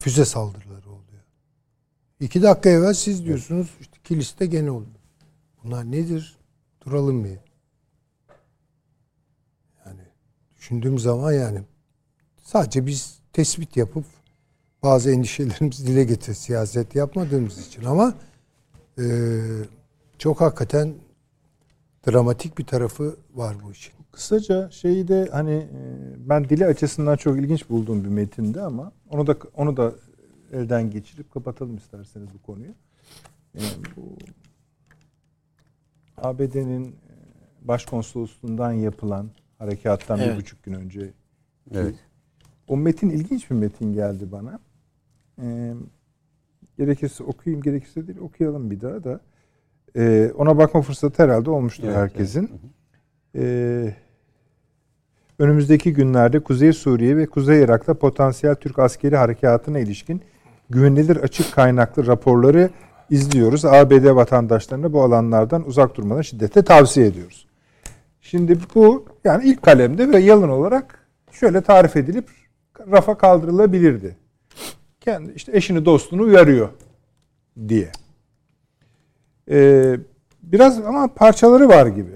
Füze 0.00 0.24
saldırıları 0.24 0.90
oluyor. 0.90 1.22
İki 2.20 2.42
dakika 2.42 2.70
evvel 2.70 2.94
siz 2.94 3.24
diyorsunuz 3.24 3.70
işte 3.80 3.96
Kilis'te 4.04 4.46
gene 4.46 4.70
oluyor. 4.70 5.00
Bunlar 5.64 5.90
nedir? 5.90 6.36
Duralım 6.86 7.24
bir. 7.24 7.38
Yani 9.86 10.02
düşündüğüm 10.56 10.98
zaman 10.98 11.32
yani 11.32 11.62
sadece 12.42 12.86
biz 12.86 13.18
tespit 13.32 13.76
yapıp 13.76 14.04
bazı 14.82 15.10
endişelerimizi 15.10 15.86
dile 15.86 16.04
getir 16.04 16.34
siyaset 16.34 16.94
yapmadığımız 16.94 17.66
için 17.66 17.84
ama 17.84 18.14
e, 18.98 19.04
çok 20.18 20.40
hakikaten 20.40 20.94
dramatik 22.06 22.58
bir 22.58 22.66
tarafı 22.66 23.16
var 23.34 23.56
bu 23.64 23.72
işin. 23.72 23.99
Kısaca 24.12 24.70
şeyi 24.70 25.08
de 25.08 25.28
hani 25.32 25.52
e, 25.52 25.68
ben 26.28 26.48
dili 26.48 26.66
açısından 26.66 27.16
çok 27.16 27.38
ilginç 27.38 27.70
bulduğum 27.70 28.04
bir 28.04 28.08
metinde 28.08 28.62
ama 28.62 28.92
onu 29.10 29.26
da 29.26 29.36
onu 29.54 29.76
da 29.76 29.92
elden 30.52 30.90
geçirip 30.90 31.32
kapatalım 31.32 31.76
isterseniz 31.76 32.28
bu 32.34 32.42
konuyu. 32.42 32.70
E, 33.54 33.60
bu 33.96 34.16
ABD'nin 36.16 36.84
e, 36.84 36.92
başkonsolosluğundan 37.68 38.72
yapılan 38.72 39.30
harekattan 39.58 40.18
Evet. 40.20 40.32
bir 40.32 40.40
buçuk 40.40 40.62
gün 40.62 40.72
önce 40.72 41.12
Evet. 41.72 41.94
o 42.68 42.76
metin 42.76 43.10
ilginç 43.10 43.50
bir 43.50 43.54
metin 43.56 43.92
geldi 43.92 44.32
bana. 44.32 44.58
E, 45.42 45.74
gerekirse 46.78 47.24
okuyayım, 47.24 47.62
gerekirse 47.62 48.06
değil 48.06 48.18
okuyalım 48.18 48.70
bir 48.70 48.80
daha 48.80 49.04
da. 49.04 49.20
E, 49.96 50.32
ona 50.36 50.58
bakma 50.58 50.82
fırsatı 50.82 51.22
herhalde 51.22 51.50
olmuştur 51.50 51.84
Evet, 51.84 51.96
herkesin. 51.96 52.50
E, 53.36 53.94
önümüzdeki 55.38 55.92
günlerde 55.92 56.40
Kuzey 56.40 56.72
Suriye 56.72 57.16
ve 57.16 57.26
Kuzey 57.26 57.62
Irak'ta 57.62 57.94
potansiyel 57.94 58.54
Türk 58.54 58.78
askeri 58.78 59.16
harekatına 59.16 59.78
ilişkin 59.78 60.22
güvenilir 60.70 61.16
açık 61.16 61.52
kaynaklı 61.52 62.06
raporları 62.06 62.70
izliyoruz. 63.10 63.64
ABD 63.64 64.14
vatandaşlarına 64.14 64.92
bu 64.92 65.02
alanlardan 65.02 65.66
uzak 65.66 65.96
durmadan 65.96 66.22
şiddetle 66.22 66.62
tavsiye 66.62 67.06
ediyoruz. 67.06 67.46
Şimdi 68.20 68.58
bu 68.74 69.04
yani 69.24 69.44
ilk 69.44 69.62
kalemde 69.62 70.08
ve 70.08 70.18
yalın 70.18 70.48
olarak 70.48 71.06
şöyle 71.32 71.60
tarif 71.60 71.96
edilip 71.96 72.28
rafa 72.92 73.18
kaldırılabilirdi. 73.18 74.16
Kendi 75.00 75.32
işte 75.32 75.56
eşini 75.56 75.84
dostunu 75.84 76.22
uyarıyor 76.22 76.68
diye. 77.68 77.92
Ee, 79.50 79.96
biraz 80.42 80.78
ama 80.78 81.14
parçaları 81.14 81.68
var 81.68 81.86
gibi. 81.86 82.12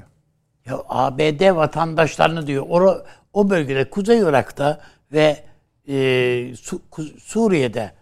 Ya 0.67 0.79
ABD 0.89 1.57
vatandaşlarını 1.57 2.47
diyor. 2.47 2.65
O, 2.69 3.05
o 3.33 3.51
bölgede 3.51 3.91
Kuzey 3.91 4.19
Irak'ta 4.19 4.81
ve 5.13 5.37
e, 5.89 6.57
Su- 6.57 6.83
Suriye'de 7.19 7.93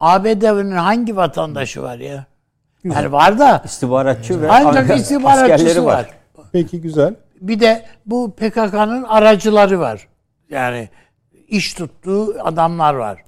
ABD'nin 0.00 0.70
hangi 0.76 1.16
vatandaşı 1.16 1.82
var 1.82 1.98
ya? 1.98 2.24
Yani 2.84 3.12
var 3.12 3.38
da 3.38 3.62
İstihbaratçı 3.64 4.42
ve 4.42 4.50
ancak 4.50 4.90
ar- 4.90 4.96
istihbaratçısı 4.96 5.84
var. 5.84 6.10
Peki 6.52 6.80
güzel. 6.80 7.14
Bir 7.40 7.60
de 7.60 7.84
bu 8.06 8.32
PKK'nın 8.36 9.02
aracıları 9.02 9.80
var. 9.80 10.08
Yani 10.50 10.88
iş 11.48 11.74
tuttuğu 11.74 12.36
adamlar 12.44 12.94
var. 12.94 13.24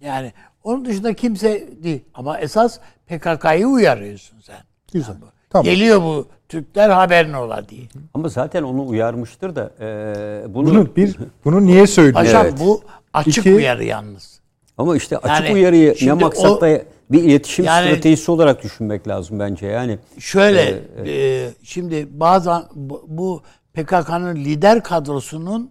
Yani 0.00 0.32
onun 0.64 0.84
dışında 0.84 1.12
kimse 1.14 1.68
değil. 1.82 2.04
Ama 2.14 2.38
esas 2.38 2.78
PKK'yı 3.06 3.66
uyarıyorsun 3.66 4.40
sen. 4.40 4.56
Güzel. 4.92 5.14
Tamam. 5.50 5.64
Geliyor 5.64 6.02
bu 6.02 6.26
Türkler 6.48 6.90
haberin 6.90 7.32
ola 7.32 7.68
diye. 7.68 7.82
Ama 8.14 8.28
zaten 8.28 8.62
onu 8.62 8.86
uyarmıştır 8.88 9.56
da 9.56 9.70
e, 9.80 10.54
bunu, 10.54 10.70
Bunu 10.70 10.96
bir 10.96 11.16
bunu 11.44 11.66
niye 11.66 11.86
söylüyor? 11.86 12.14
Paşam 12.14 12.46
Evet. 12.46 12.60
bu 12.60 12.80
açık 13.14 13.38
İki- 13.46 13.54
uyarı 13.54 13.84
yalnız. 13.84 14.40
ama 14.78 14.96
işte 14.96 15.18
açık 15.18 15.46
Yani 15.46 15.54
uyarıyı 15.54 15.90
ne 15.90 15.94
şimdi 15.94 16.24
maksatla 16.24 16.80
bir 17.10 17.22
iletişim 17.24 17.64
Yani- 17.64 17.88
stratejisi 17.90 18.30
olarak 18.30 18.62
düşünmek 18.62 19.08
lazım 19.08 19.38
bence. 19.38 19.66
Yani 19.66 19.98
Şöyle 20.18 20.80
e, 21.06 21.48
şimdi 21.62 22.08
bazen 22.10 22.62
bu, 22.74 23.04
bu 23.08 23.42
PKK'nın 23.74 24.36
lider 24.36 24.82
kadrosunun 24.82 25.70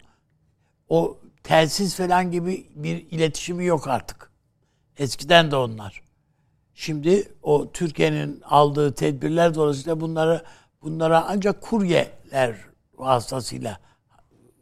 o 0.89 1.17
telsiz 1.43 1.95
falan 1.95 2.31
gibi 2.31 2.65
bir 2.75 3.05
iletişimi 3.11 3.65
yok 3.65 3.87
artık. 3.87 4.31
Eskiden 4.97 5.51
de 5.51 5.55
onlar. 5.55 6.01
Şimdi 6.79 7.23
o 7.43 7.71
Türkiye'nin 7.71 8.41
aldığı 8.45 8.93
tedbirler 8.93 9.55
dolayısıyla 9.55 9.99
bunlara 10.01 10.41
bunlara 10.83 11.25
ancak 11.27 11.61
kuryeler 11.61 12.55
vasıtasıyla 12.97 13.77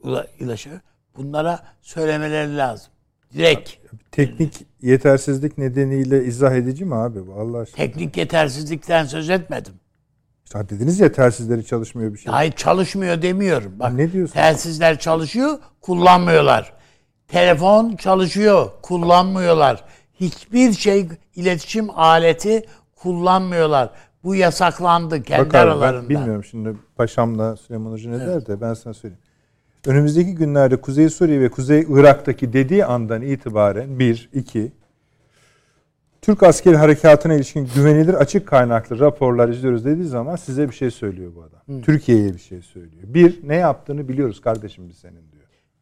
ula- 0.03 0.28
ulaşıyor. 0.43 0.80
Bunlara 1.18 1.59
söylemeleri 1.82 2.57
lazım. 2.57 2.88
Direkt. 3.34 3.70
Teknik 4.11 4.53
yetersizlik 4.82 5.57
nedeniyle 5.57 6.26
izah 6.26 6.51
edici 6.51 6.86
mi 6.86 6.95
abi 6.95 7.28
bu 7.28 7.34
Allah 7.34 7.57
aşkına? 7.57 7.76
Teknik 7.86 8.18
yetersizlikten 8.18 9.05
söz 9.05 9.30
etmedim. 9.30 9.74
İşte 10.45 10.70
dediniz 10.70 10.99
ya 10.99 11.11
telsizleri 11.11 11.66
çalışmıyor 11.66 12.13
bir 12.13 12.18
şey. 12.18 12.32
Hayır 12.32 12.51
çalışmıyor 12.51 13.22
demiyorum. 13.22 13.80
Bak 13.80 13.93
Ne 13.93 14.11
diyorsun? 14.11 14.34
Telsizler 14.34 14.99
çalışıyor, 14.99 15.59
kullanmıyorlar. 15.82 16.74
Telefon 17.28 17.95
çalışıyor, 17.95 18.70
kullanmıyorlar. 18.82 19.84
Hiçbir 20.20 20.74
şey 20.74 21.07
iletişim 21.36 21.89
aleti 21.89 22.66
kullanmıyorlar. 22.95 23.89
Bu 24.24 24.36
yasaklandı 24.36 25.24
kendi 25.24 25.45
Bakar 25.45 25.68
aralarında. 25.68 26.09
ben 26.09 26.09
bilmiyorum 26.09 26.43
şimdi 26.43 26.74
paşamla 26.95 27.55
Süleyman 27.55 27.91
Hoca 27.91 28.09
ne 28.09 28.20
der 28.20 28.47
de 28.47 28.61
ben 28.61 28.74
sana 28.74 28.93
söyleyeyim. 28.93 29.24
Önümüzdeki 29.86 30.36
günlerde 30.36 30.82
Kuzey 30.82 31.09
Suriye 31.09 31.39
ve 31.39 31.49
Kuzey 31.49 31.86
Irak'taki 31.89 32.53
dediği 32.53 32.86
andan 32.86 33.22
itibaren 33.22 33.99
bir, 33.99 34.30
iki 34.34 34.72
Türk 36.26 36.43
askeri 36.43 36.78
harekatına 36.78 37.34
ilişkin 37.34 37.70
güvenilir 37.76 38.13
açık 38.13 38.47
kaynaklı 38.47 38.99
raporlar 38.99 39.49
izliyoruz 39.49 39.86
dediği 39.86 40.05
zaman 40.05 40.36
size 40.36 40.70
bir 40.70 40.76
şey 40.76 40.91
söylüyor 40.91 41.32
bu 41.36 41.43
adam. 41.43 41.82
Türkiye'ye 41.82 42.34
bir 42.34 42.39
şey 42.39 42.61
söylüyor. 42.61 43.03
Bir, 43.03 43.39
ne 43.47 43.55
yaptığını 43.55 44.07
biliyoruz 44.07 44.41
kardeşim 44.41 44.89
biz 44.89 44.97
senin 44.97 45.32
diyor. 45.32 45.34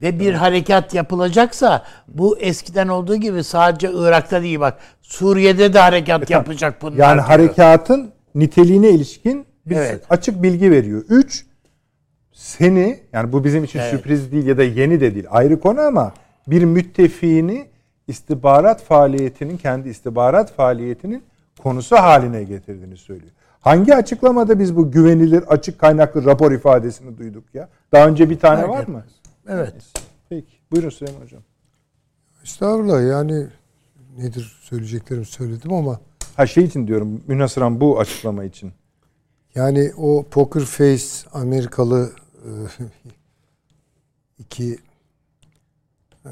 Ve 0.04 0.20
bir 0.20 0.34
harekat 0.34 0.94
yapılacaksa 0.94 1.84
bu 2.08 2.40
eskiden 2.40 2.88
olduğu 2.88 3.16
gibi 3.16 3.44
sadece 3.44 3.92
Irak'ta 3.94 4.42
değil 4.42 4.60
bak 4.60 4.78
Suriye'de 5.02 5.74
de 5.74 5.80
harekat 5.80 6.30
yapacak 6.30 6.82
bunlar. 6.82 6.98
Yani 6.98 7.16
diyor. 7.16 7.26
harekatın 7.26 8.12
niteliğine 8.36 8.90
ilişkin 8.90 9.46
bir 9.66 9.76
Evet. 9.76 10.04
açık 10.10 10.44
bilgi 10.44 10.72
veriyor. 10.72 11.04
Üç, 11.10 11.46
seni 12.34 13.00
yani 13.14 13.34
bu 13.34 13.44
bizim 13.44 13.64
için 13.64 13.80
Evet. 13.80 13.92
sürpriz 13.92 14.32
değil 14.32 14.46
ya 14.46 14.58
da 14.58 14.64
yeni 14.64 15.02
de 15.02 15.16
değil 15.16 15.26
ayrı 15.30 15.60
konu 15.60 15.82
ama 15.82 16.14
bir 16.48 16.64
müttefiğini 16.64 17.68
istihbarat 18.08 18.84
faaliyetinin 18.84 19.58
kendi 19.58 19.90
istihbarat 19.90 20.52
faaliyetinin 20.54 21.24
konusu 21.64 21.96
haline 21.96 22.44
getirdiğini 22.44 22.98
söylüyor. 22.98 23.32
Hangi 23.62 23.96
açıklamada 23.96 24.60
biz 24.60 24.76
bu 24.76 24.92
güvenilir 24.92 25.44
açık 25.48 25.80
kaynaklı 25.80 26.26
rapor 26.26 26.52
ifadesini 26.52 27.18
duyduk 27.18 27.44
ya? 27.54 27.70
Daha 27.92 28.08
önce 28.08 28.30
bir 28.30 28.40
tane 28.40 28.68
var 28.70 28.88
mı? 28.88 29.04
Evet. 29.48 29.76
Peki. 30.30 30.54
Buyurun 30.72 30.90
Süleyman 30.90 31.22
Hocam. 31.22 31.42
Estağfurullah 32.44 33.08
yani 33.10 33.48
nedir 34.18 34.58
söyleyeceklerimi 34.62 35.26
söyledim 35.26 35.74
ama 35.74 36.00
Ha 36.36 36.48
şey 36.48 36.64
için 36.64 36.88
diyorum 36.88 37.24
münasıran 37.28 37.82
bu 37.82 38.00
açıklama 38.00 38.44
için. 38.44 38.74
yani 39.56 39.92
o 39.98 40.24
poker 40.32 40.62
face 40.64 41.06
Amerikalı 41.34 42.12
e, 42.46 42.50
iki 44.40 44.78
e, 46.26 46.32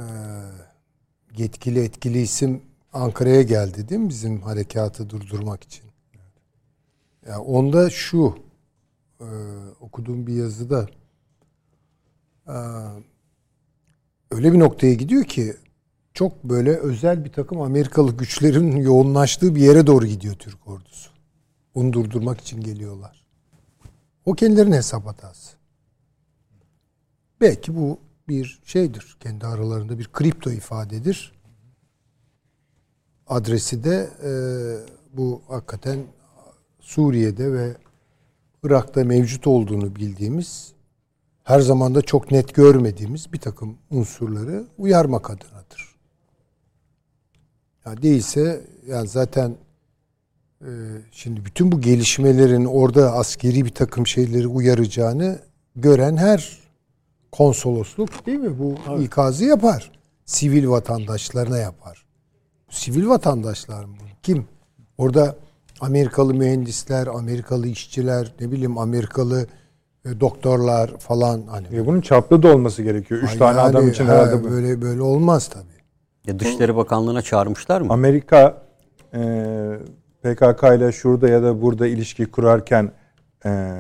yetkili 1.37 1.79
etkili 1.83 2.21
isim 2.21 2.61
Ankara'ya 2.93 3.41
geldi 3.41 3.89
değil 3.89 4.01
mi 4.01 4.09
bizim 4.09 4.41
harekatı 4.41 5.09
durdurmak 5.09 5.63
için? 5.63 5.83
Ya 7.27 7.41
onda 7.41 7.89
şu 7.89 8.35
e, 9.19 9.27
okuduğum 9.81 10.27
bir 10.27 10.33
yazıda 10.33 10.87
öyle 14.31 14.53
bir 14.53 14.59
noktaya 14.59 14.93
gidiyor 14.93 15.23
ki 15.23 15.55
çok 16.13 16.43
böyle 16.43 16.77
özel 16.77 17.25
bir 17.25 17.31
takım 17.31 17.61
Amerikalı 17.61 18.17
güçlerin 18.17 18.75
yoğunlaştığı 18.75 19.55
bir 19.55 19.61
yere 19.61 19.87
doğru 19.87 20.05
gidiyor 20.05 20.35
Türk 20.35 20.67
ordusu. 20.67 21.11
Onu 21.73 21.93
durdurmak 21.93 22.41
için 22.41 22.61
geliyorlar. 22.61 23.25
O 24.25 24.33
kendilerinin 24.33 24.75
hesap 24.75 25.05
hatası. 25.05 25.55
Belki 27.41 27.75
bu 27.75 27.99
bir 28.27 28.61
şeydir. 28.65 29.17
Kendi 29.19 29.45
aralarında 29.45 29.99
bir 29.99 30.07
kripto 30.07 30.51
ifadedir. 30.51 31.33
Adresi 33.27 33.83
de 33.83 34.09
e, 34.23 34.31
bu 35.17 35.41
hakikaten 35.47 35.99
Suriye'de 36.79 37.53
ve 37.53 37.77
Irak'ta 38.63 39.03
mevcut 39.03 39.47
olduğunu 39.47 39.95
bildiğimiz 39.95 40.73
her 41.51 41.59
zaman 41.59 41.95
da 41.95 42.01
çok 42.01 42.31
net 42.31 42.55
görmediğimiz 42.55 43.33
bir 43.33 43.39
takım 43.39 43.77
unsurları 43.89 44.65
uyarmak 44.77 45.29
adınadır. 45.29 45.95
Ya 47.85 48.01
değilse 48.01 48.61
yani 48.87 49.07
zaten 49.07 49.55
e, 50.61 50.69
şimdi 51.11 51.45
bütün 51.45 51.71
bu 51.71 51.81
gelişmelerin 51.81 52.65
orada 52.65 53.13
askeri 53.13 53.65
bir 53.65 53.69
takım 53.69 54.07
şeyleri 54.07 54.47
uyaracağını 54.47 55.39
gören 55.75 56.17
her 56.17 56.59
konsolosluk 57.31 58.25
değil 58.25 58.39
mi 58.39 58.59
bu 58.59 58.75
ikazı 59.01 59.45
yapar. 59.45 59.91
Sivil 60.25 60.67
vatandaşlarına 60.67 61.57
yapar. 61.57 62.05
Sivil 62.69 63.07
vatandaşlar 63.07 63.85
mı? 63.85 63.95
Kim? 64.23 64.45
Orada 64.97 65.35
Amerikalı 65.81 66.33
mühendisler, 66.33 67.07
Amerikalı 67.07 67.67
işçiler, 67.67 68.33
ne 68.39 68.51
bileyim 68.51 68.77
Amerikalı 68.77 69.47
doktorlar 70.19 70.97
falan 70.97 71.41
hani. 71.49 71.75
Ya 71.75 71.85
bunun 71.85 72.01
çaplı 72.01 72.43
da 72.43 72.47
olması 72.47 72.83
gerekiyor. 72.83 73.21
Üç 73.23 73.31
Ay 73.31 73.37
tane 73.37 73.59
adam 73.59 73.81
yani, 73.81 73.91
için 73.91 74.05
ha, 74.05 74.13
herhalde 74.13 74.43
bu. 74.43 74.51
böyle 74.51 74.81
böyle 74.81 75.01
olmaz 75.01 75.47
tabii. 75.47 75.65
ya 76.27 76.39
Dışişleri 76.39 76.75
Bakanlığı'na 76.75 77.21
çağırmışlar 77.21 77.81
mı? 77.81 77.93
Amerika 77.93 78.61
e, 79.13 79.19
PKK 80.23 80.63
ile 80.63 80.91
şurada 80.91 81.29
ya 81.29 81.43
da 81.43 81.61
burada 81.61 81.87
ilişki 81.87 82.25
kurarken 82.25 82.91
e, 83.45 83.71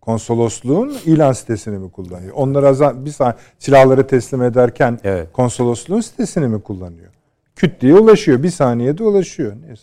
konsolosluğun 0.00 0.96
ilan 1.04 1.32
sitesini 1.32 1.78
mi 1.78 1.90
kullanıyor? 1.90 2.32
Onlara 2.34 3.04
bir 3.04 3.10
saniye 3.10 3.34
silahları 3.58 4.06
teslim 4.06 4.42
ederken 4.42 4.98
Evet. 5.04 5.28
konsolosluğun 5.32 6.00
sitesini 6.00 6.48
mi 6.48 6.62
kullanıyor? 6.62 7.10
Küt 7.56 7.80
diye 7.80 7.94
ulaşıyor. 7.94 8.42
Bir 8.42 8.50
saniyede 8.50 9.02
ulaşıyor. 9.04 9.52
Neyse. 9.66 9.82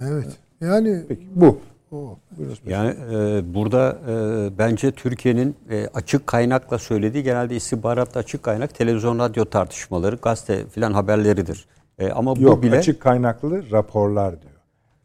Evet. 0.00 0.36
Yani 0.60 1.04
Peki 1.08 1.26
bu. 1.34 1.58
O. 1.92 2.18
Yani 2.66 2.94
e, 3.14 3.54
burada 3.54 3.98
e, 4.08 4.14
bence 4.58 4.92
Türkiye'nin 4.92 5.56
e, 5.70 5.86
açık 5.94 6.26
kaynakla 6.26 6.78
söylediği 6.78 7.24
genelde 7.24 7.56
istihbaratta 7.56 8.20
açık 8.20 8.42
kaynak 8.42 8.74
televizyon 8.74 9.18
radyo 9.18 9.44
tartışmaları, 9.44 10.16
gazete 10.16 10.66
filan 10.66 10.92
haberleridir. 10.92 11.66
E, 11.98 12.10
ama 12.10 12.34
Yok 12.38 12.58
bu 12.58 12.62
bile 12.62 12.78
açık 12.78 13.00
kaynaklı 13.00 13.70
raporlar 13.70 14.42
diyor. 14.42 14.52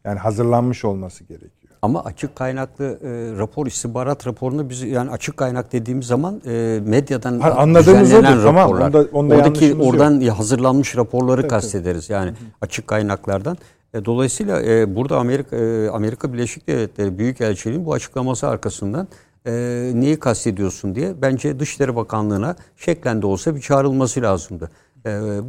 Yani 0.04 0.18
hazırlanmış 0.18 0.84
olması 0.84 1.24
gerekiyor. 1.24 1.52
Ama 1.82 2.04
açık 2.04 2.36
kaynaklı 2.36 2.84
e, 2.84 3.38
rapor, 3.38 3.66
istihbarat 3.66 4.26
raporunu 4.26 4.70
biz 4.70 4.82
yani 4.82 5.10
açık 5.10 5.36
kaynak 5.36 5.72
dediğimiz 5.72 6.06
zaman 6.06 6.42
e, 6.46 6.80
medyadan 6.86 7.40
Ha, 7.40 7.50
anladığımız 7.50 8.14
odur, 8.14 8.22
tamam. 8.22 8.56
raporlar. 8.56 8.88
Onda- 8.88 9.08
onda 9.12 9.34
Oradaki 9.34 9.64
yanlışımız 9.64 9.86
yok. 9.86 9.94
oradan 9.94 10.20
hazırlanmış 10.20 10.96
raporları 10.96 11.48
kastederiz. 11.48 12.10
Yani 12.10 12.32
açık 12.60 12.86
kaynaklardan. 12.86 13.56
E, 13.94 14.04
dolayısıyla 14.04 14.62
e, 14.62 14.96
burada 14.96 15.18
Amerika 15.18 15.56
e, 15.56 15.88
Amerika 15.88 16.32
Birleşik 16.32 16.68
Devletleri 16.68 17.18
Büyükelçiliğinin 17.18 17.86
bu 17.86 17.92
açıklaması 17.92 18.48
arkasından 18.48 19.08
e, 19.46 19.52
neyi 19.94 20.18
kastediyorsun 20.18 20.94
diye 20.94 21.22
bence 21.22 21.60
Dışişleri 21.60 21.96
Bakanlığı'na 21.96 22.56
şeklen 22.76 23.22
de 23.22 23.26
olsa 23.26 23.54
bir 23.54 23.60
çağrılması 23.60 24.22
lazımdı. 24.22 24.70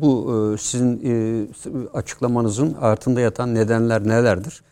Bu 0.02 0.56
sizin 0.60 1.52
açıklamanızın 1.94 2.74
altında 2.74 3.22
yatan 3.22 3.56
nedenler 3.56 4.08
nelerdir? 4.08 4.64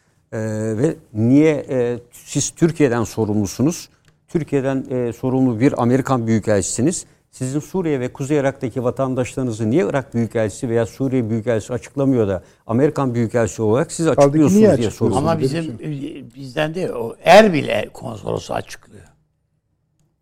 Ve 0.78 0.96
niye 1.14 1.66
siz 2.12 2.50
Türkiye'den 2.50 3.04
sorumlusunuz? 3.04 3.90
Türkiye'den 4.28 5.12
sorumlu 5.12 5.60
bir 5.60 5.82
Amerikan 5.82 6.28
Büyükelçisiniz. 6.28 7.06
Sizin 7.32 7.60
Suriye 7.60 8.00
ve 8.00 8.14
Kuzey 8.14 8.38
Irak'taki 8.38 8.84
vatandaşlarınızı 8.84 9.70
niye 9.70 9.86
Irak 9.90 10.14
Büyükelçisi 10.14 10.70
veya 10.70 10.86
Suriye 10.86 11.30
Büyükelçisi 11.30 11.74
açıklamıyor 11.74 12.28
da 12.28 12.44
Amerikan 12.68 13.14
Büyükelçisi 13.16 13.62
olarak 13.62 13.92
siz 13.92 14.08
açıklıyorsunuz 14.08 14.78
diye 14.78 14.92
soruyorum. 14.92 15.28
Ama 15.28 15.40
bizim 15.40 15.64
e, 15.64 16.36
bizden 16.36 16.76
değil 16.76 16.90
o 16.90 17.16
Erbil 17.24 17.90
konsolosu 17.94 18.54
açıklıyor. 18.54 19.06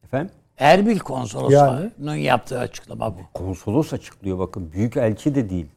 Efendim? 0.04 0.32
Erbil 0.58 1.00
konsolosunun 1.00 1.92
Yani? 2.00 2.24
yaptığı 2.24 2.60
açıklama 2.60 3.18
bu. 3.18 3.20
Konsolos 3.34 3.94
açıklıyor 3.94 4.40
bakın. 4.40 4.72
Büyükelçi 4.72 5.36
de 5.36 5.50
değil. 5.50 5.68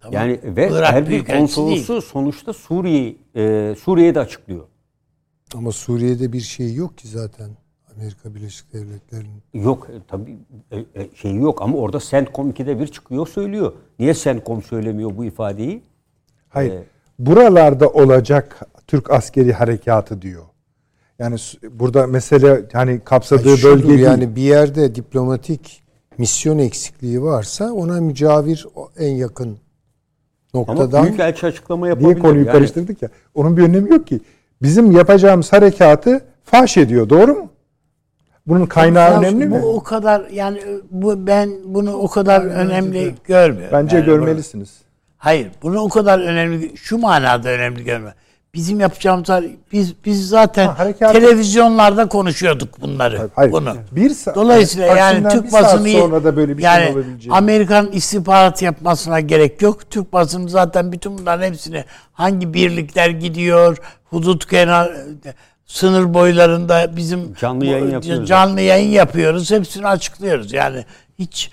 Tamam. 0.00 0.14
Yani 0.14 0.40
ve 0.44 0.70
Irak 0.72 0.94
Erbil 0.94 1.24
konsolosu 1.24 2.02
sonuçta 2.02 2.52
Suriye 2.52 3.16
e, 3.36 3.74
Suriye'yi 3.80 4.14
de 4.14 4.20
açıklıyor. 4.20 4.66
Ama 5.54 5.72
Suriye'de 5.72 6.32
bir 6.32 6.40
şey 6.40 6.74
yok 6.74 6.98
ki 6.98 7.08
zaten 7.08 7.50
Amerika 7.98 8.34
Birleşik 8.34 8.72
Devletleri'nin. 8.72 9.64
Yok 9.64 9.88
e, 9.90 9.96
tabii 10.08 10.38
şey 11.14 11.34
yok 11.34 11.62
ama 11.62 11.78
orada 11.78 11.98
CENTCOM 12.00 12.50
2'de 12.50 12.80
bir 12.80 12.86
çıkıyor 12.86 13.26
söylüyor. 13.26 13.72
Niye 13.98 14.14
CENTCOM 14.14 14.62
söylemiyor 14.62 15.16
bu 15.16 15.24
ifadeyi? 15.24 15.82
Hayır. 16.48 16.72
Ee, 16.72 16.82
Buralarda 17.18 17.88
olacak 17.88 18.60
Türk 18.86 19.10
askeri 19.10 19.52
harekatı 19.52 20.22
diyor. 20.22 20.42
Yani 21.18 21.36
burada 21.70 22.06
mesele 22.06 22.64
hani 22.72 23.00
kapsadığı 23.00 23.48
Yani 23.48 23.62
bölge 23.62 23.88
değil. 23.88 24.00
yani 24.00 24.36
bir 24.36 24.42
yerde 24.42 24.94
diplomatik 24.94 25.82
misyon 26.18 26.58
eksikliği 26.58 27.22
varsa 27.22 27.72
ona 27.72 28.00
mücavir 28.00 28.66
en 28.98 29.14
yakın 29.14 29.58
Ama 30.54 30.64
noktadan 30.72 31.04
Büyükelçi 31.04 31.46
açıklama 31.46 31.88
yapabilir. 31.88 32.08
Niye 32.08 32.18
konuyu 32.18 32.44
Yani 32.46 32.52
karıştırdık 32.52 33.02
ya? 33.02 33.08
Onun 33.34 33.56
bir 33.56 33.62
önemi 33.62 33.90
yok 33.90 34.06
ki. 34.06 34.20
Bizim 34.62 34.90
yapacağımız 34.92 35.52
harekatı 35.52 36.20
faş 36.44 36.76
ediyor. 36.76 37.08
Doğru 37.08 37.34
mu? 37.34 37.50
Bunun 38.48 38.66
kaynağı 38.66 39.12
Ya 39.12 39.18
önemli 39.18 39.50
bu 39.50 39.54
mi? 39.54 39.64
o 39.64 39.82
kadar 39.82 40.22
yani 40.32 40.60
bu 40.90 41.26
ben 41.26 41.50
bunu 41.64 41.92
o 41.92 42.08
kadar 42.08 42.40
önemli 42.40 43.14
görmüyorum. 43.24 43.72
Bence 43.72 43.96
Yani 43.96 44.06
görmelisiniz. 44.06 44.68
bunu- 44.78 44.86
hayır, 45.18 45.48
bunu 45.62 45.80
o 45.80 45.88
kadar 45.88 46.18
önemli 46.20 46.76
şu 46.76 46.98
manada 46.98 47.48
önemli 47.48 47.84
görme. 47.84 48.14
Bizim 48.54 48.80
yapacağımız 48.80 49.28
biz 49.72 49.94
biz 50.04 50.28
zaten 50.28 50.66
Ha, 50.66 50.74
harekat- 50.78 51.12
televizyonlarda 51.12 52.08
konuşuyorduk 52.08 52.80
bunları. 52.80 53.28
Hayır. 53.34 53.52
Bunu. 53.52 53.74
Bir 53.92 54.10
sa- 54.10 54.34
Dolayısıyla 54.34 54.86
yani 54.96 55.28
Türk 55.28 55.50
saat 55.50 55.64
basını 55.64 55.88
sonra 55.88 56.24
da 56.24 56.36
böyle 56.36 56.58
bir 56.58 56.62
şey 56.62 56.70
yani 56.70 56.84
olabileceğini- 56.90 57.32
Amerikan 57.36 57.92
istihbarat 57.92 58.62
yapmasına 58.62 59.20
gerek 59.20 59.62
yok. 59.62 59.90
Türk 59.90 60.12
basını 60.12 60.48
zaten 60.48 60.92
bütün 60.92 61.18
bunların 61.18 61.46
hepsini 61.46 61.84
hangi 62.12 62.54
birlikler 62.54 63.10
gidiyor, 63.10 63.76
hudut 64.10 64.46
kenar 64.46 64.92
sınır 65.72 66.14
boylarında 66.14 66.96
bizim 66.96 67.34
Canlı 67.34 67.66
yayın 67.66 67.90
yapıyoruz. 67.90 68.28
Canlı 68.28 68.60
yayın 68.60 68.90
yapıyoruz. 68.90 69.50
Hepsini 69.50 69.86
açıklıyoruz. 69.86 70.52
Yani 70.52 70.84
hiç 71.18 71.50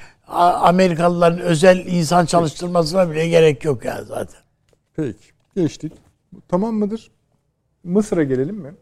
Amerikalıların 0.61 1.39
özel 1.39 1.77
insan 1.85 2.25
çalıştırmasına 2.25 3.11
bile 3.11 3.27
gerek 3.27 3.65
yok 3.65 3.85
yani 3.85 4.05
zaten. 4.05 4.39
Peki. 4.95 5.17
Geçtik. 5.55 5.93
Tamam 6.47 6.75
mıdır? 6.75 7.11
Mısır'a 7.83 8.23
gelelim 8.23 8.55
mi? 8.55 8.73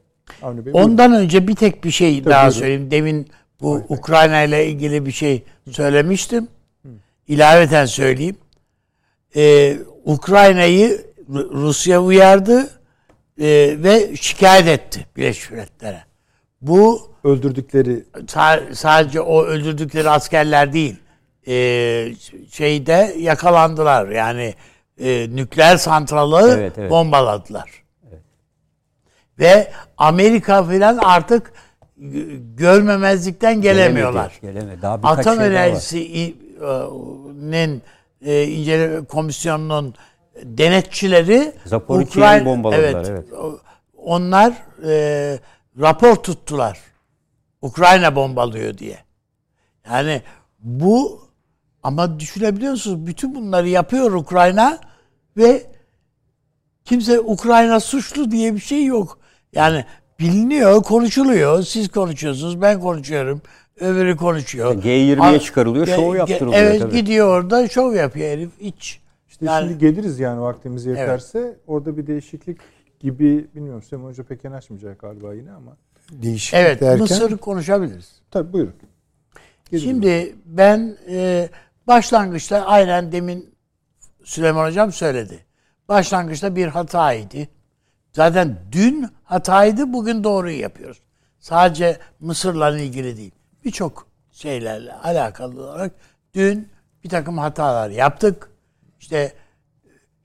Avni 0.41 0.65
Bey. 0.65 0.73
buyurun. 0.73 0.89
Ondan 0.89 1.13
önce 1.13 1.47
bir 1.47 1.55
tek 1.55 1.83
bir 1.83 1.91
şey 1.91 2.25
daha 2.25 2.43
buyurun. 2.43 2.59
söyleyeyim. 2.59 2.91
Demin 2.91 3.27
bu 3.61 3.81
Ukrayna 3.89 4.41
ile 4.43 4.67
ilgili 4.67 5.05
bir 5.05 5.11
şey 5.11 5.43
söylemiştim. 5.71 6.47
İlaveten 7.27 7.85
söyleyeyim. 7.85 8.35
Ee, 9.35 9.77
Ukrayna'yı 10.05 11.05
Ru- 11.31 11.51
Rusya 11.51 12.01
uyardı 12.01 12.69
e, 13.39 13.45
ve 13.83 14.15
şikayet 14.15 14.67
etti 14.67 15.05
Birleşmiş 15.17 15.51
Milletler'e. 15.51 16.03
Bu 16.61 17.13
Öldürdükleri 17.23 18.03
sa- 18.13 18.75
sadece 18.75 19.21
o 19.21 19.43
öldürdükleri 19.43 20.09
askerler 20.09 20.73
değil. 20.73 20.95
Ee, 21.47 22.07
şeyde 22.51 23.15
yakalandılar. 23.19 24.09
Yani 24.09 24.53
e, 24.99 25.27
nükleer 25.35 25.77
santralı 25.77 26.55
Evet, 26.57 26.73
evet. 26.77 26.91
bombaladılar. 26.91 27.69
Ve 29.39 29.71
Amerika 29.97 30.63
filan 30.63 30.97
artık 30.97 31.53
görmemezlikten 32.55 33.61
gelemiyorlar. 33.61 34.33
Gelemedi, 34.41 34.59
gelemedi. 34.61 34.81
Daha 34.81 34.93
Atom 34.93 35.15
şey 35.23 35.25
daha 35.25 35.37
var. 35.37 35.45
Enerjisi'nin 35.51 37.81
e, 38.25 38.43
inceleme 38.43 39.05
komisyonunun 39.05 39.95
denetçileri 40.43 41.53
Ukrayna- 42.03 42.45
bombaladılar, 42.45 43.05
evet. 43.09 43.33
o- 43.33 43.59
Onlar 43.97 44.53
e, 44.87 45.39
rapor 45.79 46.15
tuttular. 46.15 46.79
Ukrayna 47.61 48.15
bombalıyor 48.15 48.77
diye. 48.77 48.97
Yani 49.91 50.21
bu 50.59 51.21
ama 51.83 52.19
düşünebiliyor 52.19 52.71
musunuz? 52.71 53.07
Bütün 53.07 53.35
bunları 53.35 53.69
yapıyor 53.69 54.11
Ukrayna 54.11 54.79
ve 55.37 55.63
kimse 56.85 57.19
Ukrayna 57.19 57.79
suçlu 57.79 58.31
diye 58.31 58.53
bir 58.55 58.59
şey 58.59 58.85
yok. 58.85 59.19
Yani 59.53 59.85
biliniyor, 60.19 60.83
konuşuluyor. 60.83 61.63
Siz 61.63 61.89
konuşuyorsunuz, 61.89 62.61
ben 62.61 62.79
konuşuyorum. 62.79 63.41
Öbürü 63.79 64.17
konuşuyor. 64.17 64.83
G20'ye 64.83 65.35
A- 65.37 65.39
çıkarılıyor, 65.39 65.87
şov 65.87 66.15
yaptırılıyor 66.15 66.61
Evet 66.63 66.81
tabii. 66.81 66.95
gidiyor 66.95 67.27
orada 67.27 67.67
şov 67.67 67.93
yapıyor 67.93 68.27
herif. 68.29 68.49
Hiç. 68.61 69.02
Yani- 69.45 69.67
şimdi 69.67 69.79
geliriz 69.79 70.19
yani 70.19 70.41
vaktimiz 70.41 70.85
yeterse. 70.85 71.59
Orada 71.67 71.97
bir 71.97 72.07
değişiklik 72.07 72.57
gibi 72.99 73.47
bilmiyorum 73.55 73.81
Süleyman 73.81 74.09
Hoca 74.09 74.23
pek 74.23 74.43
yanaşmayacak 74.43 74.99
galiba 74.99 75.33
yine 75.33 75.51
ama. 75.51 75.77
değişiklik 76.11 76.61
Evet, 76.61 76.81
derken 76.81 76.99
Mısır'ı 76.99 77.37
konuşabiliriz. 77.37 78.21
Tabii 78.31 78.53
buyurun. 78.53 78.73
Geliriz. 79.71 79.89
Şimdi 79.89 80.35
ben 80.45 80.97
e, 81.09 81.49
başlangıçta 81.87 82.65
aynen 82.65 83.11
demin 83.11 83.55
Süleyman 84.23 84.67
Hocam 84.67 84.91
söyledi. 84.91 85.39
Başlangıçta 85.89 86.55
bir 86.55 86.67
hataydı. 86.67 87.37
Zaten 88.13 88.57
dün 88.71 89.09
hataydı, 89.23 89.93
bugün 89.93 90.23
doğruyu 90.23 90.59
yapıyoruz. 90.59 91.01
Sadece 91.39 91.97
Mısır'la 92.19 92.77
ilgili 92.77 93.17
değil. 93.17 93.31
Birçok 93.65 94.07
şeylerle 94.31 94.93
alakalı 94.93 95.63
olarak 95.63 95.91
dün 96.33 96.67
bir 97.03 97.09
takım 97.09 97.37
hatalar 97.37 97.89
yaptık. 97.89 98.49
İşte 99.03 99.33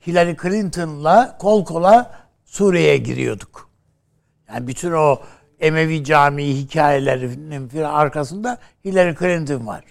Hillary 0.07 0.37
Clinton'la 0.43 1.39
kol 1.39 1.65
kola 1.65 2.11
Suriye'ye 2.45 2.97
giriyorduk. 2.97 3.71
Yani 4.49 4.67
bütün 4.67 4.93
o 4.93 5.21
Emevi 5.61 6.05
Camii 6.05 6.55
hikayelerinin 6.55 7.83
arkasında 7.85 8.59
Hillary 8.85 9.15
Clinton 9.15 9.67
var. 9.67 9.85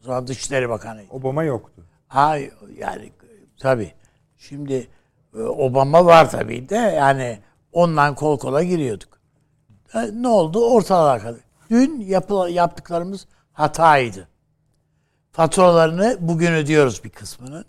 O 0.00 0.04
zaman 0.04 0.26
Dışişleri 0.26 0.68
Bakanı. 0.68 1.02
Obama 1.10 1.44
yoktu. 1.44 1.86
Ha 2.08 2.36
yani 2.78 3.12
tabii. 3.58 3.92
Şimdi 4.38 4.88
e, 5.34 5.38
Obama 5.42 6.04
var 6.06 6.30
tabii 6.30 6.68
de 6.68 6.76
yani 6.76 7.38
ondan 7.72 8.14
kol 8.14 8.38
kola 8.38 8.62
giriyorduk. 8.62 9.20
E, 9.94 9.98
Ne 10.22 10.28
oldu? 10.28 10.70
Ortalığa 10.70 11.18
kaldı. 11.18 11.40
Dün 11.70 12.00
yapı, 12.00 12.34
yaptıklarımız 12.50 13.26
hataydı. 13.52 14.28
Faturalarını 15.32 16.16
bugün 16.20 16.52
ödüyoruz 16.52 17.04
bir 17.04 17.10
kısmını. 17.10 17.64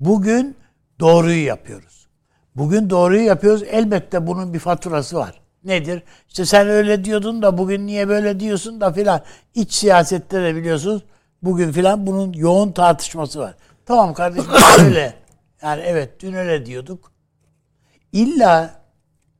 Bugün 0.00 0.56
doğruyu 1.00 1.44
yapıyoruz. 1.44 2.06
Bugün 2.56 2.90
doğruyu 2.90 3.22
yapıyoruz. 3.22 3.62
Elbette 3.62 4.26
bunun 4.26 4.54
bir 4.54 4.58
faturası 4.58 5.16
var. 5.16 5.40
Nedir? 5.64 6.02
İşte 6.28 6.44
sen 6.44 6.68
öyle 6.68 7.04
diyordun 7.04 7.42
da 7.42 7.58
bugün 7.58 7.86
niye 7.86 8.08
böyle 8.08 8.40
diyorsun 8.40 8.80
da 8.80 8.92
filan. 8.92 9.22
İç 9.54 9.72
siyasette 9.72 10.42
de 10.42 10.54
biliyorsunuz 10.54 11.02
bugün 11.42 11.72
filan 11.72 12.06
bunun 12.06 12.32
yoğun 12.32 12.72
tartışması 12.72 13.40
var. 13.40 13.54
Tamam 13.86 14.14
kardeşim 14.14 14.50
öyle. 14.84 15.14
Yani 15.62 15.82
evet 15.86 16.20
dün 16.20 16.32
öyle 16.32 16.66
diyorduk. 16.66 17.12
İlla 18.12 18.82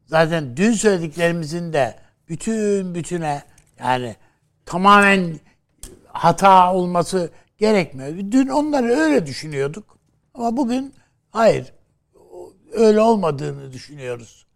zaten 0.07 0.57
dün 0.57 0.73
söylediklerimizin 0.73 1.73
de 1.73 1.95
bütün 2.29 2.95
bütüne 2.95 3.43
yani 3.79 4.17
tamamen 4.67 5.41
hata 6.07 6.75
olması 6.75 7.31
gerekmiyor. 7.59 8.11
Dün 8.31 8.49
onları 8.49 8.87
öyle 8.87 9.27
düşünüyorduk. 9.27 9.94
Ama 10.35 10.57
bugün 10.57 10.95
hayır 11.31 11.73
öyle 12.73 13.01
olmadığını 13.01 13.73
düşünüyoruz. 13.73 14.47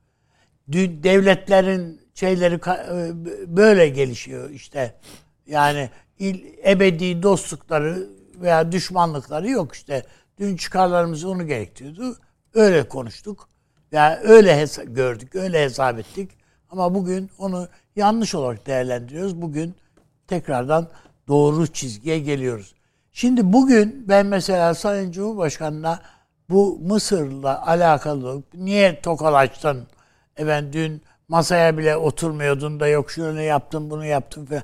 dü- 0.70 1.02
devletlerin 1.02 2.00
şeyleri 2.14 2.54
e, 2.54 3.56
böyle 3.56 3.88
gelişiyor 3.88 4.50
işte. 4.50 4.94
Yani 5.46 5.90
il, 6.18 6.44
ebedi 6.68 7.22
dostlukları 7.22 8.10
veya 8.34 8.72
düşmanlıkları 8.72 9.48
yok 9.50 9.74
işte. 9.74 10.06
Dün 10.38 10.56
çıkarlarımız 10.56 11.24
onu 11.24 11.46
gerektiriyordu. 11.46 12.18
Öyle 12.54 12.88
konuştuk. 12.88 13.48
Yani 13.92 14.16
öyle 14.22 14.62
hesa- 14.62 14.94
gördük, 14.94 15.34
öyle 15.34 15.64
hesap 15.64 15.98
ettik. 15.98 16.30
Ama 16.70 16.94
bugün 16.94 17.30
onu 17.38 17.68
yanlış 17.96 18.34
olarak 18.34 18.66
değerlendiriyoruz. 18.66 19.42
Bugün 19.42 19.74
tekrardan 20.26 20.88
doğru 21.28 21.66
çizgiye 21.66 22.18
geliyoruz. 22.18 22.74
Şimdi 23.18 23.52
bugün 23.52 24.04
ben 24.08 24.26
mesela 24.26 24.74
Sayın 24.74 25.12
Cumhurbaşkanı'na 25.12 26.00
bu 26.50 26.78
Mısır'la 26.82 27.66
alakalı 27.66 28.42
niye 28.54 29.00
tokalaştın? 29.00 29.86
Evet 30.36 30.64
dün 30.72 31.02
masaya 31.28 31.78
bile 31.78 31.96
oturmuyordun 31.96 32.80
da 32.80 32.88
yok 32.88 33.10
şunu 33.10 33.42
yaptın 33.42 33.90
bunu 33.90 34.04
yaptın 34.04 34.46
falan. 34.46 34.62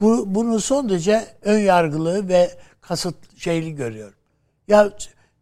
Bu, 0.00 0.34
bunu 0.34 0.60
son 0.60 0.88
derece 0.88 1.26
ön 1.42 1.58
yargılı 1.58 2.28
ve 2.28 2.50
kasıt 2.80 3.38
şeyli 3.38 3.74
görüyorum. 3.74 4.18
Ya 4.68 4.92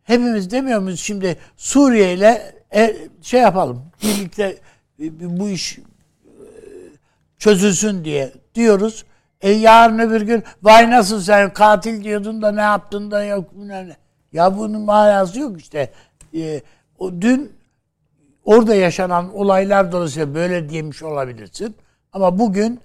hepimiz 0.03 0.51
demiyor 0.51 0.81
muyuz 0.81 1.01
şimdi 1.01 1.39
Suriye 1.57 2.15
ile 2.15 2.55
e, 2.75 2.97
şey 3.23 3.41
yapalım 3.41 3.83
birlikte 4.03 4.59
bu 5.21 5.49
iş 5.49 5.79
e, 5.79 5.83
çözülsün 7.39 8.05
diye 8.05 8.33
diyoruz. 8.55 9.05
E 9.41 9.51
yarın 9.51 9.99
öbür 9.99 10.21
gün 10.21 10.45
vay 10.63 10.91
nasıl 10.91 11.21
sen 11.21 11.53
katil 11.53 12.05
diyordun 12.05 12.43
da 12.43 12.53
ne 12.53 12.61
yaptın 12.61 13.11
da 13.11 13.25
yok 13.25 13.45
ne. 13.57 13.97
Ya 14.33 14.57
bunun 14.59 14.81
manası 14.81 15.41
yok 15.41 15.61
işte. 15.61 15.93
E, 16.35 16.61
o 16.99 17.13
dün 17.13 17.53
orada 18.45 18.75
yaşanan 18.75 19.35
olaylar 19.35 19.93
dolayısıyla 19.93 20.35
böyle 20.35 20.69
diyemiş 20.69 21.03
olabilirsin. 21.03 21.77
Ama 22.13 22.39
bugün 22.39 22.81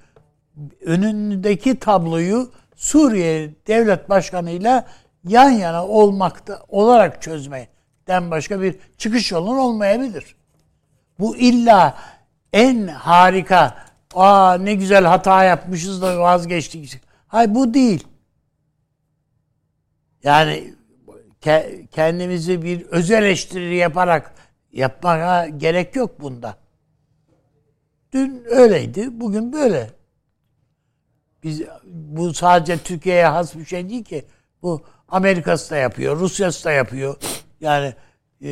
önündeki 0.85 1.79
tabloyu 1.79 2.51
Suriye 2.75 3.49
devlet 3.67 4.09
başkanıyla 4.09 4.85
yan 5.27 5.49
yana 5.49 5.85
olmakta 5.87 6.63
olarak 6.67 7.21
çözmeden 7.21 8.31
başka 8.31 8.61
bir 8.61 8.75
çıkış 8.97 9.31
yolun 9.31 9.57
olmayabilir. 9.57 10.35
Bu 11.19 11.37
illa 11.37 11.97
en 12.53 12.87
harika 12.87 13.77
aa 14.15 14.57
ne 14.57 14.73
güzel 14.73 15.05
hata 15.05 15.43
yapmışız 15.43 16.01
da 16.01 16.19
vazgeçtik. 16.19 17.01
Hayır 17.27 17.55
bu 17.55 17.73
değil. 17.73 18.07
Yani 20.23 20.73
ke- 21.41 21.87
kendimizi 21.87 22.61
bir 22.61 22.85
özel 22.85 23.23
eleştiri 23.23 23.75
yaparak 23.75 24.33
yapmaya 24.71 25.47
gerek 25.47 25.95
yok 25.95 26.21
bunda. 26.21 26.57
Dün 28.13 28.43
öyleydi, 28.45 29.19
bugün 29.19 29.53
böyle. 29.53 29.89
Biz 31.43 31.61
bu 31.85 32.33
sadece 32.33 32.77
Türkiye'ye 32.77 33.25
has 33.25 33.55
bir 33.55 33.65
şey 33.65 33.89
değil 33.89 34.03
ki. 34.03 34.25
Bu 34.61 34.85
Amerika'sı 35.09 35.71
da 35.71 35.75
yapıyor, 35.75 36.19
Rusya'sı 36.19 36.65
da 36.65 36.71
yapıyor. 36.71 37.15
Yani 37.61 37.93
e, 38.41 38.49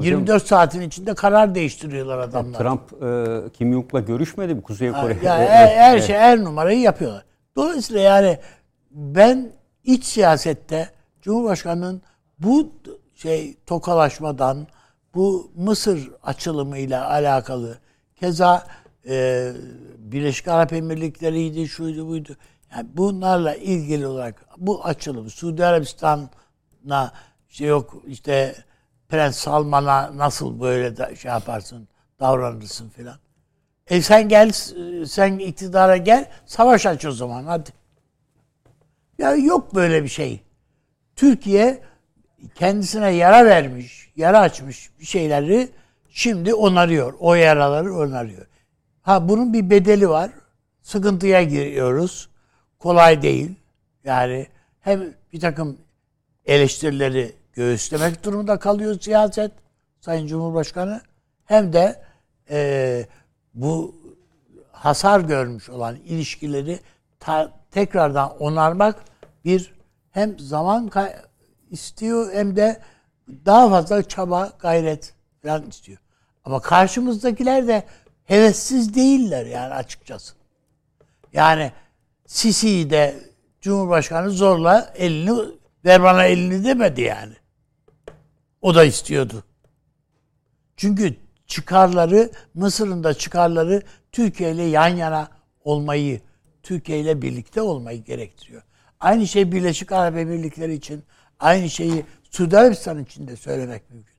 24 0.00 0.46
saatin 0.46 0.80
içinde 0.80 1.14
karar 1.14 1.54
değiştiriyorlar 1.54 2.18
adamlar. 2.18 2.58
Trump 2.58 3.02
e, 3.02 3.52
Kim 3.52 3.72
Jong'la 3.72 4.00
görüşmedi 4.00 4.54
mi 4.54 4.62
Kuzey 4.62 4.92
Kore? 4.92 5.16
Yani 5.22 5.44
her, 5.48 5.68
her 5.68 5.98
şey, 5.98 6.16
her 6.16 6.44
numarayı 6.44 6.80
yapıyorlar. 6.80 7.24
Dolayısıyla 7.56 8.02
yani 8.02 8.38
ben 8.90 9.52
iç 9.84 10.04
siyasette 10.04 10.90
Cumhurbaşkanı'nın 11.22 12.02
bu 12.38 12.72
şey 13.14 13.56
tokalaşmadan, 13.66 14.66
bu 15.14 15.50
Mısır 15.56 16.10
açılımıyla 16.22 17.10
alakalı 17.10 17.78
keza 18.16 18.66
e, 19.08 19.52
Birleşik 19.98 20.48
Arap 20.48 20.72
Emirlikleri'ydi, 20.72 21.68
şuydu 21.68 22.08
buydu. 22.08 22.36
Yani 22.76 22.88
bunlarla 22.94 23.54
ilgili 23.54 24.06
olarak 24.06 24.46
bu 24.58 24.84
açılım 24.84 25.30
Suudi 25.30 25.66
Arabistan'a 25.66 27.12
şey 27.48 27.68
yok 27.68 28.02
işte 28.06 28.54
Prens 29.08 29.36
Salman'a 29.36 30.16
nasıl 30.16 30.60
böyle 30.60 30.96
da 30.96 31.16
şey 31.16 31.30
yaparsın, 31.30 31.88
davranırsın 32.20 32.88
filan. 32.88 33.18
E 33.86 34.02
sen 34.02 34.28
gel, 34.28 34.50
sen 35.06 35.38
iktidara 35.38 35.96
gel, 35.96 36.30
savaş 36.46 36.86
aç 36.86 37.04
o 37.04 37.12
zaman 37.12 37.44
hadi. 37.44 37.70
Ya 39.18 39.34
yok 39.34 39.74
böyle 39.74 40.02
bir 40.04 40.08
şey. 40.08 40.40
Türkiye 41.16 41.82
kendisine 42.54 43.10
yara 43.10 43.44
vermiş, 43.44 44.10
yara 44.16 44.40
açmış 44.40 44.90
bir 45.00 45.04
şeyleri 45.04 45.68
şimdi 46.10 46.54
onarıyor. 46.54 47.14
O 47.18 47.34
yaraları 47.34 47.94
onarıyor. 47.94 48.46
Ha 49.02 49.28
bunun 49.28 49.52
bir 49.52 49.70
bedeli 49.70 50.08
var. 50.08 50.30
Sıkıntıya 50.82 51.42
giriyoruz. 51.42 52.28
Kolay 52.78 53.22
değil. 53.22 53.54
Yani 54.04 54.46
hem 54.80 55.14
bir 55.32 55.40
takım 55.40 55.78
eleştirileri 56.46 57.32
göğüslemek 57.54 58.24
durumunda 58.24 58.58
kalıyor 58.58 59.00
siyaset 59.00 59.52
Sayın 60.00 60.26
Cumhurbaşkanı 60.26 61.00
hem 61.44 61.72
de 61.72 62.02
e, 62.50 63.06
bu 63.54 63.94
hasar 64.72 65.20
görmüş 65.20 65.70
olan 65.70 65.96
ilişkileri 65.96 66.80
ta- 67.20 67.52
tekrardan 67.70 68.36
onarmak 68.38 69.04
bir 69.44 69.74
hem 70.10 70.38
zaman 70.38 70.90
istiyor 71.70 72.32
hem 72.32 72.56
de 72.56 72.80
daha 73.28 73.70
fazla 73.70 74.02
çaba, 74.02 74.52
gayret 74.58 75.14
falan 75.42 75.68
istiyor. 75.68 75.98
Ama 76.44 76.60
karşımızdakiler 76.60 77.68
de 77.68 77.84
hevessiz 78.24 78.94
değiller 78.94 79.46
yani 79.46 79.74
açıkçası. 79.74 80.34
Yani 81.32 81.72
Sisi'yi 82.26 82.90
de 82.90 83.14
Cumhurbaşkanı 83.60 84.30
zorla 84.30 84.92
elini 84.96 85.38
ver 85.84 86.02
bana 86.02 86.24
elini 86.24 86.64
demedi 86.64 87.00
yani. 87.00 87.34
O 88.64 88.74
da 88.74 88.84
istiyordu. 88.84 89.44
Çünkü 90.76 91.16
çıkarları 91.46 92.30
Mısır'ın 92.54 93.04
da 93.04 93.14
çıkarları 93.14 93.82
Türkiye 94.12 94.52
ile 94.52 94.62
yan 94.62 94.88
yana 94.88 95.28
olmayı, 95.64 96.20
Türkiye 96.62 97.00
ile 97.00 97.22
birlikte 97.22 97.62
olmayı 97.62 98.04
gerektiriyor. 98.04 98.62
Aynı 99.00 99.26
şey 99.26 99.52
Birleşik 99.52 99.92
Arap 99.92 100.16
Emirlikleri 100.16 100.74
için, 100.74 101.04
aynı 101.40 101.70
şeyi 101.70 102.04
Suudi 102.30 102.58
Arabistan 102.58 103.02
için 103.02 103.28
de 103.28 103.36
söylemek 103.36 103.90
mümkün. 103.90 104.16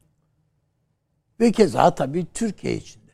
Ve 1.40 1.52
keza 1.52 1.96
tabii 1.96 2.26
Türkiye 2.34 2.76
için 2.76 3.08
de. 3.08 3.12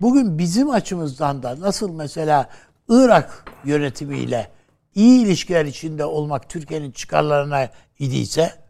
Bugün 0.00 0.38
bizim 0.38 0.70
açımızdan 0.70 1.42
da 1.42 1.60
nasıl 1.60 1.92
mesela 1.94 2.50
Irak 2.88 3.44
yönetimiyle 3.64 4.50
iyi 4.94 5.24
ilişkiler 5.24 5.64
içinde 5.64 6.04
olmak 6.04 6.50
Türkiye'nin 6.50 6.90
çıkarlarına 6.90 7.68
idiyse 7.98 8.61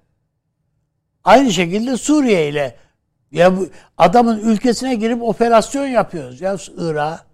aynı 1.24 1.52
şekilde 1.52 1.96
Suriye 1.96 2.48
ile 2.48 2.76
ya 3.32 3.56
bu 3.56 3.68
adamın 3.98 4.38
ülkesine 4.38 4.94
girip 4.94 5.22
operasyon 5.22 5.86
yapıyoruz 5.86 6.40
ya 6.40 6.56
Irak'a. 6.76 7.24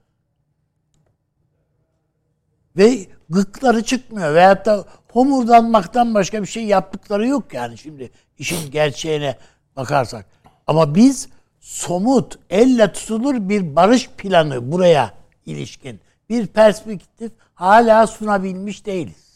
Ve 2.77 3.07
gıkları 3.29 3.85
çıkmıyor. 3.85 4.35
Veyahut 4.35 4.67
da 4.67 4.85
homurdanmaktan 5.13 6.15
başka 6.15 6.43
bir 6.43 6.47
şey 6.47 6.65
yaptıkları 6.65 7.27
yok 7.27 7.55
yani 7.55 7.79
şimdi 7.79 8.11
işin 8.39 8.71
gerçeğine 8.71 9.39
bakarsak. 9.77 10.27
Ama 10.67 10.95
biz 10.95 11.29
somut, 11.61 12.39
elle 12.51 12.93
tutulur 12.93 13.49
bir 13.49 13.77
barış 13.77 14.09
planı 14.09 14.73
buraya 14.73 15.15
ilişkin 15.47 16.01
bir 16.29 16.47
perspektif 16.47 17.33
hala 17.55 18.07
sunabilmiş 18.07 18.87
değiliz. 18.87 19.28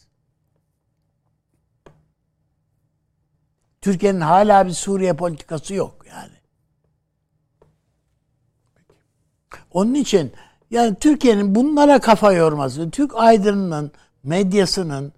Türkiye'nin 3.82 4.20
hala 4.20 4.66
bir 4.66 4.72
Suriye 4.72 5.12
politikası 5.12 5.74
yok 5.74 5.94
yani. 6.10 6.32
Onun 9.72 9.94
için 9.94 10.32
yani 10.70 10.94
Türkiye'nin 11.00 11.54
bunlara 11.54 11.98
kafa 11.98 12.32
yorması, 12.32 12.90
Türk 12.90 13.16
aydınının, 13.16 13.92
medyasının 14.24 15.12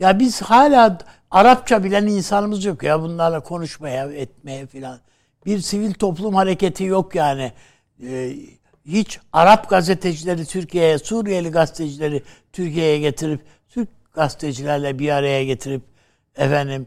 ya 0.00 0.18
biz 0.18 0.42
hala 0.42 0.98
Arapça 1.30 1.84
bilen 1.84 2.06
insanımız 2.06 2.64
yok 2.64 2.82
ya 2.82 3.02
bunlarla 3.02 3.40
konuşmaya, 3.40 4.12
etmeye 4.12 4.66
filan. 4.66 5.00
Bir 5.46 5.58
sivil 5.58 5.94
toplum 5.94 6.34
hareketi 6.34 6.84
yok 6.84 7.14
yani. 7.14 7.52
Ee, 8.02 8.32
hiç 8.84 9.20
Arap 9.32 9.70
gazetecileri 9.70 10.44
Türkiye'ye, 10.44 10.98
Suriyeli 10.98 11.50
gazetecileri 11.50 12.22
Türkiye'ye 12.52 12.98
getirip 12.98 13.40
Türk 13.68 13.88
gazetecilerle 14.14 14.98
bir 14.98 15.08
araya 15.08 15.44
getirip 15.44 15.82
efendim 16.36 16.86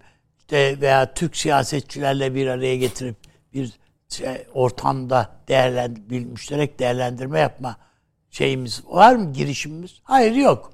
işte 0.51 0.81
veya 0.81 1.13
Türk 1.13 1.37
siyasetçilerle 1.37 2.35
bir 2.35 2.47
araya 2.47 2.77
getirip 2.77 3.15
bir 3.53 3.73
şey, 4.09 4.47
ortamda 4.53 5.29
değerlen, 5.47 5.97
bir 6.09 6.25
müşterek 6.25 6.79
değerlendirme 6.79 7.39
yapma 7.39 7.77
şeyimiz 8.29 8.83
var 8.87 9.15
mı 9.15 9.33
girişimimiz? 9.33 9.99
Hayır 10.03 10.31
yok. 10.35 10.71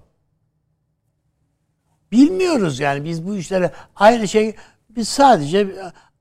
Bilmiyoruz 2.11 2.79
yani 2.79 3.05
biz 3.05 3.27
bu 3.27 3.35
işlere 3.35 3.71
aynı 3.95 4.27
şey 4.27 4.55
biz 4.89 5.07
sadece 5.07 5.67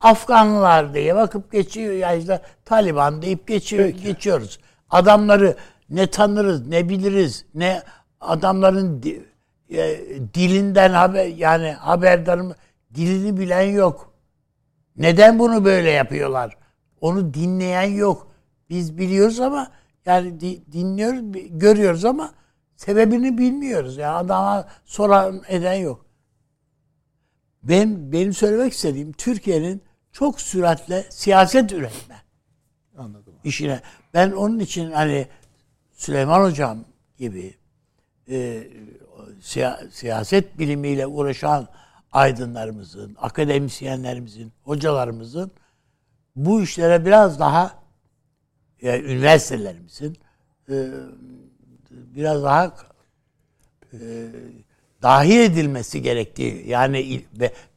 Afganlar 0.00 0.94
diye 0.94 1.16
bakıp 1.16 1.52
geçiyor 1.52 1.92
ya 1.94 2.14
işte 2.14 2.40
Taliban 2.64 3.22
deyip 3.22 3.48
geçiyor 3.48 3.88
geçiyoruz. 3.88 4.58
adamları 4.90 5.56
ne 5.90 6.06
tanırız, 6.06 6.66
ne 6.66 6.88
biliriz, 6.88 7.44
ne 7.54 7.82
adamların 8.20 9.02
di- 9.02 9.24
e, 9.70 9.98
dilinden 10.34 10.90
haber 10.90 11.26
yani 11.26 11.70
haberdarım 11.72 12.54
dilini 12.96 13.36
bilen 13.36 13.62
yok. 13.70 14.12
Neden 14.96 15.38
bunu 15.38 15.64
böyle 15.64 15.90
yapıyorlar? 15.90 16.56
Onu 17.00 17.34
dinleyen 17.34 17.82
yok. 17.90 18.32
Biz 18.70 18.98
biliyoruz 18.98 19.40
ama 19.40 19.72
yani 20.06 20.40
di- 20.40 20.72
dinliyoruz, 20.72 21.20
görüyoruz 21.50 22.04
ama 22.04 22.34
sebebini 22.76 23.38
bilmiyoruz. 23.38 23.96
Yani 23.96 24.16
adama 24.16 24.68
soran 24.84 25.42
eden 25.48 25.74
yok. 25.74 26.06
Ben 27.62 28.12
benim 28.12 28.32
söylemek 28.32 28.72
istediğim 28.72 29.12
Türkiye'nin 29.12 29.82
çok 30.12 30.40
süratle 30.40 31.06
siyaset 31.10 31.72
üretme 31.72 32.16
Anladım. 32.98 33.34
işine. 33.44 33.80
Ben 34.14 34.30
onun 34.32 34.58
için 34.58 34.92
hani 34.92 35.28
Süleyman 35.92 36.44
Hocam 36.44 36.78
gibi 37.18 37.54
e, 38.30 38.66
siya- 39.40 39.90
siyaset 39.90 40.58
bilimiyle 40.58 41.06
uğraşan 41.06 41.68
aydınlarımızın, 42.16 43.16
akademisyenlerimizin, 43.20 44.52
hocalarımızın 44.62 45.50
bu 46.36 46.62
işlere 46.62 47.06
biraz 47.06 47.40
daha 47.40 47.72
e, 48.82 49.00
üniversitelerimizin 49.00 50.16
e, 50.70 50.86
biraz 51.90 52.42
daha 52.42 52.74
e, 53.92 53.98
dahil 55.02 55.40
edilmesi 55.40 56.02
gerektiği 56.02 56.68
yani 56.68 57.24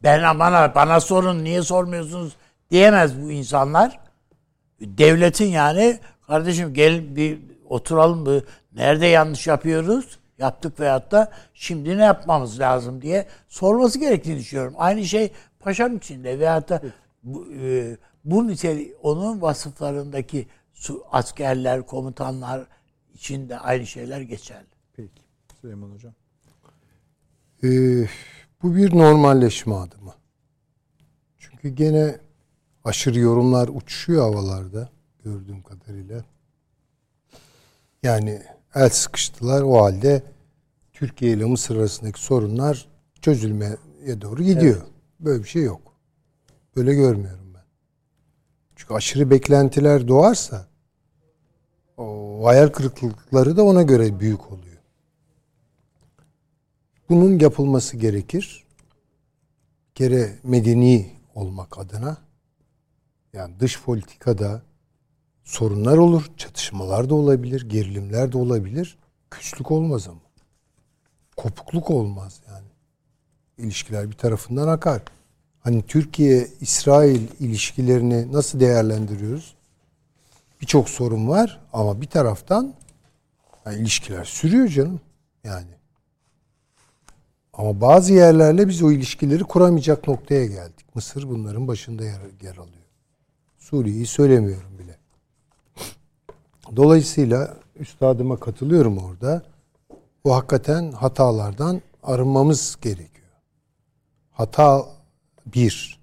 ben 0.03 0.39
bana 0.39 0.75
bana 0.75 0.99
sorun 0.99 1.43
niye 1.43 1.61
sormuyorsunuz 1.61 2.35
diyemez 2.71 3.21
bu 3.21 3.31
insanlar. 3.31 3.99
Devletin 4.81 5.47
yani 5.47 5.99
kardeşim 6.27 6.73
gel 6.73 7.15
bir 7.15 7.39
oturalım 7.69 8.25
bir 8.25 8.43
nerede 8.73 9.05
yanlış 9.05 9.47
yapıyoruz? 9.47 10.19
Yaptık 10.39 10.79
veyahut 10.79 11.11
da 11.11 11.31
şimdi 11.53 11.97
ne 11.97 12.03
yapmamız 12.03 12.59
lazım 12.59 13.01
diye 13.01 13.27
sorması 13.47 13.99
gerektiğini 13.99 14.39
düşünüyorum. 14.39 14.73
Aynı 14.77 15.05
şey 15.05 15.31
paşam 15.59 15.97
içinde 15.97 16.39
veyahut 16.39 16.69
da 16.69 16.81
bu, 17.23 17.47
e, 17.53 17.97
bu 18.25 18.47
niteli 18.47 18.95
onun 19.01 19.41
vasıflarındaki 19.41 20.47
su, 20.73 21.03
askerler, 21.11 21.85
komutanlar 21.85 22.67
için 23.13 23.49
de 23.49 23.59
aynı 23.59 23.85
şeyler 23.87 24.21
geçerli. 24.21 24.67
Peki. 24.93 25.21
Süleyman 25.61 25.91
Hocam. 25.91 26.13
Ee, 27.63 28.07
bu 28.63 28.75
bir 28.75 28.97
normalleşme 28.97 29.75
adımı. 29.75 30.13
Çünkü 31.37 31.69
gene 31.69 32.19
aşırı 32.83 33.19
yorumlar 33.19 33.67
uçuşuyor 33.67 34.21
havalarda 34.21 34.89
gördüğüm 35.23 35.61
kadarıyla. 35.61 36.23
Yani 38.03 38.43
el 38.75 38.89
sıkıştılar 38.89 39.61
o 39.61 39.83
halde 39.83 40.23
Türkiye 40.93 41.31
ile 41.31 41.45
Mısır 41.45 41.75
arasındaki 41.75 42.21
sorunlar 42.21 42.87
çözülmeye 43.21 43.77
doğru 44.21 44.43
gidiyor. 44.43 44.81
Böyle 45.19 45.43
bir 45.43 45.49
şey 45.49 45.63
yok. 45.63 45.93
Böyle 46.75 46.93
görmüyorum 46.93 47.53
ben. 47.53 47.63
Çünkü 48.75 48.93
aşırı 48.93 49.29
beklentiler 49.29 50.07
doğarsa 50.07 50.67
o 51.97 52.41
hayal 52.45 52.67
kırıklıkları 52.67 53.57
da 53.57 53.63
ona 53.63 53.83
göre 53.83 54.19
büyük 54.19 54.51
oluyor. 54.51 54.77
Bunun 57.09 57.39
yapılması 57.39 57.97
gerekir. 57.97 58.65
Bir 59.89 59.93
kere 59.95 60.39
medeni 60.43 61.11
olmak 61.35 61.77
adına 61.77 62.17
yani 63.33 63.59
dış 63.59 63.83
politikada 63.83 64.61
sorunlar 65.49 65.97
olur, 65.97 66.25
çatışmalar 66.37 67.09
da 67.09 67.15
olabilir, 67.15 67.69
gerilimler 67.69 68.31
de 68.31 68.37
olabilir. 68.37 68.97
Küslük 69.31 69.71
olmaz 69.71 70.07
ama. 70.07 70.19
Kopukluk 71.37 71.89
olmaz 71.89 72.41
yani. 72.47 72.67
İlişkiler 73.57 74.11
bir 74.11 74.15
tarafından 74.15 74.67
akar. 74.67 75.01
Hani 75.59 75.81
Türkiye-İsrail 75.81 77.27
ilişkilerini 77.39 78.33
nasıl 78.33 78.59
değerlendiriyoruz? 78.59 79.55
Birçok 80.61 80.89
sorun 80.89 81.27
var 81.27 81.61
ama 81.73 82.01
bir 82.01 82.07
taraftan 82.07 82.73
yani 83.65 83.79
ilişkiler 83.79 84.25
sürüyor 84.25 84.67
canım. 84.67 85.01
Yani 85.43 85.71
ama 87.53 87.81
bazı 87.81 88.13
yerlerle 88.13 88.67
biz 88.67 88.83
o 88.83 88.91
ilişkileri 88.91 89.43
kuramayacak 89.43 90.07
noktaya 90.07 90.45
geldik. 90.45 90.95
Mısır 90.95 91.29
bunların 91.29 91.67
başında 91.67 92.03
yer, 92.03 92.21
yer 92.41 92.57
alıyor. 92.57 92.85
Suriye'yi 93.57 94.07
söylemiyorum 94.07 94.79
bile. 94.79 94.88
Dolayısıyla 96.75 97.57
üstadıma 97.75 98.39
katılıyorum 98.39 98.97
orada. 98.97 99.43
Bu 100.23 100.35
hakikaten 100.35 100.91
hatalardan 100.91 101.81
arınmamız 102.03 102.77
gerekiyor. 102.81 103.29
Hata 104.31 104.85
bir, 105.45 105.99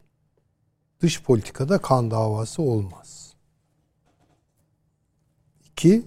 dış 1.01 1.23
politikada 1.23 1.79
kan 1.79 2.11
davası 2.11 2.63
olmaz. 2.63 3.35
İki, 5.65 6.07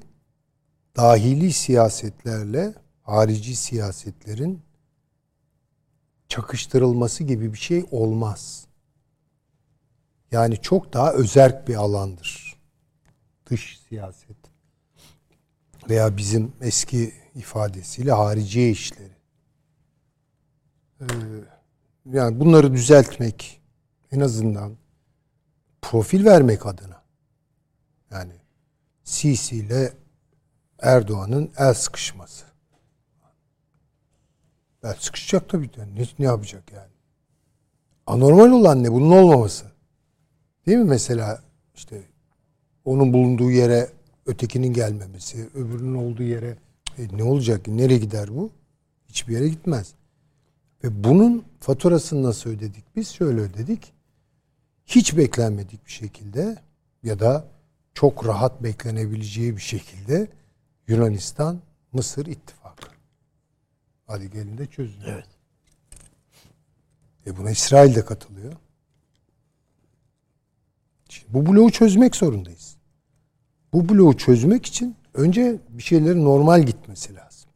dahili 0.98 1.54
siyasetlerle 1.54 2.74
harici 3.02 3.56
siyasetlerin 3.56 4.62
çakıştırılması 6.28 7.24
gibi 7.24 7.54
bir 7.54 7.58
şey 7.58 7.86
olmaz. 7.92 8.68
Yani 10.32 10.62
çok 10.62 10.94
daha 10.94 11.14
özerk 11.14 11.68
bir 11.68 11.76
alandır. 11.76 12.60
Dış 13.50 13.80
siyaset. 13.90 14.39
Veya 15.90 16.18
bizim 16.18 16.54
eski 16.62 17.14
ifadesiyle 17.36 18.12
hariciye 18.12 18.72
işleri. 18.72 19.18
Ee, 21.02 21.06
yani 22.06 22.40
bunları 22.40 22.74
düzeltmek 22.74 23.62
en 24.12 24.20
azından 24.20 24.78
profil 25.82 26.26
vermek 26.26 26.66
adına. 26.66 27.04
Yani 28.12 28.34
Sisi 29.04 29.56
ile 29.56 29.94
Erdoğan'ın 30.80 31.52
el 31.58 31.74
sıkışması. 31.74 32.46
El 34.84 34.94
sıkışacak 35.00 35.50
tabii. 35.50 35.70
Yani 35.78 35.96
ne, 35.96 36.06
ne 36.20 36.26
yapacak 36.26 36.72
yani? 36.72 36.92
Anormal 38.08 38.52
olan 38.52 38.84
ne? 38.84 38.92
Bunun 38.92 39.12
olmaması. 39.12 39.66
Değil 40.66 40.78
mi 40.78 40.84
mesela 40.84 41.44
işte 41.76 42.02
onun 42.86 43.14
bulunduğu 43.14 43.52
yere 43.52 43.99
ötekinin 44.30 44.74
gelmemesi, 44.74 45.50
öbürünün 45.54 45.96
olduğu 45.96 46.24
yere 46.24 46.58
e, 46.98 47.18
ne 47.18 47.24
olacak? 47.24 47.68
Nereye 47.68 48.00
gider 48.00 48.30
bu? 48.36 48.52
Hiçbir 49.08 49.34
yere 49.34 49.50
gitmez. 49.50 49.94
Ve 50.84 51.04
bunun 51.04 51.46
faturasını 51.60 52.24
nasıl 52.24 52.50
ödedik? 52.50 52.96
Biz 52.96 53.10
şöyle 53.10 53.42
ödedik. 53.42 53.94
Hiç 54.86 55.18
beklenmedik 55.18 55.86
bir 55.86 55.92
şekilde 55.92 56.58
ya 57.04 57.20
da 57.20 57.48
çok 57.94 58.28
rahat 58.28 58.64
beklenebileceği 58.64 59.56
bir 59.56 59.62
şekilde 59.62 60.28
Yunanistan 60.88 61.62
Mısır 61.94 62.26
ittifakı. 62.26 62.90
Hadi 64.08 64.32
gelin 64.32 64.58
de 64.58 64.66
çözün. 64.66 65.02
Evet. 65.06 65.28
E 67.28 67.38
buna 67.38 67.52
İsrail 67.52 67.96
de 67.96 68.06
katılıyor. 68.06 68.54
Şimdi 71.10 71.34
bu 71.34 71.46
bloğu 71.46 71.72
çözmek 71.72 72.16
zorundayız. 72.16 72.79
Bu 73.74 73.90
bloğu 73.90 74.18
çözmek 74.18 74.66
için 74.66 74.96
önce 75.14 75.60
bir 75.70 75.84
şeylerin 75.84 76.26
normal 76.26 76.64
gitmesi 76.64 77.16
lazım. 77.16 77.50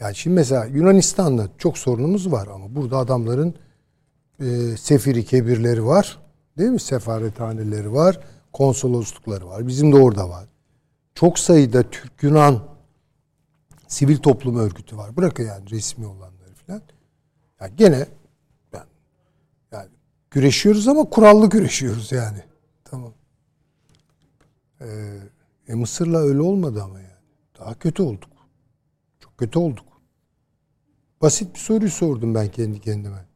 Yani 0.00 0.14
şimdi 0.14 0.34
mesela 0.34 0.64
Yunanistan'da 0.64 1.48
çok 1.58 1.78
sorunumuz 1.78 2.32
var 2.32 2.46
ama 2.46 2.74
burada 2.74 2.98
adamların 2.98 3.54
e, 4.40 4.76
sefiri 4.76 5.24
kebirleri 5.24 5.86
var. 5.86 6.18
Değil 6.58 6.70
mi? 6.70 6.80
Sefarethaneleri 6.80 7.92
var. 7.92 8.20
Konsoloslukları 8.52 9.48
var. 9.48 9.66
Bizim 9.66 9.92
de 9.92 9.96
orada 9.96 10.28
var. 10.28 10.48
Çok 11.14 11.38
sayıda 11.38 11.90
Türk-Yunan 11.90 12.62
sivil 13.88 14.16
toplum 14.16 14.56
örgütü 14.56 14.96
var. 14.96 15.16
Bırakın 15.16 15.44
yani 15.44 15.70
resmi 15.70 16.06
olanları 16.06 16.54
falan. 16.66 16.82
Yani 17.60 17.76
gene 17.76 18.06
yani 19.72 19.88
güreşiyoruz 20.30 20.88
ama 20.88 21.04
kurallı 21.04 21.48
güreşiyoruz 21.48 22.12
yani. 22.12 22.38
Ee, 24.86 25.18
e 25.68 25.74
Mısır'la 25.74 26.18
öyle 26.18 26.40
olmadı 26.40 26.82
ama 26.82 27.00
yani. 27.00 27.10
Daha 27.58 27.74
kötü 27.74 28.02
olduk. 28.02 28.30
Çok 29.20 29.38
kötü 29.38 29.58
olduk. 29.58 29.86
Basit 31.22 31.54
bir 31.54 31.58
soruyu 31.58 31.90
sordum 31.90 32.34
ben 32.34 32.48
kendi 32.48 32.80
kendime. 32.80 33.26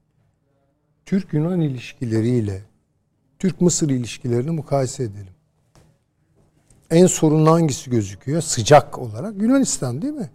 Türk-Yunan 1.07 1.61
ilişkileriyle 1.61 2.63
Türk-Mısır 3.39 3.91
ilişkilerini 3.91 4.51
mukayese 4.51 5.03
edelim. 5.05 5.35
En 6.91 7.07
sorunlu 7.07 7.51
hangisi 7.51 7.91
gözüküyor? 7.91 8.43
Sıcak 8.43 8.99
olarak 8.99 9.43
Yunanistan 9.43 10.03
değil 10.03 10.15
mi? 10.15 10.31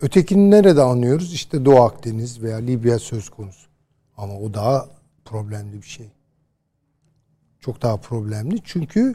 Ötekini 0.00 0.50
nerede 0.50 0.82
anlıyoruz? 0.82 1.34
İşte 1.34 1.64
Doğu 1.64 1.80
Akdeniz 1.80 2.42
veya 2.42 2.56
Libya 2.56 2.98
söz 2.98 3.28
konusu. 3.28 3.68
Ama 4.16 4.38
o 4.38 4.54
daha 4.54 4.88
problemli 5.24 5.82
bir 5.82 5.86
şey. 5.86 6.10
Çok 7.60 7.82
daha 7.82 7.96
problemli. 7.96 8.58
Çünkü 8.64 9.14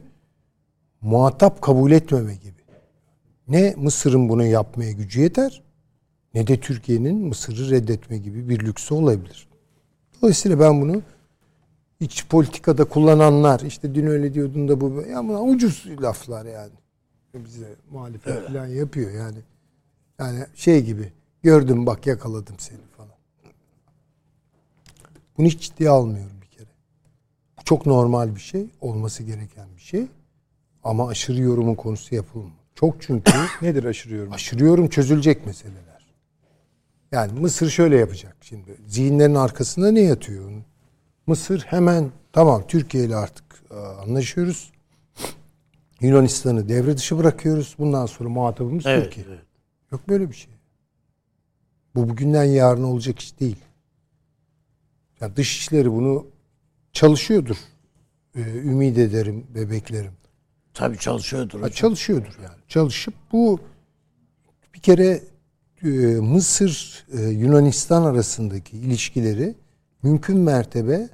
muhatap 1.03 1.61
kabul 1.61 1.91
etmeme 1.91 2.35
gibi. 2.35 2.63
Ne 3.47 3.75
Mısır'ın 3.77 4.29
bunu 4.29 4.43
yapmaya 4.43 4.91
gücü 4.91 5.21
yeter 5.21 5.63
ne 6.33 6.47
de 6.47 6.59
Türkiye'nin 6.59 7.27
Mısır'ı 7.27 7.69
reddetme 7.69 8.17
gibi 8.17 8.49
bir 8.49 8.59
lüksü 8.59 8.93
olabilir. 8.93 9.47
Dolayısıyla 10.21 10.59
ben 10.59 10.81
bunu 10.81 11.01
iç 11.99 12.27
politikada 12.27 12.83
kullananlar 12.83 13.59
işte 13.59 13.95
dün 13.95 14.07
öyle 14.07 14.33
diyordun 14.33 14.67
da 14.67 14.81
bu 14.81 15.03
ya 15.11 15.27
bunlar 15.27 15.55
ucuz 15.55 15.85
laflar 16.01 16.45
yani. 16.45 16.73
Bize 17.33 17.75
muhalefet 17.91 18.33
evet. 18.33 18.47
falan 18.47 18.67
yapıyor 18.67 19.11
yani. 19.11 19.37
Yani 20.19 20.45
şey 20.55 20.83
gibi 20.85 21.11
gördüm 21.43 21.85
bak 21.85 22.07
yakaladım 22.07 22.55
seni 22.59 22.77
falan. 22.97 23.11
Bunu 25.37 25.47
hiç 25.47 25.61
ciddiye 25.61 25.89
almıyorum 25.89 26.41
bir 26.41 26.57
kere. 26.57 26.69
Bu 27.59 27.63
çok 27.63 27.85
normal 27.85 28.35
bir 28.35 28.41
şey. 28.41 28.69
Olması 28.81 29.23
gereken 29.23 29.67
bir 29.75 29.81
şey. 29.81 30.07
Ama 30.83 31.07
aşırı 31.07 31.41
yorumun 31.41 31.75
konusu 31.75 32.15
yapılmıyor. 32.15 32.55
Çok 32.75 33.01
çünkü 33.01 33.31
nedir 33.61 33.83
aşırı 33.83 34.15
yorum? 34.15 34.33
Aşırı 34.33 34.63
yorum 34.63 34.89
çözülecek 34.89 35.45
meseleler. 35.45 36.05
Yani 37.11 37.39
Mısır 37.39 37.69
şöyle 37.69 37.97
yapacak 37.97 38.37
şimdi. 38.41 38.77
Zihinlerin 38.87 39.35
arkasında 39.35 39.91
ne 39.91 40.01
yatıyor? 40.01 40.51
Mısır 41.27 41.59
hemen 41.59 42.11
tamam 42.31 42.63
Türkiye 42.67 43.05
ile 43.05 43.15
artık 43.15 43.45
e, 43.71 43.75
anlaşıyoruz. 43.75 44.71
Yunanistan'ı 46.01 46.69
devre 46.69 46.97
dışı 46.97 47.17
bırakıyoruz. 47.17 47.75
Bundan 47.79 48.05
sonra 48.05 48.29
muhatabımız 48.29 48.85
evet, 48.85 49.03
Türkiye. 49.03 49.25
Evet. 49.29 49.39
Yok 49.91 50.09
böyle 50.09 50.29
bir 50.29 50.35
şey. 50.35 50.53
Bu 51.95 52.09
bugünden 52.09 52.43
yarın 52.43 52.83
olacak 52.83 53.19
iş 53.19 53.39
değil. 53.39 53.57
Yani 55.21 55.35
Dışişleri 55.35 55.91
bunu 55.91 56.27
çalışıyordur. 56.93 57.55
Ee, 58.35 58.41
ümit 58.41 58.97
ederim 58.97 59.47
ve 59.55 59.71
beklerim. 59.71 60.11
Tabii 60.73 60.97
çalışıyordur. 60.97 61.61
Ha, 61.61 61.69
çalışıyordur 61.69 62.39
yani. 62.43 62.57
Çalışıp 62.67 63.13
bu 63.31 63.59
bir 64.73 64.79
kere 64.79 65.23
e, 65.83 65.87
Mısır 66.19 67.05
e, 67.13 67.21
Yunanistan 67.21 68.03
arasındaki 68.03 68.77
ilişkileri 68.77 69.55
mümkün 70.03 70.37
mertebe 70.37 71.09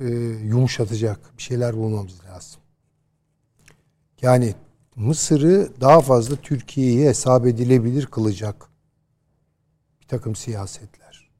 e, 0.00 0.06
yumuşatacak 0.44 1.38
bir 1.38 1.42
şeyler 1.42 1.76
bulmamız 1.76 2.24
lazım. 2.24 2.60
Yani 4.22 4.54
Mısır'ı 4.96 5.68
daha 5.80 6.00
fazla 6.00 6.36
Türkiye'ye 6.36 7.08
hesap 7.08 7.46
edilebilir 7.46 8.06
kılacak 8.06 8.68
bir 10.00 10.06
takım 10.06 10.36
siyasetler. 10.36 11.30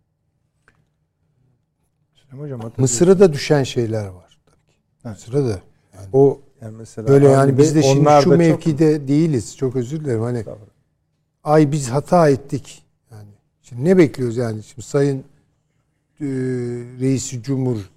Hocam, 2.30 2.72
Mısır'a 2.76 3.20
da 3.20 3.32
düşen 3.32 3.62
şeyler 3.62 4.06
var 4.06 4.38
tabii 4.46 4.66
ki. 4.66 4.78
Mısır'a 5.04 5.44
da. 5.44 5.62
Yani 5.94 6.08
o 6.12 6.40
yani 6.62 6.76
mesela 6.76 7.08
böyle 7.08 7.28
yani 7.28 7.58
biz 7.58 7.74
de 7.74 7.82
şimdi 7.82 8.08
şu 8.22 8.36
mevkide 8.36 8.98
çok... 8.98 9.08
değiliz. 9.08 9.56
Çok 9.56 9.76
özür 9.76 10.00
dilerim. 10.00 10.22
Hani 10.22 10.44
ay 11.44 11.72
biz 11.72 11.88
hata 11.88 12.28
ettik. 12.28 12.82
Yani 13.10 13.30
şimdi 13.62 13.84
ne 13.84 13.98
bekliyoruz 13.98 14.36
yani? 14.36 14.62
Şimdi 14.62 14.82
Sayın 14.82 15.18
e, 16.20 16.26
Reisi 17.00 17.42
Cumhur 17.42 17.90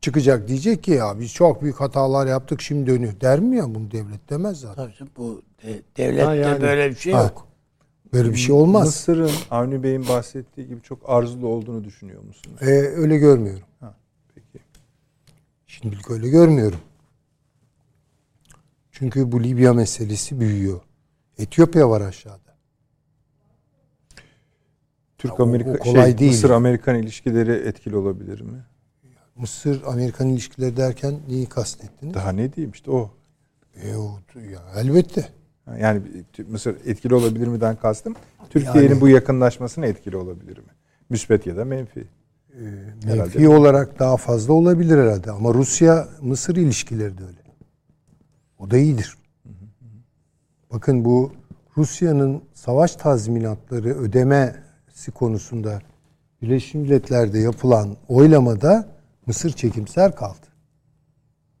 çıkacak 0.00 0.48
diyecek 0.48 0.82
ki 0.82 0.90
ya 0.90 1.20
biz 1.20 1.32
çok 1.32 1.62
büyük 1.62 1.80
hatalar 1.80 2.26
yaptık 2.26 2.60
şimdi 2.60 2.90
dönüyor. 2.90 3.12
Der 3.20 3.40
mi 3.40 3.56
ya 3.56 3.74
bunu 3.74 3.90
devlet 3.90 4.30
demez 4.30 4.60
zaten. 4.60 4.92
Tabii 4.98 5.08
bu 5.16 5.42
de, 5.62 5.82
devlette 5.96 6.34
yani, 6.34 6.60
böyle 6.62 6.90
bir 6.90 6.96
şey 6.96 7.12
ha, 7.12 7.22
yok. 7.22 7.46
Böyle 8.12 8.30
bir 8.30 8.36
şey 8.36 8.54
olmaz. 8.54 8.86
Mısır'ın 8.86 9.30
Avni 9.50 9.82
Bey'in 9.82 10.08
bahsettiği 10.08 10.68
gibi 10.68 10.82
çok 10.82 11.10
arzulu 11.10 11.46
olduğunu 11.46 11.84
düşünüyor 11.84 12.22
musunuz? 12.22 12.56
Ee, 12.62 12.66
öyle 12.96 13.18
görmüyorum. 13.18 13.62
Ha, 13.80 13.94
peki. 14.34 14.64
Şimdilik 15.66 16.10
öyle 16.10 16.28
görmüyorum. 16.28 16.78
Çünkü 19.02 19.32
bu 19.32 19.42
Libya 19.42 19.72
meselesi 19.72 20.40
büyüyor. 20.40 20.80
Etiyopya 21.38 21.90
var 21.90 22.00
aşağıda. 22.00 22.54
Türk 25.18 25.40
Amerika 25.40 25.76
kolay 25.78 26.10
şey, 26.10 26.18
değil. 26.18 26.30
Mısır 26.30 26.50
Amerikan 26.50 26.96
ilişkileri 26.96 27.52
etkili 27.52 27.96
olabilir 27.96 28.40
mi? 28.40 28.64
Mısır 29.36 29.82
Amerikan 29.86 30.28
ilişkileri 30.28 30.76
derken 30.76 31.14
neyi 31.28 31.46
kastettiniz? 31.46 32.14
Daha 32.14 32.32
ne 32.32 32.52
diyeyim 32.52 32.70
işte 32.72 32.90
o. 32.90 33.10
E, 33.82 33.96
o 33.96 34.18
ya, 34.52 34.62
elbette. 34.76 35.28
Yani 35.80 36.02
Mısır 36.48 36.76
etkili 36.86 37.14
olabilir 37.14 37.46
mi'den 37.46 37.76
kastım. 37.76 38.14
Türkiye'nin 38.50 38.88
yani, 38.88 39.00
bu 39.00 39.08
yakınlaşmasına 39.08 39.86
etkili 39.86 40.16
olabilir 40.16 40.58
mi? 40.58 40.70
Müspet 41.10 41.46
ya 41.46 41.56
da 41.56 41.64
menfi. 41.64 42.00
E, 42.00 42.64
menfi 43.06 43.48
olarak 43.48 43.98
daha 43.98 44.16
fazla 44.16 44.52
olabilir 44.52 44.98
herhalde 44.98 45.30
ama 45.30 45.54
Rusya 45.54 46.08
Mısır 46.20 46.56
ilişkileri 46.56 47.18
de 47.18 47.22
öyle. 47.22 47.41
O 48.62 48.70
da 48.70 48.78
iyidir. 48.78 49.18
Bakın 50.70 51.04
bu 51.04 51.32
Rusya'nın 51.76 52.42
savaş 52.54 52.96
tazminatları 52.96 53.88
ödemesi 53.88 55.10
konusunda 55.14 55.82
Birleşmiş 56.42 56.74
Milletler'de 56.74 57.38
yapılan 57.38 57.96
oylamada 58.08 58.88
Mısır 59.26 59.50
çekimser 59.52 60.16
kaldı. 60.16 60.46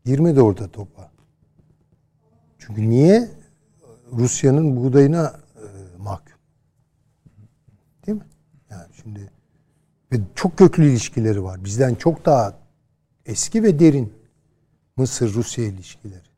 Girmedi 0.04 0.40
orada 0.40 0.68
topa. 0.68 1.10
Çünkü 2.58 2.90
niye? 2.90 3.30
Rusya'nın 4.12 4.76
buğdayına 4.76 5.40
e, 5.56 5.66
mahkum. 5.98 6.36
Değil 8.06 8.18
mi? 8.18 8.26
Yani 8.70 8.86
şimdi 9.02 9.30
ve 10.12 10.16
çok 10.34 10.58
köklü 10.58 10.90
ilişkileri 10.90 11.44
var. 11.44 11.64
Bizden 11.64 11.94
çok 11.94 12.24
daha 12.24 12.58
eski 13.26 13.62
ve 13.62 13.78
derin 13.78 14.12
Mısır-Rusya 14.96 15.64
ilişkileri. 15.64 16.31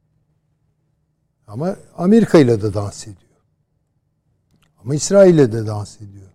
Ama 1.47 1.77
Amerika 1.97 2.39
ile 2.39 2.63
de 2.63 2.75
dans 2.75 3.03
ediyor. 3.03 3.19
Ama 4.83 4.95
İsrail 4.95 5.35
ile 5.35 5.53
de 5.53 5.67
dans 5.67 6.01
ediyor. 6.01 6.31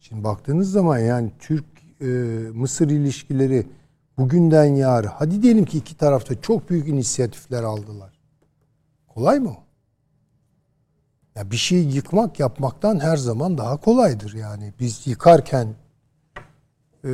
Şimdi 0.00 0.24
baktığınız 0.24 0.70
zaman 0.70 0.98
yani 0.98 1.32
Türk 1.38 1.64
e, 2.00 2.04
Mısır 2.54 2.90
ilişkileri 2.90 3.66
bugünden 4.18 4.64
yarı 4.64 5.06
hadi 5.06 5.42
diyelim 5.42 5.64
ki 5.64 5.78
iki 5.78 5.96
tarafta 5.96 6.40
çok 6.40 6.70
büyük 6.70 6.88
inisiyatifler 6.88 7.62
aldılar. 7.62 8.12
Kolay 9.08 9.40
mı 9.40 9.56
Ya 11.34 11.50
bir 11.50 11.56
şeyi 11.56 11.94
yıkmak 11.94 12.40
yapmaktan 12.40 13.00
her 13.00 13.16
zaman 13.16 13.58
daha 13.58 13.76
kolaydır 13.76 14.34
yani. 14.34 14.72
Biz 14.80 15.06
yıkarken 15.06 15.74
e, 17.04 17.12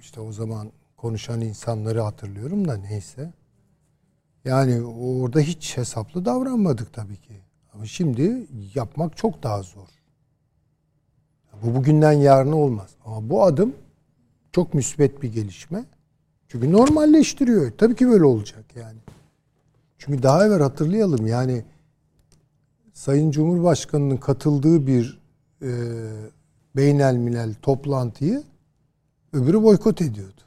işte 0.00 0.20
o 0.20 0.32
zaman 0.32 0.72
konuşan 0.96 1.40
insanları 1.40 2.00
hatırlıyorum 2.00 2.68
da 2.68 2.76
neyse. 2.76 3.32
Yani 4.44 4.82
orada 4.82 5.40
hiç 5.40 5.76
hesaplı 5.76 6.24
davranmadık 6.24 6.92
tabii 6.92 7.16
ki. 7.16 7.40
Ama 7.72 7.86
şimdi 7.86 8.46
yapmak 8.74 9.16
çok 9.16 9.42
daha 9.42 9.62
zor. 9.62 9.88
Bu 11.62 11.74
bugünden 11.74 12.12
yarına 12.12 12.56
olmaz. 12.56 12.90
Ama 13.04 13.30
bu 13.30 13.44
adım 13.44 13.74
çok 14.52 14.74
müsbet 14.74 15.22
bir 15.22 15.32
gelişme. 15.32 15.84
Çünkü 16.48 16.72
normalleştiriyor. 16.72 17.72
Tabii 17.78 17.96
ki 17.96 18.08
böyle 18.08 18.24
olacak 18.24 18.64
yani. 18.76 18.98
Çünkü 19.98 20.22
daha 20.22 20.46
evvel 20.46 20.60
hatırlayalım 20.60 21.26
yani 21.26 21.64
Sayın 22.92 23.30
Cumhurbaşkanı'nın 23.30 24.16
katıldığı 24.16 24.86
bir 24.86 25.20
e, 25.62 25.70
beynelmilel 26.76 27.54
toplantıyı 27.54 28.42
öbürü 29.32 29.62
boykot 29.62 30.02
ediyordu. 30.02 30.40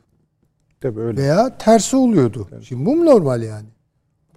Tabii 0.81 0.99
öyle. 0.99 1.21
Veya 1.21 1.57
tersi 1.57 1.95
oluyordu. 1.95 2.47
Tabii. 2.49 2.65
Şimdi 2.65 2.85
bu 2.85 2.95
mu 2.95 3.05
normal 3.05 3.43
yani? 3.43 3.67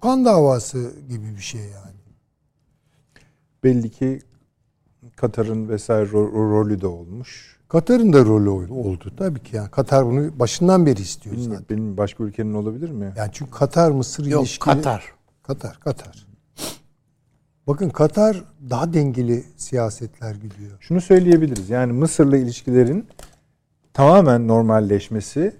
Kan 0.01 0.25
davası 0.25 0.93
gibi 1.09 1.35
bir 1.37 1.41
şey 1.41 1.61
yani. 1.61 2.01
Belli 3.63 3.89
ki 3.89 4.21
Katar'ın 5.15 5.69
vesaire 5.69 6.11
rolü 6.11 6.81
de 6.81 6.87
olmuş. 6.87 7.59
Katar'ın 7.69 8.13
da 8.13 8.25
rolü 8.25 8.49
oldu 8.49 9.13
tabii 9.17 9.39
ki. 9.43 9.55
Yani 9.55 9.69
Katar 9.69 10.05
bunu 10.05 10.39
başından 10.39 10.85
beri 10.85 11.01
istiyor 11.01 11.35
Bilmiyorum, 11.35 11.57
zaten. 11.61 11.77
Benim 11.77 11.97
başka 11.97 12.23
ülkenin 12.23 12.53
olabilir 12.53 12.89
mi? 12.89 13.13
Yani 13.17 13.29
çünkü 13.33 13.51
Katar 13.51 13.91
Mısır 13.91 14.25
Yok, 14.25 14.41
ilişkileri 14.41 14.75
Katar. 14.75 15.13
Katar, 15.43 15.79
Katar. 15.79 16.27
Bakın 17.67 17.89
Katar 17.89 18.43
daha 18.69 18.93
dengeli 18.93 19.43
siyasetler 19.57 20.35
gidiyor. 20.35 20.77
Şunu 20.79 21.01
söyleyebiliriz. 21.01 21.69
Yani 21.69 21.93
Mısır'la 21.93 22.37
ilişkilerin 22.37 23.07
tamamen 23.93 24.47
normalleşmesi 24.47 25.55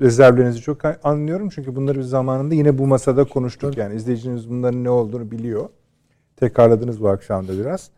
rezervlerinizi 0.00 0.60
çok 0.60 0.78
anlıyorum. 1.04 1.48
Çünkü 1.48 1.76
bunları 1.76 1.98
biz 1.98 2.08
zamanında 2.08 2.54
yine 2.54 2.78
bu 2.78 2.86
masada 2.86 3.24
konuştuk. 3.24 3.72
Tabii. 3.72 3.80
Yani 3.80 3.94
izleyiciniz 3.94 4.50
bunların 4.50 4.84
ne 4.84 4.90
olduğunu 4.90 5.30
biliyor. 5.30 5.68
Tekrarladınız 6.36 7.02
bu 7.02 7.08
akşam 7.08 7.48
da 7.48 7.58
biraz. 7.58 7.90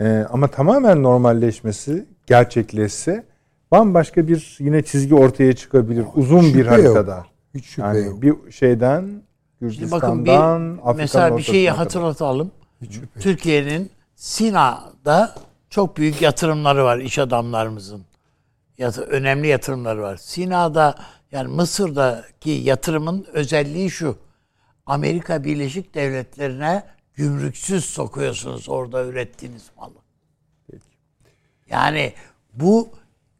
Ee, 0.00 0.26
ama 0.30 0.48
tamamen 0.48 1.02
normalleşmesi, 1.02 2.06
gerçekleşse 2.26 3.24
bambaşka 3.70 4.28
bir 4.28 4.56
yine 4.58 4.82
çizgi 4.82 5.14
ortaya 5.14 5.52
çıkabilir. 5.52 6.04
Uzun 6.14 6.54
bir 6.54 6.66
haritada. 6.66 7.16
Yok. 7.16 7.26
Hiç 7.54 7.66
şüphe 7.66 7.86
yani 7.86 8.06
yok. 8.06 8.22
Bir 8.22 8.52
şeyden 8.52 9.22
Gürcistan'dan 9.60 10.78
Bakın 10.78 10.96
bir, 10.96 11.02
Mesela 11.02 11.36
bir 11.36 11.42
şeyi 11.42 11.70
hatırlatalım. 11.70 12.50
Türkiye'nin 13.20 13.90
Sina'da 14.14 15.34
çok 15.70 15.96
büyük 15.96 16.22
yatırımları 16.22 16.84
var 16.84 16.98
iş 16.98 17.18
adamlarımızın. 17.18 18.02
Yat 18.78 18.98
önemli 18.98 19.46
yatırımları 19.46 20.02
var. 20.02 20.16
Sina'da 20.16 20.94
yani 21.34 21.48
Mısır'daki 21.48 22.50
yatırımın 22.50 23.26
özelliği 23.32 23.90
şu. 23.90 24.16
Amerika 24.86 25.44
Birleşik 25.44 25.94
Devletleri'ne 25.94 26.84
gümrüksüz 27.14 27.84
sokuyorsunuz 27.84 28.68
orada 28.68 29.04
ürettiğiniz 29.04 29.70
malı. 29.76 29.94
Yani 31.70 32.12
bu 32.52 32.88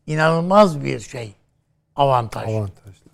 inanılmaz 0.07 0.85
bir 0.85 1.01
şey. 1.01 1.35
Avantaj. 1.97 2.49
Avantajlı. 2.49 3.05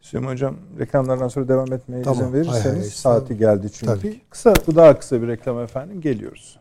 Süleyman 0.00 0.32
Hocam 0.32 0.56
reklamlardan 0.78 1.28
sonra 1.28 1.48
devam 1.48 1.72
etmeye 1.72 2.02
Tamam. 2.02 2.18
izin 2.18 2.32
verirseniz 2.32 2.64
Hay 2.64 2.80
hay, 2.80 2.90
saati 2.90 3.36
geldi 3.36 3.72
çünkü. 3.72 3.86
Tabii. 3.86 4.20
Kısa 4.30 4.54
bu 4.66 4.76
daha 4.76 4.98
kısa 4.98 5.22
bir 5.22 5.28
reklam 5.28 5.60
efendim 5.60 6.00
geliyoruz. 6.00 6.58